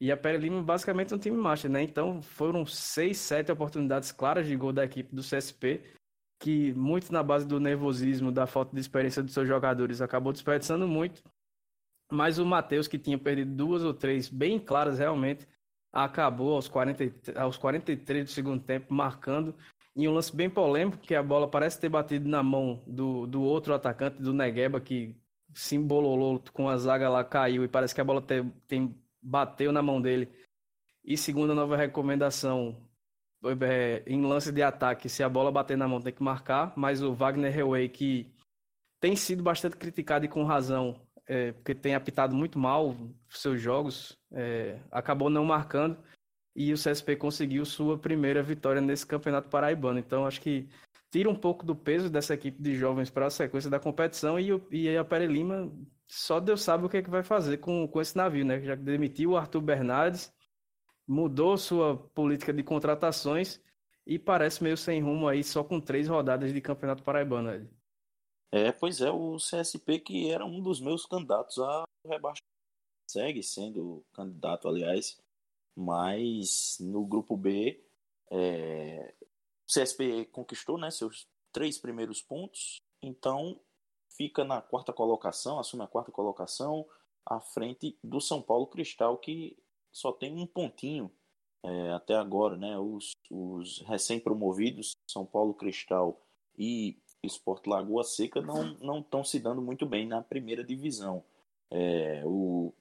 e 0.01 0.13
a 0.13 0.17
Pere 0.17 0.39
Lima 0.39 0.63
basicamente 0.63 1.13
um 1.13 1.19
time 1.19 1.37
Master, 1.37 1.69
né? 1.69 1.83
Então 1.83 2.23
foram 2.23 2.65
seis, 2.65 3.19
sete 3.19 3.51
oportunidades 3.51 4.13
claras 4.13 4.47
de 4.47 4.55
gol 4.55 4.73
da 4.73 4.85
equipe 4.85 5.13
do 5.13 5.21
CSP, 5.21 5.83
que 6.41 6.73
muito 6.75 7.13
na 7.13 7.23
base 7.25 7.45
do 7.45 7.59
nervosismo, 7.59 8.31
da 8.31 8.47
falta 8.47 8.73
de 8.73 8.81
experiência 8.81 9.21
dos 9.21 9.35
seus 9.35 9.49
jogadores, 9.49 10.01
acabou 10.01 10.33
desperdiçando 10.33 10.87
muito. 10.87 11.25
Mas 12.09 12.39
o 12.39 12.47
Matheus, 12.47 12.87
que 12.87 13.01
tinha 13.01 13.19
perdido 13.19 13.53
duas 13.53 13.83
ou 13.83 13.93
três 13.93 14.29
bem 14.29 14.61
claras 14.61 15.01
realmente, 15.01 15.45
acabou 15.95 16.57
aos, 16.57 16.67
40, 16.67 17.41
aos 17.41 17.57
43 17.57 18.25
do 18.25 18.31
segundo 18.31 18.61
tempo, 18.61 18.93
marcando 18.93 19.55
em 19.97 20.09
um 20.09 20.13
lance 20.13 20.35
bem 20.35 20.51
polêmico, 20.51 20.99
que 20.99 21.15
a 21.15 21.23
bola 21.23 21.49
parece 21.49 21.81
ter 21.81 21.89
batido 21.89 22.29
na 22.29 22.43
mão 22.43 22.83
do, 22.85 23.27
do 23.29 23.43
outro 23.43 23.73
atacante, 23.73 24.21
do 24.21 24.33
Negueba, 24.33 24.81
que 24.81 25.17
se 25.55 25.77
embololou 25.77 26.43
com 26.53 26.69
a 26.69 26.77
zaga 26.77 27.09
lá, 27.09 27.23
caiu, 27.23 27.63
e 27.63 27.69
parece 27.69 27.95
que 27.95 28.01
a 28.01 28.05
bola 28.05 28.21
tem, 28.21 28.51
tem 28.67 29.01
bateu 29.23 29.71
na 29.71 29.81
mão 29.81 30.03
dele. 30.03 30.29
E 31.05 31.17
segundo 31.17 31.53
a 31.53 31.55
nova 31.55 31.77
recomendação, 31.77 32.77
é, 33.61 34.03
em 34.05 34.21
lance 34.27 34.51
de 34.51 34.63
ataque, 34.63 35.09
se 35.09 35.23
a 35.23 35.29
bola 35.29 35.53
bater 35.53 35.77
na 35.77 35.87
mão 35.87 36.01
tem 36.01 36.13
que 36.13 36.23
marcar, 36.23 36.73
mas 36.77 37.01
o 37.01 37.15
Wagner 37.15 37.57
Hellway, 37.57 37.89
que 37.89 38.35
tem 39.01 39.15
sido 39.15 39.45
bastante 39.45 39.77
criticado 39.77 40.25
e 40.25 40.29
com 40.29 40.43
razão, 40.43 41.01
é, 41.27 41.53
porque 41.53 41.75
tem 41.75 41.95
apitado 41.95 42.35
muito 42.35 42.59
mal 42.59 42.97
seus 43.31 43.61
jogos, 43.61 44.19
é, 44.33 44.79
acabou 44.91 45.31
não 45.31 45.45
marcando 45.45 45.99
e 46.55 46.73
o 46.73 46.77
CSP 46.77 47.17
conseguiu 47.17 47.65
sua 47.65 47.99
primeira 47.99 48.43
vitória 48.43 48.81
nesse 48.81 49.07
campeonato 49.07 49.49
paraibano. 49.49 49.99
Então 49.99 50.27
acho 50.27 50.41
que 50.41 50.69
tira 51.11 51.29
um 51.29 51.35
pouco 51.35 51.65
do 51.65 51.75
peso 51.75 52.11
dessa 52.11 52.35
equipe 52.35 52.63
de 52.63 52.77
jovens 52.77 53.11
para 53.11 53.27
a 53.27 53.31
sequência 53.31 53.71
da 53.71 53.81
competição 53.81 54.39
e, 54.39 54.51
e 54.71 54.97
a 54.97 55.05
Pere 55.05 55.27
Lima 55.27 55.73
só 56.07 56.39
Deus 56.39 56.63
sabe 56.63 56.85
o 56.85 56.89
que, 56.89 56.99
é 56.99 57.03
que 57.03 57.11
vai 57.11 57.23
fazer 57.23 57.59
com, 57.59 57.89
com 57.89 58.01
esse 58.01 58.17
navio, 58.17 58.45
né? 58.45 58.61
Já 58.61 58.75
demitiu 58.75 59.31
o 59.31 59.37
Arthur 59.37 59.61
Bernardes, 59.61 60.33
mudou 61.07 61.57
sua 61.57 61.97
política 61.97 62.53
de 62.53 62.63
contratações 62.63 63.61
e 64.07 64.19
parece 64.19 64.63
meio 64.63 64.77
sem 64.77 65.01
rumo 65.03 65.27
aí, 65.27 65.43
só 65.43 65.65
com 65.65 65.81
três 65.81 66.09
rodadas 66.09 66.53
de 66.53 66.61
campeonato 66.61 67.03
paraibano. 67.03 67.69
É, 68.53 68.71
pois 68.73 69.01
é, 69.01 69.11
o 69.11 69.37
CSP 69.37 69.99
que 70.01 70.31
era 70.31 70.45
um 70.45 70.63
dos 70.63 70.81
meus 70.81 71.07
candidatos 71.07 71.59
a 71.59 71.85
rebaixar. 72.07 72.43
Segue 73.11 73.43
sendo 73.43 74.05
candidato, 74.13 74.69
aliás, 74.69 75.21
mas 75.77 76.79
no 76.81 77.05
grupo 77.05 77.37
B, 77.37 77.85
é, 78.31 79.15
o 79.21 79.81
CSP 79.81 80.27
conquistou 80.27 80.79
né, 80.79 80.91
seus 80.91 81.27
três 81.53 81.79
primeiros 81.79 82.23
pontos, 82.23 82.79
então 83.03 83.61
fica 84.17 84.45
na 84.45 84.63
quarta 84.63 84.93
colocação, 84.93 85.59
assume 85.59 85.83
a 85.83 85.89
quarta 85.89 86.13
colocação, 86.13 86.87
à 87.27 87.41
frente 87.41 87.99
do 88.03 88.21
São 88.21 88.41
Paulo 88.43 88.67
Cristal, 88.67 89.19
que 89.19 89.57
só 89.93 90.13
tem 90.13 90.37
um 90.37 90.47
pontinho 90.47 91.11
é, 91.63 91.93
até 91.93 92.15
agora, 92.15 92.57
né? 92.57 92.79
Os, 92.79 93.13
os 93.31 93.81
recém-promovidos, 93.81 94.93
São 95.11 95.25
Paulo 95.25 95.55
Cristal 95.55 96.21
e 96.59 97.01
Esporte 97.25 97.69
Lagoa 97.69 98.05
Seca, 98.05 98.41
não 98.41 99.01
estão 99.01 99.25
se 99.25 99.39
dando 99.39 99.63
muito 99.63 99.87
bem 99.87 100.07
na 100.07 100.23
primeira 100.23 100.63
divisão. 100.63 101.25
É, 101.71 102.23
o 102.25 102.73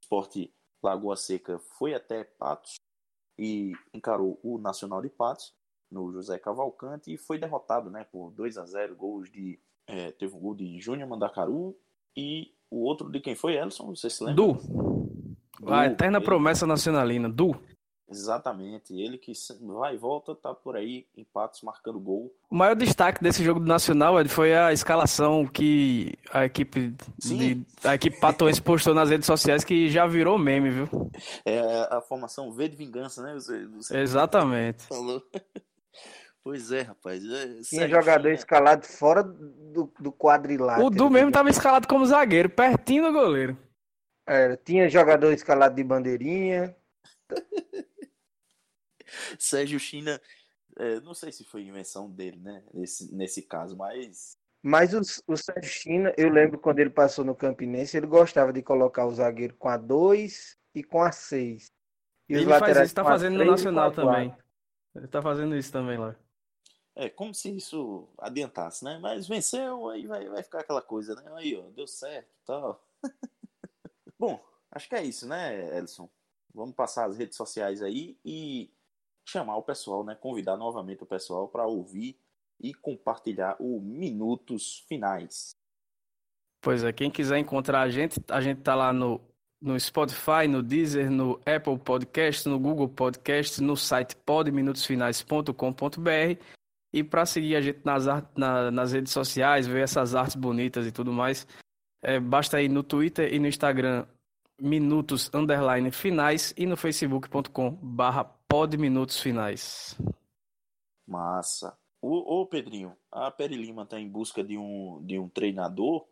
Esporte 0.00 0.52
Lagoa 0.82 1.16
Seca 1.16 1.58
foi 1.58 1.94
até 1.94 2.24
Patos 2.24 2.76
e 3.38 3.72
encarou 3.92 4.38
o 4.42 4.58
Nacional 4.58 5.02
de 5.02 5.08
Patos 5.08 5.54
no 5.90 6.12
José 6.12 6.38
Cavalcante 6.38 7.12
e 7.12 7.16
foi 7.16 7.38
derrotado 7.38 7.90
né, 7.90 8.04
por 8.04 8.30
2 8.32 8.58
a 8.58 8.64
0 8.64 8.96
gols 8.96 9.30
de 9.30 9.58
é, 9.86 10.10
teve 10.12 10.34
um 10.34 10.40
gol 10.40 10.54
de 10.54 10.80
Júnior 10.80 11.08
Mandacaru 11.08 11.76
e 12.16 12.52
o 12.70 12.82
outro 12.82 13.10
de 13.10 13.20
quem 13.20 13.34
foi, 13.34 13.54
Elson? 13.54 13.94
Você 13.94 14.10
se 14.10 14.24
lembra? 14.24 14.44
Du. 14.44 14.54
du 15.60 15.72
a 15.72 15.86
eterna 15.86 16.18
ele... 16.18 16.24
promessa 16.24 16.66
nacionalina, 16.66 17.28
Du. 17.28 17.54
Exatamente, 18.08 18.94
ele 18.94 19.18
que 19.18 19.32
vai 19.60 19.94
e 19.94 19.98
volta, 19.98 20.32
tá 20.34 20.54
por 20.54 20.76
aí, 20.76 21.06
empates, 21.16 21.60
marcando 21.62 21.98
gol. 21.98 22.32
O 22.48 22.54
maior 22.54 22.76
destaque 22.76 23.20
desse 23.20 23.42
jogo 23.42 23.58
do 23.58 23.66
Nacional 23.66 24.14
foi 24.28 24.54
a 24.54 24.72
escalação 24.72 25.44
que 25.44 26.14
a 26.32 26.44
equipe 26.44 26.94
de, 27.18 27.66
a 27.82 27.96
equipe 27.96 28.20
patoense 28.20 28.62
postou 28.62 28.94
nas 28.94 29.10
redes 29.10 29.26
sociais 29.26 29.64
que 29.64 29.90
já 29.90 30.06
virou 30.06 30.38
meme, 30.38 30.70
viu? 30.70 30.88
É 31.44 31.58
a 31.90 32.00
formação 32.00 32.52
V 32.52 32.68
de 32.68 32.76
vingança, 32.76 33.22
né? 33.22 33.34
Você, 33.34 33.66
você 33.66 33.98
Exatamente. 33.98 34.84
Falou. 34.84 35.20
Pois 36.46 36.70
é, 36.70 36.82
rapaz. 36.82 37.20
É, 37.28 37.60
Tinha 37.62 37.88
jogador 37.88 38.30
escalado 38.30 38.86
fora 38.86 39.20
do, 39.20 39.92
do 39.98 40.12
quadrilátero. 40.12 40.86
O 40.86 40.90
Du 40.90 41.10
mesmo 41.10 41.30
estava 41.30 41.50
escalado 41.50 41.88
como 41.88 42.06
zagueiro, 42.06 42.48
pertinho 42.48 43.02
do 43.02 43.12
goleiro. 43.12 43.58
É, 44.24 44.54
tinha 44.54 44.88
jogador 44.88 45.32
escalado 45.32 45.74
de 45.74 45.82
bandeirinha. 45.82 46.72
Sérgio 49.38 49.78
China, 49.78 50.20
é, 50.76 51.00
não 51.00 51.14
sei 51.14 51.32
se 51.32 51.44
foi 51.44 51.62
invenção 51.62 52.10
dele, 52.10 52.38
né? 52.38 52.62
Nesse, 52.72 53.14
nesse 53.14 53.42
caso, 53.42 53.76
mas. 53.76 54.38
Mas 54.62 54.92
o, 54.94 55.00
o 55.32 55.36
Sérgio 55.36 55.70
China, 55.70 56.12
eu 56.16 56.28
lembro 56.28 56.58
quando 56.58 56.80
ele 56.80 56.90
passou 56.90 57.24
no 57.24 57.34
Campinense, 57.34 57.96
ele 57.96 58.06
gostava 58.06 58.52
de 58.52 58.62
colocar 58.62 59.06
o 59.06 59.14
zagueiro 59.14 59.54
com 59.54 59.68
a 59.68 59.76
2 59.76 60.58
e 60.74 60.82
com 60.82 61.02
a 61.02 61.12
6. 61.12 61.72
E 62.28 62.34
ele 62.34 62.46
faz 62.46 62.76
isso, 62.78 62.94
tá 62.94 63.04
fazendo 63.04 63.38
no 63.38 63.44
Nacional 63.44 63.92
também. 63.92 64.34
Ele 64.94 65.06
tá 65.06 65.22
fazendo 65.22 65.56
isso 65.56 65.70
também 65.70 65.98
lá. 65.98 66.16
É, 66.94 67.10
como 67.10 67.34
se 67.34 67.54
isso 67.54 68.08
adiantasse, 68.18 68.82
né? 68.82 68.98
Mas 68.98 69.28
venceu, 69.28 69.88
aí 69.90 70.06
vai, 70.06 70.26
vai 70.28 70.42
ficar 70.42 70.60
aquela 70.60 70.80
coisa, 70.80 71.14
né? 71.14 71.30
Aí, 71.34 71.54
ó, 71.54 71.68
deu 71.70 71.86
certo 71.86 72.26
e 72.26 72.46
tal. 72.46 72.82
Bom, 74.18 74.42
acho 74.70 74.88
que 74.88 74.94
é 74.94 75.04
isso, 75.04 75.28
né, 75.28 75.78
Edson? 75.78 76.08
Vamos 76.54 76.74
passar 76.74 77.04
as 77.04 77.18
redes 77.18 77.36
sociais 77.36 77.82
aí 77.82 78.18
e 78.24 78.72
chamar 79.26 79.56
o 79.56 79.62
pessoal, 79.62 80.04
né? 80.04 80.14
Convidar 80.14 80.56
novamente 80.56 81.02
o 81.02 81.06
pessoal 81.06 81.48
para 81.48 81.66
ouvir 81.66 82.16
e 82.60 82.72
compartilhar 82.72 83.56
o 83.58 83.80
Minutos 83.80 84.84
Finais. 84.88 85.56
Pois 86.62 86.84
é, 86.84 86.92
quem 86.92 87.10
quiser 87.10 87.38
encontrar 87.38 87.82
a 87.82 87.90
gente, 87.90 88.20
a 88.28 88.40
gente 88.40 88.62
tá 88.62 88.74
lá 88.74 88.92
no, 88.92 89.20
no 89.60 89.78
Spotify, 89.78 90.48
no 90.48 90.62
Deezer, 90.62 91.10
no 91.10 91.38
Apple 91.44 91.78
Podcast, 91.78 92.48
no 92.48 92.58
Google 92.58 92.88
Podcast, 92.88 93.62
no 93.62 93.76
site 93.76 94.16
podminutosfinais.com.br 94.16 96.42
e 96.92 97.04
para 97.04 97.26
seguir 97.26 97.56
a 97.56 97.60
gente 97.60 97.80
nas, 97.84 98.06
na, 98.36 98.70
nas 98.70 98.92
redes 98.92 99.12
sociais, 99.12 99.66
ver 99.66 99.82
essas 99.82 100.14
artes 100.14 100.34
bonitas 100.34 100.86
e 100.86 100.92
tudo 100.92 101.12
mais, 101.12 101.46
é, 102.02 102.18
basta 102.18 102.62
ir 102.62 102.68
no 102.68 102.82
Twitter 102.82 103.32
e 103.32 103.38
no 103.38 103.46
Instagram 103.46 104.06
minutos 104.58 105.30
underline 105.34 105.90
finais 105.90 106.54
e 106.56 106.64
no 106.64 106.76
facebook.com 106.76 107.72
barra 107.82 108.35
podminutos 108.48 109.20
finais. 109.20 109.96
Massa. 111.06 111.78
Ô, 112.00 112.40
ô, 112.40 112.46
Pedrinho, 112.46 112.96
a 113.10 113.30
Peri 113.30 113.56
Lima 113.56 113.86
tá 113.86 113.98
em 113.98 114.08
busca 114.08 114.42
de 114.42 114.56
um, 114.56 115.04
de 115.04 115.18
um 115.18 115.28
treinador. 115.28 116.06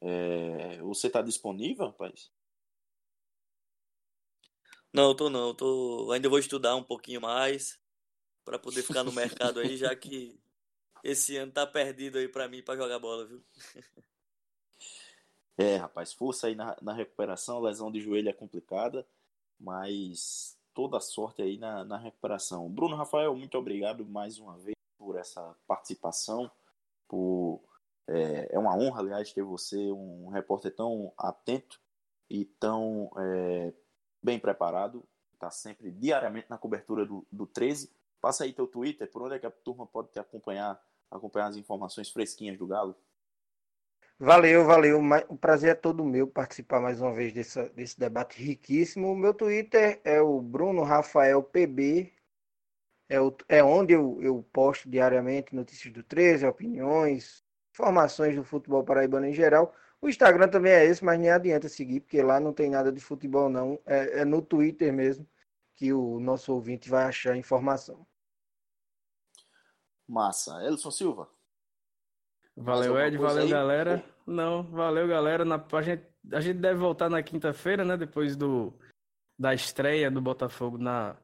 É, 0.00 0.78
você 0.82 1.08
tá 1.08 1.22
disponível, 1.22 1.86
rapaz? 1.86 2.30
Não, 4.92 5.08
eu 5.08 5.14
tô 5.14 5.28
não. 5.28 5.48
Eu 5.48 5.54
tô... 5.54 6.12
Ainda 6.12 6.28
vou 6.28 6.38
estudar 6.38 6.76
um 6.76 6.82
pouquinho 6.82 7.20
mais 7.20 7.78
para 8.44 8.58
poder 8.58 8.82
ficar 8.82 9.02
no 9.02 9.12
mercado 9.12 9.60
aí, 9.60 9.76
já 9.76 9.94
que 9.96 10.38
esse 11.02 11.36
ano 11.36 11.52
tá 11.52 11.66
perdido 11.66 12.18
aí 12.18 12.28
para 12.28 12.48
mim 12.48 12.62
para 12.62 12.76
jogar 12.76 12.98
bola, 12.98 13.26
viu? 13.26 13.42
É, 15.56 15.76
rapaz, 15.76 16.12
força 16.12 16.48
aí 16.48 16.54
na, 16.54 16.76
na 16.82 16.92
recuperação, 16.92 17.60
lesão 17.60 17.90
de 17.90 18.00
joelho 18.00 18.28
é 18.28 18.32
complicada, 18.32 19.06
mas 19.58 20.58
toda 20.74 21.00
sorte 21.00 21.40
aí 21.40 21.56
na, 21.56 21.84
na 21.84 21.96
recuperação. 21.96 22.68
Bruno 22.68 22.96
Rafael, 22.96 23.34
muito 23.34 23.56
obrigado 23.56 24.04
mais 24.04 24.38
uma 24.38 24.58
vez 24.58 24.74
por 24.98 25.16
essa 25.16 25.54
participação, 25.66 26.50
por 27.08 27.62
é, 28.08 28.48
é 28.54 28.58
uma 28.58 28.76
honra, 28.76 29.00
aliás, 29.00 29.32
ter 29.32 29.42
você, 29.42 29.90
um 29.92 30.28
repórter 30.28 30.74
tão 30.74 31.12
atento 31.16 31.80
e 32.28 32.44
tão 32.44 33.10
é, 33.16 33.72
bem 34.22 34.38
preparado, 34.38 35.04
está 35.32 35.50
sempre 35.50 35.90
diariamente 35.90 36.50
na 36.50 36.58
cobertura 36.58 37.06
do, 37.06 37.26
do 37.30 37.46
13. 37.46 37.90
Passa 38.20 38.44
aí 38.44 38.52
teu 38.52 38.66
Twitter, 38.66 39.10
por 39.10 39.22
onde 39.22 39.34
é 39.34 39.38
que 39.38 39.46
a 39.46 39.50
turma 39.50 39.86
pode 39.86 40.08
te 40.08 40.18
acompanhar, 40.18 40.82
acompanhar 41.10 41.48
as 41.48 41.56
informações 41.56 42.10
fresquinhas 42.10 42.58
do 42.58 42.66
Galo? 42.66 42.96
Valeu, 44.18 44.64
valeu. 44.64 45.00
O 45.28 45.36
prazer 45.36 45.70
é 45.72 45.74
todo 45.74 46.04
meu 46.04 46.26
participar 46.26 46.80
mais 46.80 47.00
uma 47.00 47.12
vez 47.12 47.32
desse, 47.32 47.98
debate 47.98 48.40
riquíssimo. 48.42 49.10
O 49.12 49.16
meu 49.16 49.34
Twitter 49.34 50.00
é 50.04 50.20
o 50.20 50.40
Bruno 50.40 50.82
Rafael 50.82 51.42
PB. 51.42 52.12
É, 53.08 53.20
o, 53.20 53.36
é 53.48 53.62
onde 53.62 53.92
eu, 53.92 54.18
eu 54.22 54.42
posto 54.52 54.88
diariamente 54.88 55.54
notícias 55.54 55.92
do 55.92 56.02
13, 56.02 56.46
opiniões, 56.46 57.44
informações 57.72 58.36
do 58.36 58.44
futebol 58.44 58.84
paraibano 58.84 59.26
em 59.26 59.34
geral. 59.34 59.74
O 60.00 60.08
Instagram 60.08 60.48
também 60.48 60.72
é 60.72 60.84
esse, 60.84 61.04
mas 61.04 61.18
nem 61.18 61.30
adianta 61.30 61.68
seguir, 61.68 62.00
porque 62.00 62.22
lá 62.22 62.38
não 62.38 62.52
tem 62.52 62.70
nada 62.70 62.92
de 62.92 63.00
futebol, 63.00 63.48
não. 63.48 63.80
É, 63.84 64.20
é 64.20 64.24
no 64.24 64.40
Twitter 64.40 64.92
mesmo 64.92 65.28
que 65.76 65.92
o 65.92 66.20
nosso 66.20 66.52
ouvinte 66.52 66.88
vai 66.88 67.04
achar 67.04 67.36
informação. 67.36 68.06
Massa. 70.06 70.62
Elson 70.62 70.90
Silva. 70.90 71.33
Valeu, 72.56 72.98
Ed. 72.98 73.16
Valeu, 73.16 73.44
aí? 73.44 73.50
galera. 73.50 74.04
Não, 74.26 74.62
valeu, 74.62 75.08
galera. 75.08 75.44
Na, 75.44 75.62
a, 75.72 75.82
gente, 75.82 76.04
a 76.32 76.40
gente 76.40 76.58
deve 76.58 76.78
voltar 76.78 77.10
na 77.10 77.22
quinta-feira, 77.22 77.84
né? 77.84 77.96
Depois 77.96 78.36
do, 78.36 78.72
da 79.38 79.52
estreia 79.52 80.10
do 80.10 80.20
Botafogo 80.20 80.78
na, 80.78 81.16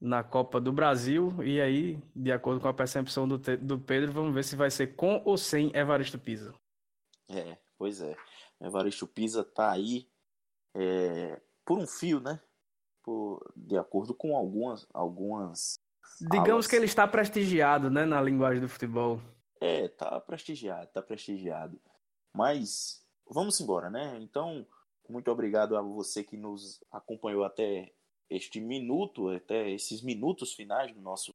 na 0.00 0.22
Copa 0.22 0.60
do 0.60 0.72
Brasil. 0.72 1.32
E 1.42 1.60
aí, 1.60 2.02
de 2.14 2.32
acordo 2.32 2.60
com 2.60 2.68
a 2.68 2.74
percepção 2.74 3.26
do, 3.26 3.38
do 3.38 3.78
Pedro, 3.78 4.12
vamos 4.12 4.34
ver 4.34 4.44
se 4.44 4.56
vai 4.56 4.70
ser 4.70 4.96
com 4.96 5.22
ou 5.24 5.38
sem 5.38 5.74
Evaristo 5.74 6.18
Pisa. 6.18 6.54
É, 7.30 7.56
pois 7.76 8.00
é. 8.00 8.16
Evaristo 8.60 9.06
Pisa 9.06 9.44
tá 9.44 9.70
aí 9.70 10.08
é, 10.74 11.40
por 11.64 11.78
um 11.78 11.86
fio, 11.86 12.20
né? 12.20 12.40
Por, 13.02 13.40
de 13.56 13.78
acordo 13.78 14.12
com 14.12 14.36
algumas, 14.36 14.86
algumas 14.92 15.78
Digamos 16.20 16.66
que 16.66 16.74
ele 16.74 16.86
está 16.86 17.06
prestigiado, 17.06 17.90
né, 17.90 18.04
na 18.04 18.20
linguagem 18.20 18.60
do 18.60 18.68
futebol. 18.68 19.20
É, 19.60 19.88
tá 19.88 20.20
prestigiado, 20.20 20.88
tá 20.92 21.02
prestigiado. 21.02 21.80
Mas 22.32 23.04
vamos 23.28 23.60
embora, 23.60 23.90
né? 23.90 24.18
Então, 24.20 24.66
muito 25.08 25.30
obrigado 25.30 25.76
a 25.76 25.82
você 25.82 26.22
que 26.22 26.36
nos 26.36 26.82
acompanhou 26.90 27.44
até 27.44 27.92
este 28.30 28.60
minuto, 28.60 29.30
até 29.30 29.70
esses 29.70 30.02
minutos 30.02 30.52
finais 30.52 30.94
do 30.94 31.00
nosso 31.00 31.34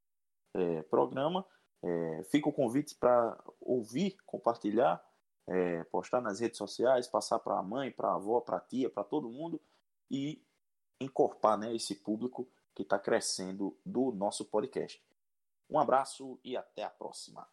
é, 0.54 0.82
programa. 0.84 1.46
É, 1.82 2.24
fica 2.26 2.48
o 2.48 2.54
convite 2.54 2.96
para 2.96 3.38
ouvir, 3.60 4.16
compartilhar, 4.26 5.04
é, 5.48 5.84
postar 5.86 6.22
nas 6.22 6.40
redes 6.40 6.58
sociais, 6.58 7.08
passar 7.08 7.40
para 7.40 7.58
a 7.58 7.64
mãe, 7.64 7.92
para 7.92 8.10
a 8.10 8.16
avó, 8.16 8.40
para 8.40 8.58
a 8.58 8.62
tia, 8.62 8.90
para 8.90 9.04
todo 9.04 9.30
mundo 9.30 9.60
e 10.10 10.42
encorpar 11.02 11.58
né, 11.58 11.76
esse 11.76 11.96
público 11.96 12.48
que 12.74 12.84
está 12.84 12.98
crescendo 12.98 13.76
do 13.86 14.12
nosso 14.12 14.46
podcast. 14.46 15.04
Um 15.70 15.80
abraço 15.80 16.40
e 16.44 16.56
até 16.56 16.84
a 16.84 16.90
próxima. 16.90 17.48